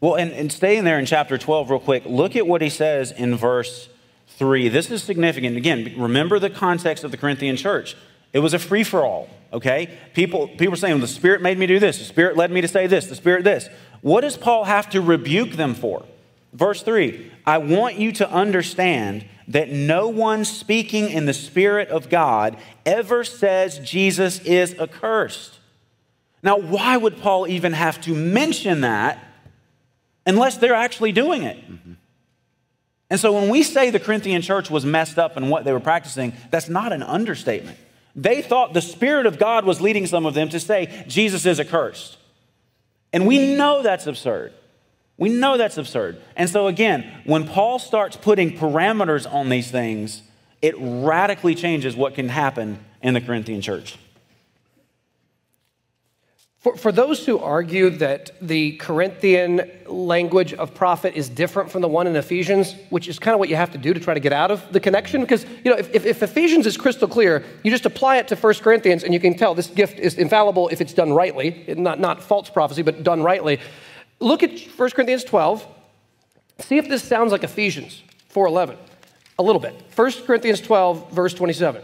Well, 0.00 0.14
and, 0.14 0.30
and 0.32 0.52
staying 0.52 0.84
there 0.84 0.98
in 0.98 1.06
chapter 1.06 1.36
12, 1.36 1.70
real 1.70 1.80
quick, 1.80 2.04
look 2.06 2.36
at 2.36 2.46
what 2.46 2.62
he 2.62 2.70
says 2.70 3.10
in 3.10 3.36
verse 3.36 3.88
3. 4.28 4.68
This 4.68 4.90
is 4.90 5.02
significant. 5.02 5.56
Again, 5.56 5.94
remember 5.96 6.38
the 6.38 6.50
context 6.50 7.02
of 7.02 7.10
the 7.10 7.16
Corinthian 7.16 7.56
church. 7.56 7.96
It 8.32 8.38
was 8.38 8.54
a 8.54 8.58
free 8.58 8.84
for 8.84 9.04
all, 9.04 9.28
okay? 9.52 9.98
People, 10.14 10.48
people 10.48 10.74
are 10.74 10.76
saying, 10.76 11.00
the 11.00 11.08
Spirit 11.08 11.42
made 11.42 11.58
me 11.58 11.66
do 11.66 11.78
this, 11.78 11.98
the 11.98 12.04
Spirit 12.04 12.36
led 12.36 12.52
me 12.52 12.60
to 12.60 12.68
say 12.68 12.86
this, 12.86 13.06
the 13.06 13.16
Spirit 13.16 13.42
this. 13.42 13.68
What 14.00 14.20
does 14.20 14.36
Paul 14.36 14.64
have 14.64 14.88
to 14.90 15.00
rebuke 15.00 15.52
them 15.52 15.74
for? 15.74 16.04
Verse 16.52 16.82
3 16.82 17.30
I 17.46 17.58
want 17.58 17.96
you 17.96 18.12
to 18.12 18.30
understand 18.30 19.24
that 19.48 19.70
no 19.70 20.08
one 20.08 20.44
speaking 20.44 21.08
in 21.10 21.24
the 21.24 21.34
Spirit 21.34 21.88
of 21.88 22.08
God 22.08 22.56
ever 22.84 23.24
says 23.24 23.78
Jesus 23.78 24.40
is 24.40 24.78
accursed. 24.78 25.58
Now, 26.42 26.58
why 26.58 26.96
would 26.96 27.18
Paul 27.18 27.48
even 27.48 27.72
have 27.72 28.00
to 28.02 28.14
mention 28.14 28.82
that 28.82 29.24
unless 30.28 30.58
they're 30.58 30.74
actually 30.74 31.12
doing 31.12 31.42
it. 31.42 31.56
Mm-hmm. 31.56 31.92
And 33.10 33.18
so 33.18 33.32
when 33.32 33.48
we 33.48 33.62
say 33.62 33.90
the 33.90 33.98
Corinthian 33.98 34.42
church 34.42 34.70
was 34.70 34.84
messed 34.84 35.18
up 35.18 35.36
in 35.36 35.48
what 35.48 35.64
they 35.64 35.72
were 35.72 35.80
practicing, 35.80 36.34
that's 36.50 36.68
not 36.68 36.92
an 36.92 37.02
understatement. 37.02 37.78
They 38.14 38.42
thought 38.42 38.74
the 38.74 38.82
Spirit 38.82 39.26
of 39.26 39.38
God 39.38 39.64
was 39.64 39.80
leading 39.80 40.06
some 40.06 40.26
of 40.26 40.34
them 40.34 40.48
to 40.50 40.60
say 40.60 41.04
Jesus 41.08 41.46
is 41.46 41.58
accursed. 41.58 42.18
And 43.12 43.26
we 43.26 43.56
know 43.56 43.82
that's 43.82 44.06
absurd. 44.06 44.52
We 45.16 45.30
know 45.30 45.56
that's 45.56 45.78
absurd. 45.78 46.20
And 46.36 46.48
so, 46.48 46.66
again, 46.66 47.22
when 47.24 47.48
Paul 47.48 47.78
starts 47.78 48.16
putting 48.16 48.56
parameters 48.56 49.30
on 49.32 49.48
these 49.48 49.70
things, 49.70 50.22
it 50.60 50.74
radically 50.78 51.54
changes 51.54 51.96
what 51.96 52.14
can 52.14 52.28
happen 52.28 52.84
in 53.02 53.14
the 53.14 53.20
Corinthian 53.20 53.60
church. 53.60 53.98
For, 56.60 56.76
for 56.76 56.90
those 56.90 57.24
who 57.24 57.38
argue 57.38 57.88
that 57.88 58.32
the 58.42 58.72
Corinthian 58.78 59.70
language 59.86 60.52
of 60.54 60.74
prophet 60.74 61.14
is 61.14 61.28
different 61.28 61.70
from 61.70 61.82
the 61.82 61.88
one 61.88 62.08
in 62.08 62.16
Ephesians, 62.16 62.74
which 62.90 63.06
is 63.06 63.20
kind 63.20 63.32
of 63.32 63.38
what 63.38 63.48
you 63.48 63.54
have 63.54 63.70
to 63.72 63.78
do 63.78 63.94
to 63.94 64.00
try 64.00 64.12
to 64.12 64.18
get 64.18 64.32
out 64.32 64.50
of 64.50 64.72
the 64.72 64.80
connection, 64.80 65.20
because 65.20 65.44
you 65.64 65.70
know 65.70 65.76
if, 65.76 65.94
if, 65.94 66.04
if 66.04 66.20
Ephesians 66.20 66.66
is 66.66 66.76
crystal 66.76 67.06
clear, 67.06 67.44
you 67.62 67.70
just 67.70 67.86
apply 67.86 68.16
it 68.16 68.26
to 68.28 68.36
1 68.36 68.54
Corinthians 68.54 69.04
and 69.04 69.14
you 69.14 69.20
can 69.20 69.36
tell 69.36 69.54
this 69.54 69.68
gift 69.68 70.00
is 70.00 70.14
infallible 70.14 70.68
if 70.68 70.80
it's 70.80 70.92
done 70.92 71.12
rightly, 71.12 71.64
not, 71.76 72.00
not 72.00 72.20
false 72.20 72.50
prophecy, 72.50 72.82
but 72.82 73.04
done 73.04 73.22
rightly. 73.22 73.60
Look 74.18 74.42
at 74.42 74.58
1 74.58 74.90
Corinthians 74.90 75.22
12. 75.22 75.64
See 76.58 76.76
if 76.76 76.88
this 76.88 77.04
sounds 77.04 77.30
like 77.30 77.44
Ephesians 77.44 78.02
4.11. 78.34 78.76
A 79.38 79.42
little 79.44 79.60
bit. 79.60 79.80
1 79.94 80.12
Corinthians 80.26 80.60
12, 80.60 81.12
verse 81.12 81.34
27. 81.34 81.82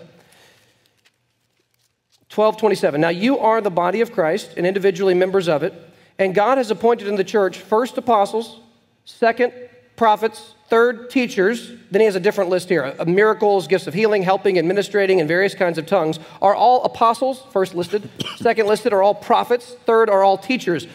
12, 2.35 2.57
27. 2.57 3.01
Now 3.01 3.11
you 3.11 3.39
are 3.39 3.61
the 3.61 3.71
body 3.71 4.01
of 4.01 4.11
Christ 4.11 4.55
and 4.57 4.67
individually 4.67 5.15
members 5.15 5.49
of 5.49 5.63
it. 5.63 5.73
And 6.19 6.35
God 6.35 6.59
has 6.59 6.69
appointed 6.69 7.07
in 7.07 7.15
the 7.15 7.23
church 7.23 7.59
first 7.59 7.97
apostles, 7.97 8.59
second 9.05 9.53
prophets, 9.95 10.55
third 10.69 11.11
teachers. 11.11 11.71
Then 11.93 12.01
he 12.01 12.07
has 12.07 12.17
a 12.17 12.21
different 12.21 12.51
list 12.51 12.69
here 12.69 12.83
of 12.83 13.07
miracles, 13.07 13.69
gifts 13.69 13.87
of 13.87 13.95
healing, 13.95 14.25
helping, 14.25 14.59
administrating, 14.59 15.21
and 15.21 15.29
various 15.29 15.55
kinds 15.55 15.79
of 15.79 15.87
tongues. 15.87 16.19
Are 16.43 16.57
all 16.57 16.83
apostles, 16.83 17.41
first 17.53 17.73
listed. 17.73 18.11
Second 18.37 18.67
listed 18.67 18.93
are 18.93 19.01
all 19.01 19.15
prophets. 19.15 19.77
Third 19.87 20.11
are 20.11 20.25
all 20.25 20.37
teachers. 20.37 20.89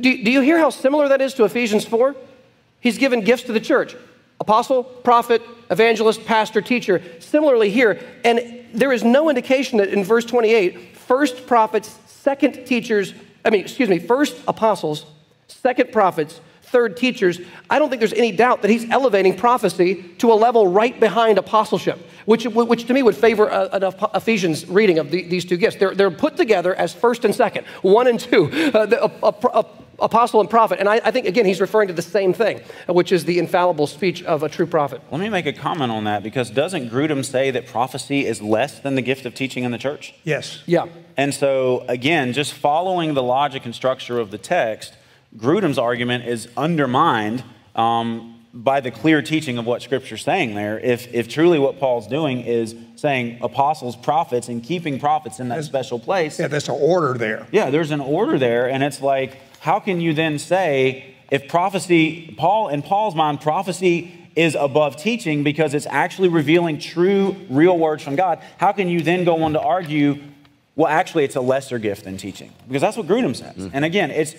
Do, 0.00 0.22
do 0.22 0.30
you 0.30 0.40
hear 0.40 0.58
how 0.58 0.70
similar 0.70 1.08
that 1.08 1.20
is 1.20 1.34
to 1.34 1.44
Ephesians 1.44 1.84
4? 1.84 2.14
He's 2.78 2.96
given 2.96 3.22
gifts 3.22 3.42
to 3.44 3.52
the 3.52 3.58
church 3.58 3.96
apostle, 4.46 4.84
prophet, 4.84 5.42
evangelist, 5.72 6.24
pastor, 6.24 6.60
teacher. 6.60 7.02
Similarly 7.18 7.68
here, 7.68 8.00
and 8.22 8.64
there 8.72 8.92
is 8.92 9.02
no 9.02 9.28
indication 9.28 9.78
that 9.78 9.88
in 9.88 10.04
verse 10.04 10.24
28, 10.24 10.96
first 10.96 11.48
prophets, 11.48 11.98
second 12.06 12.64
teachers, 12.64 13.12
I 13.44 13.50
mean, 13.50 13.62
excuse 13.62 13.88
me, 13.88 13.98
first 13.98 14.36
apostles, 14.46 15.04
second 15.48 15.90
prophets, 15.90 16.40
third 16.62 16.96
teachers, 16.96 17.40
I 17.68 17.80
don't 17.80 17.88
think 17.88 17.98
there's 17.98 18.12
any 18.12 18.30
doubt 18.30 18.62
that 18.62 18.70
he's 18.70 18.88
elevating 18.88 19.36
prophecy 19.36 20.04
to 20.18 20.32
a 20.32 20.34
level 20.34 20.68
right 20.68 20.98
behind 21.00 21.38
apostleship, 21.38 21.98
which, 22.24 22.46
which 22.46 22.86
to 22.86 22.94
me 22.94 23.02
would 23.02 23.16
favor 23.16 23.48
an 23.48 23.82
Ephesians 24.14 24.64
reading 24.68 25.00
of 25.00 25.10
the, 25.10 25.24
these 25.24 25.44
two 25.44 25.56
gifts. 25.56 25.76
They're, 25.76 25.94
they're 25.96 26.12
put 26.12 26.36
together 26.36 26.72
as 26.72 26.94
first 26.94 27.24
and 27.24 27.34
second, 27.34 27.66
one 27.82 28.06
and 28.06 28.20
two. 28.20 28.44
Uh, 28.46 28.86
the, 28.86 29.04
a, 29.04 29.34
a, 29.58 29.66
apostle 29.98 30.40
and 30.40 30.50
prophet. 30.50 30.78
And 30.78 30.88
I, 30.88 31.00
I, 31.04 31.10
think, 31.10 31.26
again, 31.26 31.44
he's 31.44 31.60
referring 31.60 31.88
to 31.88 31.94
the 31.94 32.02
same 32.02 32.32
thing, 32.32 32.60
which 32.88 33.12
is 33.12 33.24
the 33.24 33.38
infallible 33.38 33.86
speech 33.86 34.22
of 34.24 34.42
a 34.42 34.48
true 34.48 34.66
prophet. 34.66 35.00
Let 35.10 35.20
me 35.20 35.28
make 35.28 35.46
a 35.46 35.52
comment 35.52 35.92
on 35.92 36.04
that 36.04 36.22
because 36.22 36.50
doesn't 36.50 36.90
Grudem 36.90 37.24
say 37.24 37.50
that 37.50 37.66
prophecy 37.66 38.26
is 38.26 38.42
less 38.42 38.78
than 38.78 38.94
the 38.94 39.02
gift 39.02 39.26
of 39.26 39.34
teaching 39.34 39.64
in 39.64 39.72
the 39.72 39.78
church? 39.78 40.14
Yes. 40.24 40.62
Yeah. 40.66 40.86
And 41.16 41.32
so, 41.34 41.84
again, 41.88 42.32
just 42.32 42.52
following 42.52 43.14
the 43.14 43.22
logic 43.22 43.64
and 43.64 43.74
structure 43.74 44.18
of 44.18 44.30
the 44.30 44.38
text, 44.38 44.94
Grudem's 45.36 45.78
argument 45.78 46.26
is 46.26 46.48
undermined 46.56 47.42
um, 47.74 48.36
by 48.52 48.80
the 48.80 48.90
clear 48.90 49.20
teaching 49.20 49.58
of 49.58 49.66
what 49.66 49.82
Scripture's 49.82 50.24
saying 50.24 50.54
there. 50.54 50.78
If, 50.78 51.12
if 51.12 51.28
truly 51.28 51.58
what 51.58 51.78
Paul's 51.78 52.06
doing 52.06 52.40
is 52.40 52.74
saying 52.96 53.38
apostles, 53.42 53.96
prophets, 53.96 54.48
and 54.48 54.62
keeping 54.62 54.98
prophets 54.98 55.40
in 55.40 55.48
that 55.48 55.64
special 55.64 55.98
place. 55.98 56.38
Yeah, 56.38 56.48
there's 56.48 56.68
an 56.68 56.78
order 56.80 57.18
there. 57.18 57.46
Yeah, 57.52 57.70
there's 57.70 57.90
an 57.90 58.00
order 58.00 58.38
there. 58.38 58.70
And 58.70 58.82
it's 58.82 59.02
like, 59.02 59.38
how 59.60 59.80
can 59.80 60.00
you 60.00 60.14
then 60.14 60.38
say, 60.38 61.14
if 61.30 61.48
prophecy, 61.48 62.34
Paul, 62.36 62.68
in 62.68 62.82
Paul's 62.82 63.14
mind, 63.14 63.40
prophecy 63.40 64.12
is 64.36 64.54
above 64.54 64.96
teaching 64.96 65.42
because 65.42 65.74
it's 65.74 65.86
actually 65.86 66.28
revealing 66.28 66.78
true, 66.78 67.34
real 67.48 67.76
words 67.78 68.02
from 68.02 68.16
God, 68.16 68.40
how 68.58 68.72
can 68.72 68.88
you 68.88 69.00
then 69.00 69.24
go 69.24 69.42
on 69.42 69.54
to 69.54 69.60
argue, 69.60 70.22
well, 70.76 70.88
actually, 70.88 71.24
it's 71.24 71.36
a 71.36 71.40
lesser 71.40 71.78
gift 71.78 72.04
than 72.04 72.18
teaching? 72.18 72.52
Because 72.68 72.82
that's 72.82 72.96
what 72.96 73.06
Grudem 73.06 73.34
says. 73.34 73.56
Mm-hmm. 73.56 73.68
And 73.72 73.84
again, 73.84 74.10
it's, 74.10 74.34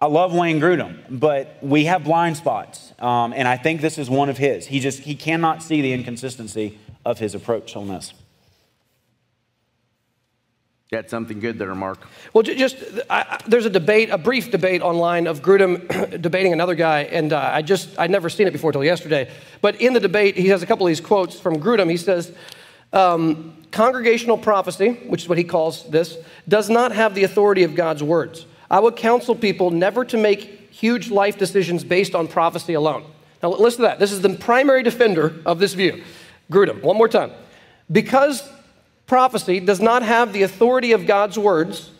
I 0.00 0.06
love 0.06 0.34
Wayne 0.34 0.60
Grudem, 0.60 0.98
but 1.10 1.58
we 1.60 1.84
have 1.84 2.04
blind 2.04 2.36
spots. 2.38 2.92
Um, 2.98 3.32
and 3.34 3.46
I 3.46 3.56
think 3.56 3.82
this 3.82 3.98
is 3.98 4.08
one 4.08 4.30
of 4.30 4.38
his. 4.38 4.66
He 4.66 4.80
just, 4.80 5.00
he 5.00 5.14
cannot 5.14 5.62
see 5.62 5.82
the 5.82 5.92
inconsistency 5.92 6.78
of 7.04 7.18
his 7.18 7.34
approach 7.34 7.76
on 7.76 7.88
this. 7.88 8.14
Got 10.92 11.08
something 11.08 11.40
good 11.40 11.58
there, 11.58 11.74
Mark. 11.74 12.00
Well, 12.34 12.42
just 12.42 12.76
I, 13.08 13.38
there's 13.46 13.64
a 13.64 13.70
debate, 13.70 14.10
a 14.10 14.18
brief 14.18 14.50
debate 14.50 14.82
online 14.82 15.26
of 15.26 15.40
Grudem 15.40 16.20
debating 16.20 16.52
another 16.52 16.74
guy, 16.74 17.04
and 17.04 17.32
uh, 17.32 17.50
I 17.50 17.62
just 17.62 17.98
I'd 17.98 18.10
never 18.10 18.28
seen 18.28 18.46
it 18.46 18.50
before 18.50 18.72
till 18.72 18.84
yesterday. 18.84 19.30
But 19.62 19.80
in 19.80 19.94
the 19.94 20.00
debate, 20.00 20.36
he 20.36 20.48
has 20.48 20.62
a 20.62 20.66
couple 20.66 20.86
of 20.86 20.90
these 20.90 21.00
quotes 21.00 21.40
from 21.40 21.62
Grudem. 21.62 21.90
He 21.90 21.96
says, 21.96 22.30
um, 22.92 23.54
"Congregational 23.70 24.36
prophecy, 24.36 24.90
which 25.06 25.22
is 25.22 25.30
what 25.30 25.38
he 25.38 25.44
calls 25.44 25.88
this, 25.88 26.18
does 26.46 26.68
not 26.68 26.92
have 26.92 27.14
the 27.14 27.24
authority 27.24 27.62
of 27.62 27.74
God's 27.74 28.02
words." 28.02 28.44
I 28.70 28.78
would 28.78 28.96
counsel 28.96 29.34
people 29.34 29.70
never 29.70 30.04
to 30.04 30.18
make 30.18 30.70
huge 30.72 31.10
life 31.10 31.38
decisions 31.38 31.84
based 31.84 32.14
on 32.14 32.28
prophecy 32.28 32.74
alone. 32.74 33.04
Now, 33.42 33.48
listen 33.48 33.78
to 33.78 33.86
that. 33.86 33.98
This 33.98 34.12
is 34.12 34.20
the 34.20 34.34
primary 34.34 34.82
defender 34.82 35.40
of 35.46 35.58
this 35.58 35.72
view. 35.72 36.04
Grudem, 36.50 36.82
one 36.82 36.98
more 36.98 37.08
time. 37.08 37.30
Because 37.90 38.46
prophecy 39.12 39.60
does 39.60 39.78
not 39.78 40.02
have 40.02 40.32
the 40.32 40.42
authority 40.42 40.92
of 40.92 41.04
God's 41.04 41.38
words, 41.38 41.90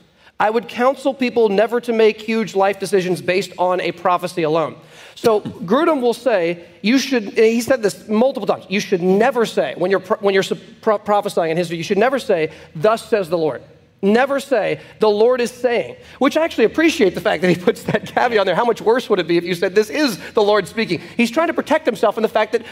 I 0.41 0.49
would 0.49 0.67
counsel 0.67 1.13
people 1.13 1.51
never 1.51 1.79
to 1.83 1.93
make 1.93 2.19
huge 2.19 2.55
life 2.55 2.81
decisions 2.81 3.21
based 3.21 3.53
on 3.59 3.83
a 3.83 3.93
prophecy 3.93 4.45
alone. 4.45 4.77
So 5.15 5.43
Grudem 5.43 6.01
will 6.01 6.15
say, 6.15 6.65
you 6.81 6.99
should, 6.99 7.25
he 7.35 7.61
said 7.61 7.83
this 7.83 8.09
multiple 8.09 8.47
times, 8.47 8.65
you 8.71 8.81
should 8.81 9.03
never 9.03 9.45
say, 9.45 9.75
when 9.77 9.91
you're, 9.91 10.01
when 10.21 10.33
you're 10.33 10.43
prophesying 10.81 11.51
in 11.51 11.59
his 11.59 11.69
view, 11.69 11.77
you 11.77 11.85
should 11.85 11.99
never 11.99 12.19
say, 12.19 12.51
thus 12.75 13.07
says 13.07 13.29
the 13.29 13.37
Lord. 13.37 13.63
Never 14.01 14.41
say, 14.41 14.81
the 14.99 15.11
Lord 15.11 15.43
is 15.43 15.51
saying, 15.51 15.97
which 16.19 16.39
I 16.39 16.45
actually 16.45 16.65
appreciate 16.65 17.15
the 17.15 17.21
fact 17.21 17.43
that 17.43 17.51
he 17.51 17.63
puts 17.63 17.83
that 17.83 18.07
caveat 18.15 18.41
on 18.41 18.47
there. 18.47 18.57
How 18.57 18.65
much 18.65 18.81
worse 18.81 19.11
would 19.11 19.19
it 19.19 19.29
be 19.29 19.37
if 19.37 19.45
you 19.45 19.55
said, 19.55 19.75
this 19.75 19.91
is 19.91 20.19
the 20.33 20.43
Lord 20.43 20.67
speaking? 20.67 21.03
He's 21.19 21.31
trying 21.31 21.49
to 21.49 21.55
protect 21.55 21.85
himself 21.85 22.15
from 22.15 22.23
the 22.23 22.29
fact 22.29 22.53
that 22.53 22.63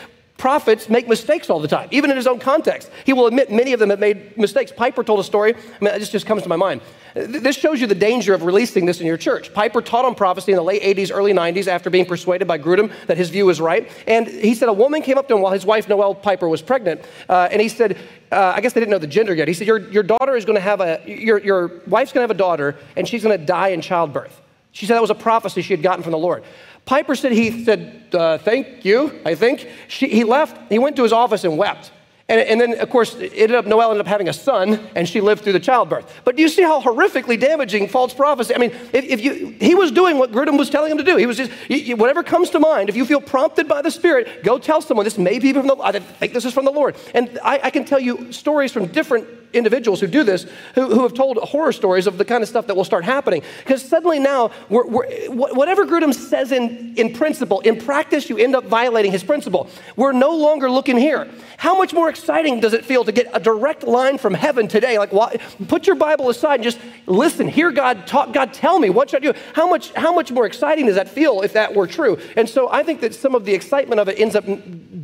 prophets 0.41 0.88
make 0.88 1.07
mistakes 1.07 1.51
all 1.51 1.61
the 1.61 1.68
time, 1.68 1.86
even 1.91 2.11
in 2.11 2.16
his 2.16 2.26
own 2.26 2.38
context. 2.38 2.91
He 3.05 3.12
will 3.12 3.26
admit 3.26 3.53
many 3.53 3.74
of 3.74 3.78
them 3.78 3.91
have 3.91 4.01
made 4.01 4.38
mistakes. 4.38 4.72
Piper 4.72 5.05
told 5.05 5.20
a 5.20 5.24
story, 5.24 5.55
I 5.55 5.84
mean, 5.84 5.99
this 5.99 6.09
just 6.09 6.24
comes 6.24 6.43
to 6.45 6.49
my 6.49 6.57
mind. 6.57 6.80
This 7.14 7.57
shows 7.57 7.78
you 7.78 7.86
the 7.86 7.95
danger 7.95 8.32
of 8.32 8.45
releasing 8.45 8.86
this 8.86 9.01
in 9.01 9.07
your 9.07 9.18
church. 9.18 9.53
Piper 9.53 9.82
taught 9.82 10.07
on 10.07 10.14
prophecy 10.14 10.53
in 10.53 10.57
the 10.57 10.62
late 10.62 10.82
80s, 10.82 11.11
early 11.12 11.34
90s 11.34 11.66
after 11.66 11.91
being 11.91 12.07
persuaded 12.07 12.49
by 12.49 12.59
Grudem 12.59 12.91
that 13.07 13.18
his 13.18 13.28
view 13.28 13.47
was 13.47 13.61
right. 13.61 13.91
And 14.07 14.26
he 14.26 14.55
said 14.55 14.70
a 14.70 14.72
woman 14.72 15.03
came 15.03 15.18
up 15.18 15.28
to 15.28 15.34
him 15.34 15.43
while 15.43 15.53
his 15.53 15.66
wife, 15.66 15.88
Noël 15.88 16.20
Piper, 16.20 16.49
was 16.49 16.62
pregnant. 16.62 17.03
Uh, 17.28 17.49
and 17.51 17.61
he 17.61 17.68
said, 17.68 17.99
uh, 18.32 18.55
I 18.57 18.62
guess 18.62 18.72
they 18.72 18.80
didn't 18.80 18.93
know 18.93 18.99
the 18.99 19.07
gender 19.07 19.34
yet. 19.34 19.47
He 19.47 19.55
said, 19.55 19.66
Your, 19.66 19.91
your 19.91 20.05
daughter 20.05 20.36
is 20.36 20.47
going 20.47 20.57
to 20.57 20.62
have 20.62 20.80
a, 20.80 21.03
your, 21.05 21.38
your 21.38 21.82
wife's 21.86 22.12
going 22.12 22.20
to 22.20 22.28
have 22.28 22.30
a 22.30 22.38
daughter, 22.38 22.76
and 22.97 23.07
she's 23.07 23.22
going 23.22 23.38
to 23.38 23.45
die 23.45 23.68
in 23.68 23.82
childbirth. 23.82 24.41
She 24.72 24.86
said 24.86 24.95
that 24.95 25.01
was 25.01 25.11
a 25.11 25.16
prophecy 25.16 25.62
she 25.62 25.72
had 25.72 25.82
gotten 25.82 26.03
from 26.03 26.12
the 26.12 26.18
Lord. 26.18 26.45
Piper 26.85 27.14
said 27.14 27.33
he 27.33 27.64
said, 27.64 28.05
uh, 28.12 28.39
Thank 28.39 28.85
you, 28.85 29.20
I 29.24 29.35
think. 29.35 29.68
She, 29.89 30.09
he 30.09 30.24
left, 30.24 30.70
he 30.70 30.78
went 30.78 30.97
to 30.97 31.03
his 31.03 31.12
office 31.12 31.45
and 31.45 31.57
wept. 31.57 31.93
And, 32.31 32.41
and, 32.41 32.61
then, 32.61 32.78
of 32.78 32.89
course, 32.91 33.16
ended 33.16 33.57
up, 33.57 33.64
Noël 33.64 33.91
ended 33.91 34.03
up 34.03 34.07
having 34.07 34.28
a 34.28 34.33
son, 34.33 34.78
and 34.95 35.09
she 35.09 35.20
lived 35.20 35.43
through 35.43 35.55
the 35.55 35.61
childbirth. 35.61 36.20
But 36.24 36.37
do 36.37 36.43
you 36.43 36.49
see 36.49 36.62
how 36.62 36.81
horrifically 36.81 37.39
damaging 37.39 37.89
false 37.89 38.14
prophecy? 38.14 38.55
I 38.55 38.59
mean, 38.59 38.70
if, 38.93 39.05
if 39.05 39.20
you, 39.20 39.57
he 39.61 39.74
was 39.74 39.91
doing 39.91 40.16
what 40.16 40.31
Grudem 40.31 40.57
was 40.57 40.70
telling 40.70 40.93
him 40.93 40.99
to 40.99 41.03
do. 41.03 41.16
He 41.16 41.26
was 41.26 41.37
just, 41.37 41.51
you, 41.68 41.97
whatever 41.97 42.22
comes 42.22 42.51
to 42.51 42.61
mind, 42.61 42.89
if 42.89 42.95
you 42.95 43.05
feel 43.05 43.20
prompted 43.20 43.66
by 43.66 43.83
the 43.83 43.91
Spirit, 43.91 44.45
go 44.45 44.61
tell 44.61 44.81
someone, 44.81 45.03
this 45.03 45.18
may 45.18 45.41
be 45.41 45.53
from 45.53 45.66
the, 45.66 45.76
I 45.83 45.91
think 45.99 46.33
this 46.33 46.45
is 46.45 46.55
from 46.55 46.66
the 46.66 46.70
Lord. 46.70 46.95
And 47.14 47.37
I, 47.43 47.59
I 47.64 47.70
can 47.70 47.85
tell 47.85 47.99
you 47.99 48.33
stories 48.33 48.70
from 48.70 48.87
different 48.87 49.26
individuals 49.53 50.01
who 50.01 50.07
do 50.07 50.22
this 50.22 50.47
who, 50.74 50.87
who 50.87 51.03
have 51.03 51.14
told 51.14 51.37
horror 51.39 51.72
stories 51.72 52.07
of 52.07 52.18
the 52.18 52.24
kind 52.24 52.43
of 52.43 52.49
stuff 52.49 52.66
that 52.66 52.76
will 52.76 52.85
start 52.85 53.05
happening. 53.05 53.43
Because 53.59 53.83
suddenly 53.83 54.18
now, 54.18 54.51
we're, 54.68 54.87
we're, 54.87 55.31
whatever 55.31 55.85
Grudem 55.85 56.14
says 56.14 56.53
in, 56.53 56.95
in 56.97 57.12
principle, 57.12 57.61
in 57.61 57.81
practice, 57.81 58.28
you 58.31 58.39
end 58.39 58.55
up 58.55 58.64
violating 58.64 59.12
his 59.12 59.24
principle. 59.24 59.68
We're 59.97 60.12
no 60.12 60.37
longer 60.37 60.70
looking 60.70 60.97
here. 60.97 61.28
How 61.57 61.76
much 61.76 61.93
more 61.93 62.09
exciting 62.21 62.61
does 62.61 62.75
it 62.75 62.85
feel 62.85 63.05
to 63.05 63.12
get 63.12 63.29
a 63.33 63.41
direct 63.41 63.83
line 63.85 64.18
from 64.18 64.35
heaven 64.35 64.68
today? 64.68 64.99
Like, 64.99 65.12
why, 65.12 65.37
put 65.68 65.87
your 65.87 65.97
Bible 65.97 66.29
aside 66.29 66.57
and 66.57 66.64
just 66.64 66.79
listen, 67.07 67.49
hear 67.49 67.71
God 67.71 68.07
talk. 68.07 68.33
God, 68.33 68.53
tell 68.53 68.79
me, 68.79 68.91
what 68.91 69.11
should 69.11 69.25
I 69.25 69.33
do? 69.33 69.39
How 69.55 69.68
much, 69.68 69.93
how 69.95 70.14
much 70.14 70.31
more 70.31 70.47
exciting 70.47 70.87
does 70.87 70.97
that 70.97 71.09
feel 71.09 71.41
if 71.43 71.55
that 71.55 71.75
were 71.75 71.87
true? 71.87 72.18
And 72.37 72.49
so 72.49 72.71
I 72.71 72.83
think 72.83 73.01
that 73.01 73.14
some 73.14 73.35
of 73.35 73.45
the 73.45 73.55
excitement 73.55 74.01
of 74.01 74.09
it 74.09 74.21
ends 74.21 74.37
up 74.37 74.45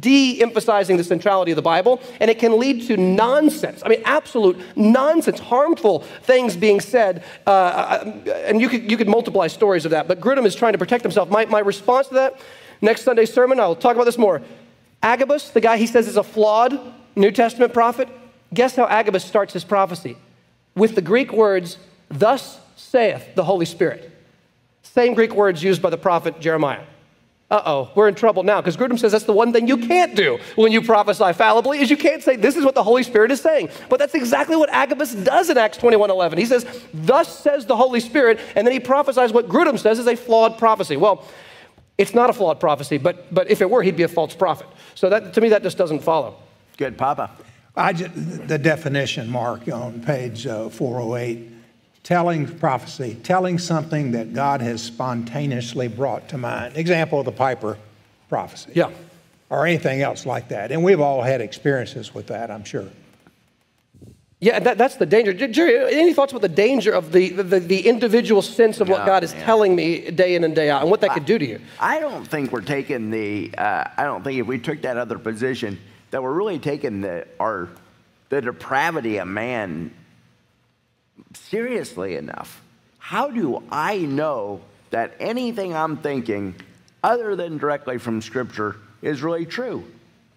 de 0.01 0.41
emphasizing 0.43 0.97
the 0.97 1.05
centrality 1.05 1.53
of 1.53 1.57
the 1.57 1.62
Bible, 1.62 2.01
and 2.21 2.31
it 2.31 2.39
can 2.39 2.59
lead 2.59 2.87
to 2.87 2.97
nonsense. 2.97 3.83
I 3.85 3.89
mean, 3.89 4.03
absolute 4.05 4.59
nonsense, 4.77 5.41
harmful 5.41 6.01
things 6.23 6.57
being 6.57 6.81
said. 6.81 7.25
Uh, 7.47 7.51
uh, 7.51 8.31
and 8.47 8.61
you 8.61 8.69
could, 8.69 8.91
you 8.91 8.97
could 8.97 9.09
multiply 9.09 9.47
stories 9.47 9.85
of 9.85 9.91
that. 9.93 10.07
But 10.07 10.21
Grudem 10.21 10.45
is 10.45 10.55
trying 10.55 10.73
to 10.73 10.79
protect 10.79 11.03
himself. 11.03 11.31
My, 11.31 11.47
my 11.47 11.61
response 11.61 12.09
to 12.09 12.14
that, 12.14 12.41
next 12.81 13.03
Sunday's 13.03 13.33
sermon, 13.33 13.59
I'll 13.59 13.75
talk 13.75 13.95
about 13.95 14.05
this 14.05 14.19
more. 14.19 14.43
Agabus, 15.03 15.51
the 15.51 15.61
guy 15.61 15.77
he 15.77 15.87
says 15.87 16.09
is 16.09 16.17
a 16.17 16.23
flawed 16.23 16.81
New 17.17 17.33
Testament 17.33 17.73
prophet, 17.73 18.09
guess 18.53 18.77
how 18.77 18.85
Agabus 18.85 19.25
starts 19.25 19.53
his 19.53 19.64
prophecy? 19.64 20.17
With 20.75 20.95
the 20.95 21.03
Greek 21.03 21.33
words, 21.33 21.79
Thus 22.09 22.61
saith 22.77 23.35
the 23.35 23.45
Holy 23.45 23.67
Spirit. 23.67 24.12
Same 24.83 25.14
Greek 25.14 25.35
words 25.35 25.62
used 25.62 25.83
by 25.83 25.91
the 25.91 25.99
prophet 25.99 26.41
Jeremiah. 26.41 26.85
Uh 27.49 27.62
oh, 27.64 27.91
we're 27.95 28.09
in 28.09 28.17
trouble 28.17 28.43
now 28.43 28.61
because 28.61 28.77
Grudem 28.77 28.99
says 28.99 29.12
that's 29.12 29.25
the 29.25 29.33
one 29.33 29.53
thing 29.53 29.69
you 29.69 29.77
can't 29.77 30.17
do 30.17 30.39
when 30.57 30.73
you 30.73 30.83
prophesy 30.83 31.33
fallibly 31.33 31.79
is 31.79 31.89
you 31.89 31.97
can't 31.97 32.21
say 32.21 32.35
this 32.35 32.57
is 32.57 32.64
what 32.64 32.75
the 32.75 32.83
Holy 32.83 33.05
Spirit 33.05 33.31
is 33.31 33.41
saying. 33.41 33.69
But 33.89 34.01
that's 34.01 34.17
exactly 34.17 34.57
what 34.57 34.69
Agabus 34.71 35.14
does 35.14 35.49
in 35.49 35.57
Acts 35.57 35.79
21:11. 35.79 36.39
He 36.39 36.45
says, 36.45 36.67
"Thus 36.93 37.39
says 37.39 37.64
the 37.64 37.77
Holy 37.77 38.01
Spirit," 38.01 38.41
and 38.57 38.67
then 38.67 38.73
he 38.73 38.81
prophesies 38.81 39.33
what 39.33 39.49
Grudem 39.49 39.79
says 39.79 40.01
is 40.01 40.09
a 40.09 40.17
flawed 40.17 40.59
prophecy. 40.59 40.97
Well, 40.97 41.25
it's 41.99 42.14
not 42.14 42.31
a 42.31 42.33
flawed 42.33 42.59
prophecy, 42.59 42.99
but 42.99 43.33
but 43.33 43.49
if 43.49 43.61
it 43.61 43.71
were, 43.71 43.85
he'd 43.85 43.97
be 43.97 44.03
a 44.03 44.09
false 44.09 44.35
prophet. 44.35 44.67
So 44.97 45.09
that 45.09 45.33
to 45.35 45.41
me 45.41 45.51
that 45.51 45.62
just 45.62 45.79
doesn't 45.79 46.01
follow. 46.01 46.35
Good, 46.77 46.99
Papa. 46.99 47.31
I 47.77 47.93
just, 47.93 48.12
the 48.49 48.59
definition, 48.59 49.31
Mark, 49.31 49.68
on 49.68 50.01
page 50.01 50.47
uh, 50.47 50.68
408 50.70 51.53
telling 52.07 52.47
prophecy, 52.59 53.18
telling 53.24 53.59
something 53.59 54.12
that 54.12 54.33
God 54.33 54.61
has 54.61 54.81
spontaneously 54.81 55.89
brought 55.89 56.29
to 56.29 56.39
mind. 56.39 56.77
Example 56.77 57.18
of 57.18 57.24
the 57.24 57.33
Piper 57.33 57.77
prophecy. 58.29 58.70
Yeah. 58.74 58.93
Or 59.51 59.66
anything 59.66 60.03
else 60.03 60.24
like 60.24 60.49
that. 60.51 60.70
And 60.70 60.85
we've 60.85 61.01
all 61.01 61.20
had 61.20 61.41
experiences 61.41 62.14
with 62.14 62.29
that, 62.29 62.49
I'm 62.49 62.64
sure. 62.64 62.87
Yeah, 64.39 64.61
that, 64.61 64.79
that's 64.79 64.97
the 64.97 65.07
danger. 65.07 65.33
Jerry, 65.33 65.95
any 65.95 66.12
thoughts 66.12 66.31
about 66.31 66.43
the 66.43 66.49
danger 66.49 66.93
of 66.93 67.11
the, 67.11 67.31
the, 67.31 67.59
the 67.59 67.89
individual 67.89 68.41
sense 68.41 68.81
of 68.81 68.89
what 68.89 69.05
God 69.05 69.24
is 69.24 69.33
telling 69.33 69.74
me 69.74 70.11
day 70.11 70.37
in 70.37 70.45
and 70.45 70.55
day 70.55 70.70
out 70.70 70.83
and 70.83 70.91
what 70.91 71.01
that 71.01 71.11
I, 71.11 71.14
could 71.14 71.24
do 71.24 71.39
to 71.39 71.45
you? 71.45 71.61
I 71.81 71.99
don't 71.99 72.24
think 72.24 72.53
we're 72.53 72.61
taking 72.61 73.11
the, 73.11 73.53
uh, 73.59 73.85
I 73.97 74.05
don't 74.05 74.22
think 74.22 74.39
if 74.39 74.47
we 74.47 74.59
took 74.59 74.83
that 74.83 74.97
other 74.97 75.18
position, 75.18 75.77
that 76.17 76.23
we're 76.23 76.33
really 76.33 76.59
taking 76.59 77.03
the, 77.03 77.27
our, 77.39 77.69
the 78.31 78.41
depravity 78.41 79.19
of 79.19 79.29
man 79.29 79.93
seriously 81.35 82.17
enough. 82.17 82.62
How 82.97 83.29
do 83.29 83.62
I 83.71 83.99
know 83.99 84.62
that 84.93 85.12
anything 85.21 85.77
I'm 85.77 85.99
thinking, 85.99 86.55
other 87.05 87.37
than 87.37 87.59
directly 87.59 87.99
from 87.99 88.23
Scripture, 88.23 88.77
is 89.03 89.23
really 89.23 89.45
true? 89.45 89.85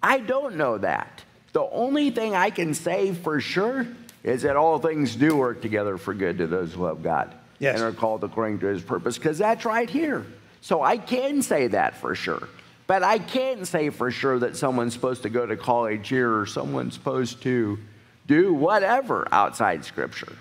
I 0.03 0.19
don't 0.19 0.57
know 0.57 0.77
that. 0.79 1.23
The 1.53 1.63
only 1.63 2.09
thing 2.09 2.35
I 2.35 2.49
can 2.49 2.73
say 2.73 3.13
for 3.13 3.39
sure 3.39 3.87
is 4.21 4.41
that 4.41 4.57
all 4.57 4.79
things 4.79 5.15
do 5.15 5.37
work 5.37 5.61
together 5.61 5.97
for 5.97 6.13
good 6.13 6.39
to 6.39 6.47
those 6.47 6.73
who 6.73 6.83
love 6.83 7.01
God 7.01 7.33
yes. 7.57 7.75
and 7.75 7.85
are 7.85 7.97
called 7.97 8.25
according 8.25 8.59
to 8.59 8.65
his 8.65 8.81
purpose, 8.81 9.17
because 9.17 9.37
that's 9.37 9.63
right 9.63 9.89
here. 9.89 10.25
So 10.59 10.81
I 10.81 10.97
can 10.97 11.41
say 11.41 11.67
that 11.67 11.95
for 11.95 12.15
sure. 12.15 12.49
But 12.89 13.03
I 13.03 13.19
can't 13.19 13.67
say 13.67 13.91
for 13.91 14.09
sure 14.09 14.39
that 14.39 14.57
someone's 14.57 14.93
supposed 14.93 15.21
to 15.21 15.29
go 15.29 15.45
to 15.45 15.55
college 15.55 16.09
here 16.09 16.35
or 16.35 16.47
someone's 16.47 16.95
supposed 16.95 17.39
to 17.43 17.77
do 18.25 18.51
whatever 18.51 19.27
outside 19.31 19.85
Scripture. 19.85 20.35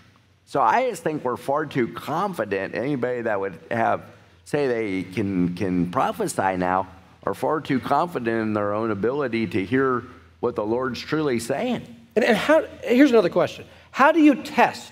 So 0.47 0.63
I 0.63 0.89
just 0.89 1.03
think 1.03 1.25
we're 1.25 1.37
far 1.37 1.67
too 1.67 1.89
confident. 1.89 2.75
Anybody 2.75 3.21
that 3.21 3.39
would 3.39 3.61
have 3.71 4.01
say 4.47 4.67
they 4.67 5.03
can 5.03 5.57
can 5.57 5.91
prophesy 5.91 6.57
now 6.57 6.89
are 7.25 7.35
far 7.35 7.61
too 7.61 7.81
confident 7.81 8.41
in 8.41 8.55
their 8.55 8.73
own 8.73 8.93
ability 8.93 9.49
to 9.49 9.63
hear 9.63 10.05
what 10.41 10.57
the 10.57 10.65
Lord's 10.65 11.01
truly 11.01 11.41
saying. 11.41 11.83
And, 12.17 12.25
and 12.25 12.35
how, 12.35 12.65
here's 12.83 13.11
another 13.11 13.29
question 13.29 13.67
How 13.91 14.11
do 14.11 14.23
you 14.23 14.37
test 14.37 14.91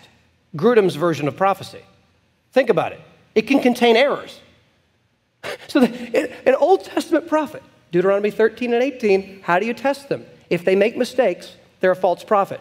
Grudem's 0.54 0.96
version 0.96 1.26
of 1.26 1.38
prophecy? 1.38 1.80
Think 2.52 2.68
about 2.68 2.92
it. 2.92 3.00
It 3.34 3.46
can 3.46 3.62
contain 3.62 3.96
errors. 3.96 4.42
So, 5.68 5.80
the, 5.80 6.48
an 6.48 6.54
Old 6.54 6.84
Testament 6.84 7.28
prophet, 7.28 7.62
Deuteronomy 7.92 8.30
13 8.30 8.72
and 8.72 8.82
18, 8.82 9.40
how 9.42 9.58
do 9.58 9.66
you 9.66 9.74
test 9.74 10.08
them? 10.08 10.24
If 10.50 10.64
they 10.64 10.74
make 10.74 10.96
mistakes, 10.96 11.54
they're 11.80 11.90
a 11.90 11.96
false 11.96 12.24
prophet. 12.24 12.60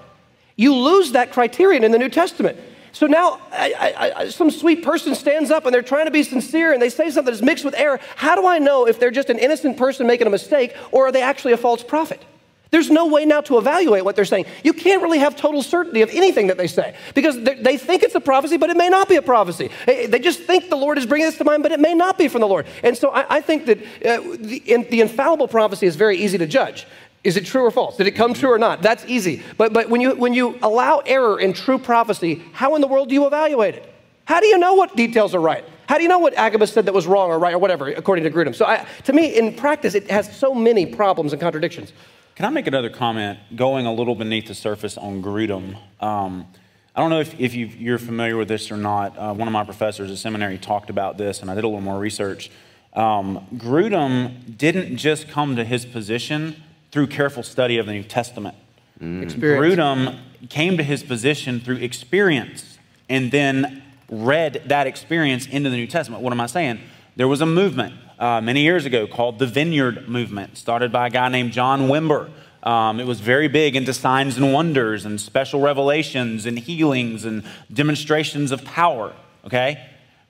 You 0.55 0.73
lose 0.73 1.11
that 1.11 1.31
criterion 1.31 1.83
in 1.83 1.91
the 1.91 1.97
New 1.97 2.09
Testament. 2.09 2.57
So 2.95 3.07
now 3.07 3.41
I, 3.51 4.13
I, 4.15 4.29
some 4.29 4.49
sweet 4.49 4.81
person 4.81 5.15
stands 5.15 5.51
up 5.51 5.65
and 5.65 5.73
they're 5.73 5.81
trying 5.81 6.05
to 6.05 6.11
be 6.11 6.23
sincere 6.23 6.71
and 6.71 6.81
they 6.81 6.89
say 6.89 7.09
something 7.09 7.33
that's 7.33 7.43
mixed 7.43 7.65
with 7.65 7.75
error. 7.75 7.99
How 8.15 8.35
do 8.35 8.47
I 8.47 8.57
know 8.57 8.87
if 8.87 9.01
they're 9.01 9.11
just 9.11 9.29
an 9.29 9.37
innocent 9.37 9.75
person 9.75 10.07
making 10.07 10.27
a 10.27 10.29
mistake 10.29 10.73
or 10.93 11.07
are 11.07 11.11
they 11.11 11.21
actually 11.21 11.51
a 11.51 11.57
false 11.57 11.83
prophet? 11.83 12.23
There's 12.71 12.89
no 12.89 13.07
way 13.07 13.25
now 13.25 13.41
to 13.41 13.57
evaluate 13.57 14.03
what 14.03 14.15
they're 14.15 14.25
saying. 14.25 14.45
You 14.63 14.73
can't 14.73 15.01
really 15.01 15.19
have 15.19 15.35
total 15.35 15.63
certainty 15.63 16.01
of 16.01 16.09
anything 16.09 16.47
that 16.47 16.57
they 16.57 16.67
say 16.67 16.95
because 17.13 17.41
they 17.41 17.77
think 17.77 18.03
it's 18.03 18.15
a 18.15 18.19
prophecy, 18.19 18.57
but 18.57 18.69
it 18.69 18.77
may 18.77 18.89
not 18.89 19.07
be 19.07 19.15
a 19.15 19.21
prophecy. 19.21 19.69
They 19.85 20.19
just 20.19 20.41
think 20.41 20.69
the 20.69 20.75
Lord 20.75 20.97
is 20.97 21.05
bringing 21.05 21.27
this 21.27 21.37
to 21.37 21.43
mind, 21.43 21.63
but 21.63 21.71
it 21.71 21.79
may 21.79 21.93
not 21.93 22.17
be 22.17 22.27
from 22.27 22.41
the 22.41 22.47
Lord. 22.47 22.65
And 22.83 22.97
so 22.97 23.11
I, 23.13 23.41
think 23.41 23.65
that 23.67 23.77
uh, 23.77 24.21
the, 24.37 24.85
the 24.89 25.01
infallible 25.01 25.47
prophecy 25.47 25.85
is 25.85 25.95
very 25.95 26.17
easy 26.17 26.37
to 26.37 26.47
judge. 26.47 26.87
Is 27.23 27.37
it 27.37 27.45
true 27.45 27.63
or 27.63 27.71
false? 27.71 27.97
Did 27.97 28.07
it 28.07 28.11
come 28.11 28.33
true 28.33 28.51
or 28.51 28.59
not? 28.59 28.81
That's 28.81 29.03
easy. 29.05 29.41
But, 29.57 29.73
but 29.73 29.89
when, 29.89 29.99
you, 29.99 30.15
when 30.15 30.33
you 30.33 30.59
allow 30.61 30.99
error 30.99 31.39
in 31.39 31.53
true 31.53 31.79
prophecy, 31.79 32.43
how 32.53 32.75
in 32.75 32.81
the 32.81 32.87
world 32.87 33.09
do 33.09 33.15
you 33.15 33.25
evaluate 33.25 33.75
it? 33.75 33.91
How 34.25 34.39
do 34.39 34.47
you 34.47 34.57
know 34.57 34.75
what 34.75 34.95
details 34.95 35.33
are 35.33 35.39
right? 35.39 35.65
How 35.87 35.97
do 35.97 36.03
you 36.03 36.09
know 36.09 36.19
what 36.19 36.33
Agabus 36.35 36.73
said 36.73 36.85
that 36.85 36.93
was 36.93 37.05
wrong 37.07 37.29
or 37.29 37.39
right 37.39 37.53
or 37.53 37.59
whatever, 37.59 37.87
according 37.89 38.23
to 38.25 38.31
Grudem? 38.31 38.55
So 38.55 38.65
I, 38.65 38.85
to 39.03 39.13
me, 39.13 39.37
in 39.37 39.53
practice, 39.55 39.93
it 39.95 40.09
has 40.09 40.35
so 40.35 40.53
many 40.53 40.85
problems 40.85 41.31
and 41.31 41.39
contradictions. 41.39 41.93
Can 42.35 42.43
I 42.43 42.49
make 42.49 42.67
another 42.67 42.89
comment 42.89 43.39
going 43.55 43.85
a 43.85 43.93
little 43.93 44.13
beneath 44.13 44.47
the 44.47 44.53
surface 44.53 44.97
on 44.97 45.23
Grudem? 45.23 45.77
Um, 46.01 46.45
I 46.93 46.99
don't 46.99 47.09
know 47.09 47.21
if, 47.21 47.39
if 47.39 47.55
you 47.55 47.93
are 47.93 47.97
familiar 47.97 48.35
with 48.35 48.49
this 48.49 48.69
or 48.73 48.75
not. 48.75 49.17
Uh, 49.17 49.33
one 49.33 49.47
of 49.47 49.53
my 49.53 49.63
professors 49.63 50.11
at 50.11 50.17
seminary 50.17 50.57
talked 50.57 50.89
about 50.89 51.17
this, 51.17 51.39
and 51.39 51.49
I 51.49 51.55
did 51.55 51.63
a 51.63 51.67
little 51.67 51.79
more 51.79 51.97
research. 51.97 52.51
Um, 52.91 53.47
Grudem 53.55 54.57
didn't 54.57 54.97
just 54.97 55.29
come 55.29 55.55
to 55.55 55.63
his 55.63 55.85
position 55.85 56.61
through 56.91 57.07
careful 57.07 57.41
study 57.41 57.77
of 57.77 57.85
the 57.85 57.93
New 57.93 58.03
Testament. 58.03 58.57
Mm. 59.01 59.31
Grudem 59.31 60.19
came 60.49 60.75
to 60.75 60.83
his 60.83 61.03
position 61.03 61.61
through 61.61 61.77
experience 61.77 62.77
and 63.07 63.31
then 63.31 63.81
read 64.09 64.61
that 64.65 64.87
experience 64.87 65.47
into 65.47 65.69
the 65.69 65.77
New 65.77 65.87
Testament. 65.87 66.21
What 66.21 66.33
am 66.33 66.41
I 66.41 66.47
saying? 66.47 66.81
There 67.15 67.29
was 67.29 67.39
a 67.39 67.45
movement 67.45 67.93
uh, 68.19 68.41
many 68.41 68.61
years 68.61 68.85
ago 68.85 69.07
called 69.07 69.39
the 69.39 69.47
Vineyard 69.47 70.07
Movement, 70.07 70.57
started 70.57 70.91
by 70.91 71.07
a 71.07 71.09
guy 71.09 71.29
named 71.29 71.51
John 71.51 71.87
Wimber. 71.89 72.29
Um, 72.63 72.99
it 72.99 73.05
was 73.05 73.19
very 73.19 73.47
big 73.47 73.75
into 73.75 73.93
signs 73.93 74.37
and 74.37 74.51
wonders 74.51 75.05
and 75.05 75.21
special 75.21 75.61
revelations 75.61 76.45
and 76.45 76.57
healings 76.57 77.25
and 77.25 77.43
demonstrations 77.71 78.51
of 78.51 78.63
power. 78.65 79.13
Okay? 79.45 79.85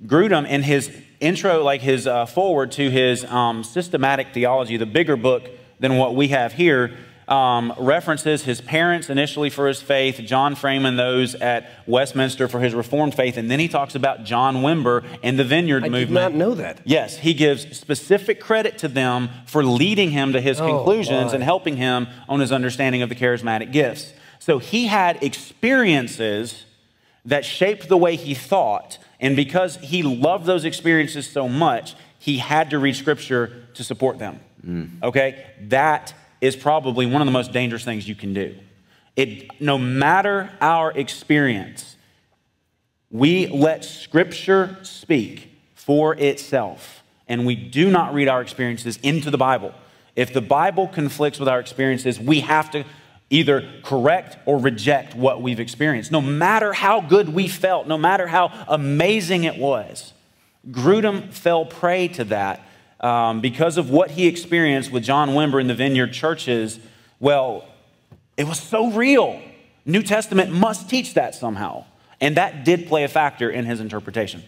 Grudem, 0.06 0.48
in 0.48 0.64
his 0.64 0.92
intro, 1.20 1.64
like 1.64 1.82
his 1.82 2.08
uh, 2.08 2.26
forward 2.26 2.72
to 2.74 2.90
his 2.90 3.24
um, 3.26 3.64
systematic 3.64 4.34
theology, 4.34 4.76
the 4.78 4.86
bigger 4.86 5.16
book 5.16 5.50
than 5.80 5.98
what 5.98 6.16
we 6.16 6.30
have 6.30 6.54
here, 6.54 6.92
um, 7.28 7.74
references 7.78 8.44
his 8.44 8.62
parents 8.62 9.10
initially 9.10 9.50
for 9.50 9.68
his 9.68 9.82
faith, 9.82 10.20
John 10.26 10.56
Freeman, 10.56 10.96
those 10.96 11.34
at 11.36 11.70
Westminster 11.88 12.48
for 12.48 12.60
his 12.60 12.74
Reformed 12.74 13.16
faith, 13.16 13.38
and 13.38 13.50
then 13.50 13.60
he 13.60 13.68
talks 13.68 13.96
about 13.96 14.24
John 14.24 14.58
Wimber 14.58 15.06
and 15.24 15.40
the 15.40 15.44
Vineyard 15.44 15.86
I 15.86 15.90
movement. 15.90 16.18
I 16.18 16.30
did 16.30 16.34
not 16.34 16.38
know 16.38 16.56
that. 16.56 16.82
Yes, 16.86 17.18
he 17.18 17.34
gives 17.34 17.76
specific 17.76 18.40
credit 18.40 18.78
to 18.80 18.88
them 18.88 19.30
for 19.48 19.64
leading 19.64 20.12
him 20.12 20.34
to 20.34 20.42
his 20.42 20.62
oh, 20.62 20.68
conclusions 20.68 21.34
and 21.34 21.44
helping 21.44 21.78
him 21.78 22.08
on 22.30 22.40
his 22.40 22.52
understanding 22.52 23.02
of 23.02 23.10
the 23.10 23.16
charismatic 23.16 23.72
gifts. 23.72 24.14
So 24.40 24.60
he 24.60 24.86
had 24.86 25.24
experiences 25.24 26.66
that 27.26 27.44
shaped 27.44 27.90
the 27.90 27.98
way 27.98 28.16
he 28.16 28.36
thought, 28.36 29.00
and 29.20 29.36
because 29.36 29.78
he 29.78 30.04
loved 30.04 30.46
those 30.46 30.64
experiences 30.64 31.28
so 31.28 31.50
much, 31.50 31.96
he 32.20 32.38
had 32.38 32.70
to 32.70 32.78
read 32.78 32.96
Scripture 32.96 33.66
to 33.74 33.84
support 33.84 34.20
them. 34.20 34.40
Mm. 34.64 35.02
Okay? 35.02 35.46
That 35.62 36.14
is 36.42 36.56
probably 36.56 37.06
one 37.06 37.22
of 37.22 37.26
the 37.26 37.32
most 37.32 37.52
dangerous 37.52 37.84
things 37.84 38.08
you 38.08 38.16
can 38.16 38.34
do. 38.34 38.56
It, 39.16 39.62
no 39.62 39.78
matter 39.78 40.52
our 40.60 40.92
experience, 40.92 41.96
we 43.10 43.48
let 43.48 43.86
Scripture 43.86 44.78
speak 44.84 45.52
for 45.74 46.16
itself, 46.16 47.04
and 47.28 47.46
we 47.46 47.56
do 47.56 47.90
not 47.90 48.14
read 48.14 48.28
our 48.28 48.42
experiences 48.42 48.98
into 49.04 49.32
the 49.32 49.38
Bible. 49.38 49.74
If 50.16 50.34
the 50.34 50.42
Bible 50.42 50.88
conflicts 50.88 51.40
with 51.40 51.48
our 51.48 51.60
experiences, 51.60 52.20
we 52.20 52.42
have 52.42 52.72
to 52.72 52.84
either 53.30 53.70
correct 53.84 54.38
or 54.46 54.60
reject 54.60 55.16
what 55.16 55.42
we've 55.42 55.60
experienced, 55.60 56.12
no 56.12 56.22
matter 56.22 56.74
how 56.74 57.02
good 57.02 57.30
we 57.30 57.48
felt, 57.48 57.88
no 57.88 57.98
matter 57.98 58.28
how 58.28 58.52
amazing 58.68 59.46
it 59.46 59.58
was. 59.58 60.14
Grudem 60.70 61.32
fell 61.34 61.66
prey 61.66 62.08
to 62.10 62.24
that 62.26 62.62
um, 63.00 63.42
because 63.42 63.78
of 63.78 63.90
what 63.90 64.12
he 64.12 64.28
experienced 64.28 64.92
with 64.92 65.04
John 65.04 65.30
Wimber 65.32 65.60
in 65.60 65.68
the 65.68 65.76
Vineyard 65.76 66.14
churches, 66.14 66.80
well, 67.20 67.68
it 68.38 68.48
was 68.48 68.60
so 68.60 68.92
real. 68.92 69.42
New 69.86 70.02
Testament 70.02 70.52
must 70.52 70.90
teach 70.90 71.14
that 71.14 71.36
somehow. 71.36 71.86
And 72.22 72.38
that 72.38 72.64
did 72.66 72.88
play 72.88 73.04
a 73.04 73.08
factor 73.08 73.50
in 73.50 73.66
his 73.66 73.80
interpretation. 73.80 74.44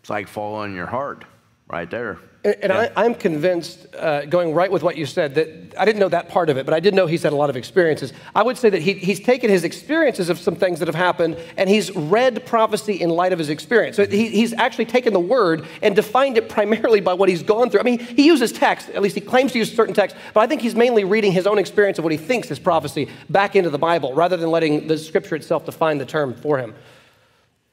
It's 0.00 0.10
like 0.10 0.28
following 0.28 0.74
your 0.74 0.86
heart 0.86 1.24
right 1.68 1.90
there. 1.90 2.18
And, 2.42 2.56
yeah. 2.62 2.88
I, 2.96 3.04
am 3.04 3.14
convinced, 3.14 3.94
uh, 3.94 4.24
going 4.24 4.54
right 4.54 4.72
with 4.72 4.82
what 4.82 4.96
you 4.96 5.04
said, 5.04 5.34
that 5.34 5.74
I 5.78 5.84
didn't 5.84 6.00
know 6.00 6.08
that 6.08 6.30
part 6.30 6.48
of 6.48 6.56
it, 6.56 6.64
but 6.64 6.72
I 6.72 6.80
did 6.80 6.94
know 6.94 7.06
he's 7.06 7.22
had 7.22 7.34
a 7.34 7.36
lot 7.36 7.50
of 7.50 7.56
experiences. 7.56 8.14
I 8.34 8.42
would 8.42 8.56
say 8.56 8.70
that 8.70 8.80
he, 8.80 8.94
he's 8.94 9.20
taken 9.20 9.50
his 9.50 9.62
experiences 9.62 10.30
of 10.30 10.38
some 10.38 10.56
things 10.56 10.78
that 10.78 10.88
have 10.88 10.94
happened 10.94 11.36
and 11.58 11.68
he's 11.68 11.94
read 11.94 12.46
prophecy 12.46 12.94
in 12.94 13.10
light 13.10 13.34
of 13.34 13.38
his 13.38 13.50
experience. 13.50 13.96
So 13.96 14.06
he, 14.06 14.28
he's 14.28 14.54
actually 14.54 14.86
taken 14.86 15.12
the 15.12 15.20
word 15.20 15.66
and 15.82 15.94
defined 15.94 16.38
it 16.38 16.48
primarily 16.48 17.00
by 17.00 17.12
what 17.12 17.28
he's 17.28 17.42
gone 17.42 17.68
through. 17.68 17.80
I 17.80 17.82
mean, 17.82 17.98
he 17.98 18.24
uses 18.24 18.52
text, 18.52 18.88
at 18.88 19.02
least 19.02 19.16
he 19.16 19.20
claims 19.20 19.52
to 19.52 19.58
use 19.58 19.74
certain 19.74 19.94
text, 19.94 20.16
but 20.32 20.40
I 20.40 20.46
think 20.46 20.62
he's 20.62 20.74
mainly 20.74 21.04
reading 21.04 21.32
his 21.32 21.46
own 21.46 21.58
experience 21.58 21.98
of 21.98 22.04
what 22.04 22.12
he 22.12 22.18
thinks 22.18 22.50
is 22.50 22.58
prophecy 22.58 23.10
back 23.28 23.54
into 23.54 23.68
the 23.68 23.78
Bible 23.78 24.14
rather 24.14 24.38
than 24.38 24.50
letting 24.50 24.86
the 24.86 24.96
scripture 24.96 25.36
itself 25.36 25.66
define 25.66 25.98
the 25.98 26.06
term 26.06 26.32
for 26.32 26.56
him. 26.56 26.74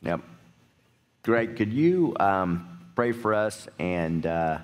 Yep. 0.01 0.19
Greg, 1.23 1.55
could 1.55 1.71
you 1.71 2.15
um, 2.19 2.76
pray 2.97 3.11
for 3.11 3.31
us 3.33 3.67
and. 3.77 4.25
Uh 4.25 4.57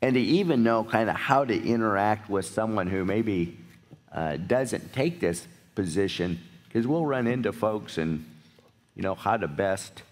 and 0.00 0.14
to 0.14 0.20
even 0.20 0.62
know 0.62 0.84
kind 0.84 1.10
of 1.10 1.16
how 1.16 1.44
to 1.44 1.56
interact 1.74 2.30
with 2.30 2.46
someone 2.46 2.86
who 2.86 3.04
maybe 3.04 3.58
uh, 4.12 4.36
doesn't 4.36 4.92
take 4.92 5.18
this 5.18 5.48
position, 5.74 6.38
because 6.68 6.86
we'll 6.86 7.04
run 7.04 7.26
into 7.26 7.52
folks 7.52 7.98
and 7.98 8.24
you 8.94 9.02
know 9.02 9.16
how 9.16 9.36
to 9.36 9.48
best 9.48 10.04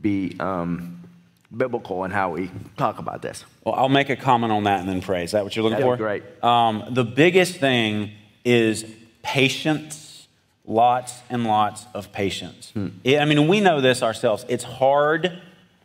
be 0.00 0.36
um, 0.38 1.02
biblical 1.50 2.04
in 2.04 2.12
how 2.12 2.30
we 2.30 2.52
talk 2.76 3.00
about 3.00 3.20
this. 3.20 3.44
Well, 3.64 3.74
I'll 3.74 3.88
make 3.88 4.10
a 4.10 4.16
comment 4.16 4.52
on 4.52 4.62
that 4.62 4.78
and 4.78 4.88
then 4.88 5.02
pray. 5.02 5.24
Is 5.24 5.32
that 5.32 5.42
what 5.42 5.56
you're 5.56 5.64
looking 5.64 5.80
That'd 5.80 5.98
for? 5.98 6.04
Great. 6.04 6.22
Um, 6.44 6.84
the 6.90 7.04
biggest 7.04 7.56
thing 7.56 8.12
is 8.44 8.86
patience. 9.24 10.28
Lots 10.64 11.20
and 11.28 11.44
lots 11.44 11.86
of 11.94 12.12
patience. 12.12 12.70
Hmm. 12.74 12.90
I 13.04 13.24
mean, 13.24 13.48
we 13.48 13.58
know 13.58 13.80
this 13.80 14.04
ourselves. 14.04 14.46
It's 14.48 14.62
hard 14.62 15.42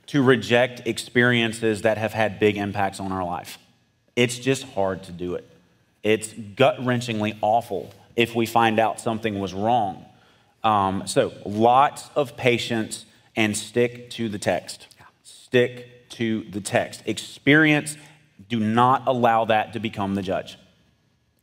to 0.07 0.23
reject 0.23 0.87
experiences 0.87 1.83
that 1.83 1.97
have 1.97 2.13
had 2.13 2.39
big 2.39 2.57
impacts 2.57 2.99
on 2.99 3.11
our 3.11 3.23
life. 3.23 3.59
It's 4.15 4.39
just 4.39 4.63
hard 4.63 5.03
to 5.03 5.11
do 5.11 5.35
it. 5.35 5.47
It's 6.03 6.33
gut 6.33 6.77
wrenchingly 6.79 7.37
awful 7.41 7.93
if 8.15 8.33
we 8.33 8.45
find 8.45 8.79
out 8.79 8.99
something 8.99 9.39
was 9.39 9.53
wrong. 9.53 10.05
Um, 10.63 11.03
so, 11.05 11.33
lots 11.45 12.09
of 12.15 12.35
patience 12.35 13.05
and 13.35 13.55
stick 13.55 14.09
to 14.11 14.27
the 14.27 14.39
text. 14.39 14.87
Stick 15.23 16.09
to 16.09 16.43
the 16.49 16.61
text. 16.61 17.03
Experience, 17.05 17.95
do 18.49 18.59
not 18.59 19.03
allow 19.07 19.45
that 19.45 19.73
to 19.73 19.79
become 19.79 20.15
the 20.15 20.21
judge. 20.21 20.57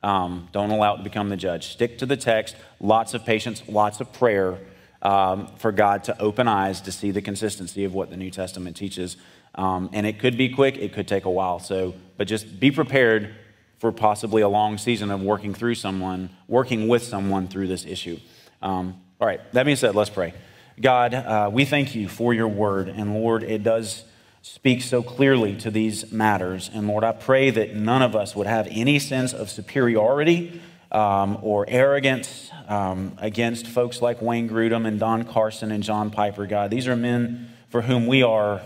Um, 0.03 0.49
don't 0.53 0.71
allow 0.71 0.95
it 0.95 0.97
to 0.99 1.03
become 1.05 1.29
the 1.29 1.37
judge. 1.37 1.69
Stick 1.69 1.99
to 1.99 2.07
the 2.07 2.17
text. 2.17 2.57
Lots 2.81 3.15
of 3.15 3.25
patience, 3.25 3.63
lots 3.69 4.01
of 4.01 4.13
prayer 4.13 4.59
um, 5.05 5.49
for 5.59 5.71
God 5.71 6.05
to 6.05 6.21
open 6.21 6.49
eyes 6.49 6.81
to 6.83 6.93
see 6.93 7.11
the 7.11 7.23
consistency 7.23 7.85
of 7.85 7.95
what 7.95 8.11
the 8.11 8.17
New 8.17 8.31
Testament 8.31 8.77
teaches. 8.77 9.17
Um, 9.55 9.91
and 9.93 10.07
it 10.07 10.19
could 10.19 10.37
be 10.37 10.49
quick, 10.49 10.79
it 10.79 10.93
could 10.93 11.07
take 11.07 11.27
a 11.27 11.31
while. 11.31 11.61
So, 11.61 11.95
but 12.17 12.27
just 12.27 12.59
be 12.59 12.71
prepared 12.71 13.35
for 13.79 13.93
possibly 13.93 14.43
a 14.43 14.49
long 14.49 14.79
season 14.79 15.11
of 15.11 15.21
working 15.21 15.55
through 15.55 15.75
someone, 15.75 16.31
working 16.49 16.89
with 16.89 17.03
someone 17.03 17.47
through 17.49 17.69
this 17.69 17.85
issue. 17.85 18.19
Um, 18.63 19.01
all 19.21 19.29
right, 19.29 19.41
that 19.53 19.65
being 19.65 19.77
said, 19.77 19.95
let's 19.95 20.11
pray. 20.11 20.35
God, 20.81 21.15
uh, 21.15 21.51
we 21.53 21.65
thank 21.65 21.95
you 21.95 22.09
for 22.09 22.35
your 22.35 22.49
word. 22.49 22.89
And 22.89 23.15
Lord, 23.15 23.43
it 23.45 23.63
does 23.63 24.05
speak 24.43 24.83
so 24.83 25.03
clearly 25.03 25.57
to 25.57 25.71
these 25.71 26.11
matters. 26.11 26.71
And 26.73 26.89
Lord, 26.89 27.05
I 27.05 27.13
pray 27.13 27.51
that 27.51 27.77
none 27.77 28.03
of 28.03 28.17
us 28.17 28.35
would 28.35 28.47
have 28.47 28.67
any 28.71 28.99
sense 28.99 29.33
of 29.33 29.51
superiority 29.51 30.61
um, 30.95 31.39
or 31.43 31.67
arrogance 31.69 32.51
um, 32.69 33.17
against 33.19 33.67
folks 33.67 34.01
like 34.01 34.23
Wayne 34.23 34.49
Grudem 34.49 34.87
and 34.87 34.99
Don 34.99 35.25
Carson 35.25 35.73
and 35.73 35.83
John 35.83 36.11
Piper, 36.11 36.47
God. 36.47 36.71
These 36.71 36.87
are 36.87 36.97
men 36.97 37.53
for 37.69 37.83
whom 37.83 38.07
we 38.07 38.23
are 38.23 38.63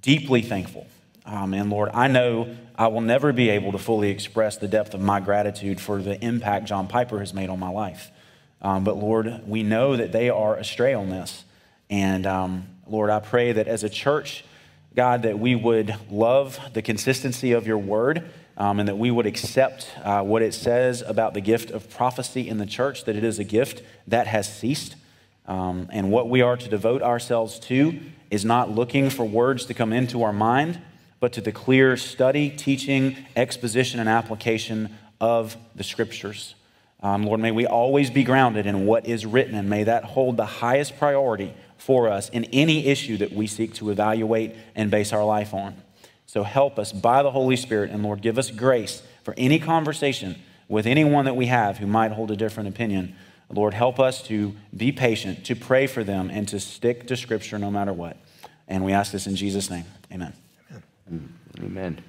deeply 0.00 0.40
thankful. 0.40 0.86
Um, 1.26 1.54
and 1.54 1.70
Lord, 1.70 1.90
I 1.92 2.08
know 2.08 2.56
I 2.76 2.88
will 2.88 3.02
never 3.02 3.32
be 3.32 3.50
able 3.50 3.72
to 3.72 3.78
fully 3.78 4.10
express 4.10 4.56
the 4.56 4.68
depth 4.68 4.94
of 4.94 5.00
my 5.00 5.20
gratitude 5.20 5.80
for 5.80 6.02
the 6.02 6.22
impact 6.24 6.66
John 6.66 6.88
Piper 6.88 7.20
has 7.20 7.34
made 7.34 7.50
on 7.50 7.58
my 7.58 7.68
life. 7.68 8.10
Um, 8.62 8.82
but 8.82 8.96
Lord, 8.96 9.42
we 9.46 9.62
know 9.62 9.96
that 9.96 10.12
they 10.12 10.30
are 10.30 10.56
astray 10.56 10.94
on 10.94 11.10
this. 11.10 11.44
And 11.90 12.26
um, 12.26 12.66
Lord, 12.86 13.10
I 13.10 13.20
pray 13.20 13.52
that 13.52 13.68
as 13.68 13.84
a 13.84 13.90
church, 13.90 14.44
God, 14.96 15.22
that 15.22 15.38
we 15.38 15.54
would 15.54 15.94
love 16.10 16.58
the 16.72 16.80
consistency 16.80 17.52
of 17.52 17.66
your 17.66 17.78
word 17.78 18.30
um, 18.56 18.78
and 18.78 18.88
that 18.88 18.98
we 18.98 19.10
would 19.10 19.26
accept 19.26 19.90
uh, 20.02 20.22
what 20.22 20.42
it 20.42 20.54
says 20.54 21.02
about 21.02 21.34
the 21.34 21.40
gift 21.40 21.70
of 21.70 21.90
prophecy 21.90 22.48
in 22.48 22.58
the 22.58 22.66
church, 22.66 23.04
that 23.04 23.16
it 23.16 23.24
is 23.24 23.38
a 23.38 23.44
gift 23.44 23.82
that 24.06 24.26
has 24.26 24.52
ceased. 24.52 24.96
Um, 25.46 25.88
and 25.92 26.10
what 26.10 26.28
we 26.28 26.40
are 26.40 26.56
to 26.56 26.68
devote 26.68 27.02
ourselves 27.02 27.58
to 27.60 28.00
is 28.30 28.44
not 28.44 28.70
looking 28.70 29.10
for 29.10 29.24
words 29.24 29.66
to 29.66 29.74
come 29.74 29.92
into 29.92 30.22
our 30.22 30.32
mind, 30.32 30.80
but 31.20 31.32
to 31.34 31.40
the 31.40 31.52
clear 31.52 31.96
study, 31.96 32.50
teaching, 32.50 33.16
exposition, 33.36 34.00
and 34.00 34.08
application 34.08 34.96
of 35.20 35.56
the 35.74 35.84
scriptures. 35.84 36.54
Um, 37.02 37.24
Lord, 37.24 37.40
may 37.40 37.50
we 37.50 37.66
always 37.66 38.10
be 38.10 38.24
grounded 38.24 38.66
in 38.66 38.86
what 38.86 39.06
is 39.06 39.26
written, 39.26 39.54
and 39.54 39.68
may 39.68 39.84
that 39.84 40.04
hold 40.04 40.36
the 40.36 40.46
highest 40.46 40.98
priority 40.98 41.52
for 41.76 42.08
us 42.08 42.30
in 42.30 42.44
any 42.46 42.86
issue 42.86 43.18
that 43.18 43.32
we 43.32 43.46
seek 43.46 43.74
to 43.74 43.90
evaluate 43.90 44.54
and 44.74 44.90
base 44.90 45.12
our 45.12 45.24
life 45.24 45.52
on. 45.52 45.74
So 46.34 46.42
help 46.42 46.80
us 46.80 46.90
by 46.90 47.22
the 47.22 47.30
Holy 47.30 47.54
Spirit, 47.54 47.92
and 47.92 48.02
Lord, 48.02 48.20
give 48.20 48.38
us 48.38 48.50
grace 48.50 49.04
for 49.22 49.34
any 49.36 49.60
conversation 49.60 50.34
with 50.66 50.84
anyone 50.84 51.26
that 51.26 51.36
we 51.36 51.46
have 51.46 51.78
who 51.78 51.86
might 51.86 52.10
hold 52.10 52.32
a 52.32 52.36
different 52.36 52.68
opinion. 52.68 53.14
Lord, 53.48 53.72
help 53.72 54.00
us 54.00 54.20
to 54.24 54.52
be 54.76 54.90
patient, 54.90 55.46
to 55.46 55.54
pray 55.54 55.86
for 55.86 56.02
them, 56.02 56.30
and 56.30 56.48
to 56.48 56.58
stick 56.58 57.06
to 57.06 57.16
Scripture 57.16 57.56
no 57.56 57.70
matter 57.70 57.92
what. 57.92 58.16
And 58.66 58.84
we 58.84 58.92
ask 58.92 59.12
this 59.12 59.28
in 59.28 59.36
Jesus' 59.36 59.70
name. 59.70 59.84
Amen. 60.10 60.32
Amen. 61.60 62.02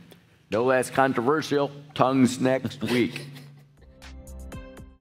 No 0.49 0.63
less 0.63 0.89
controversial. 0.89 1.69
Tongues 1.93 2.41
next 2.41 2.81
week. 2.81 3.27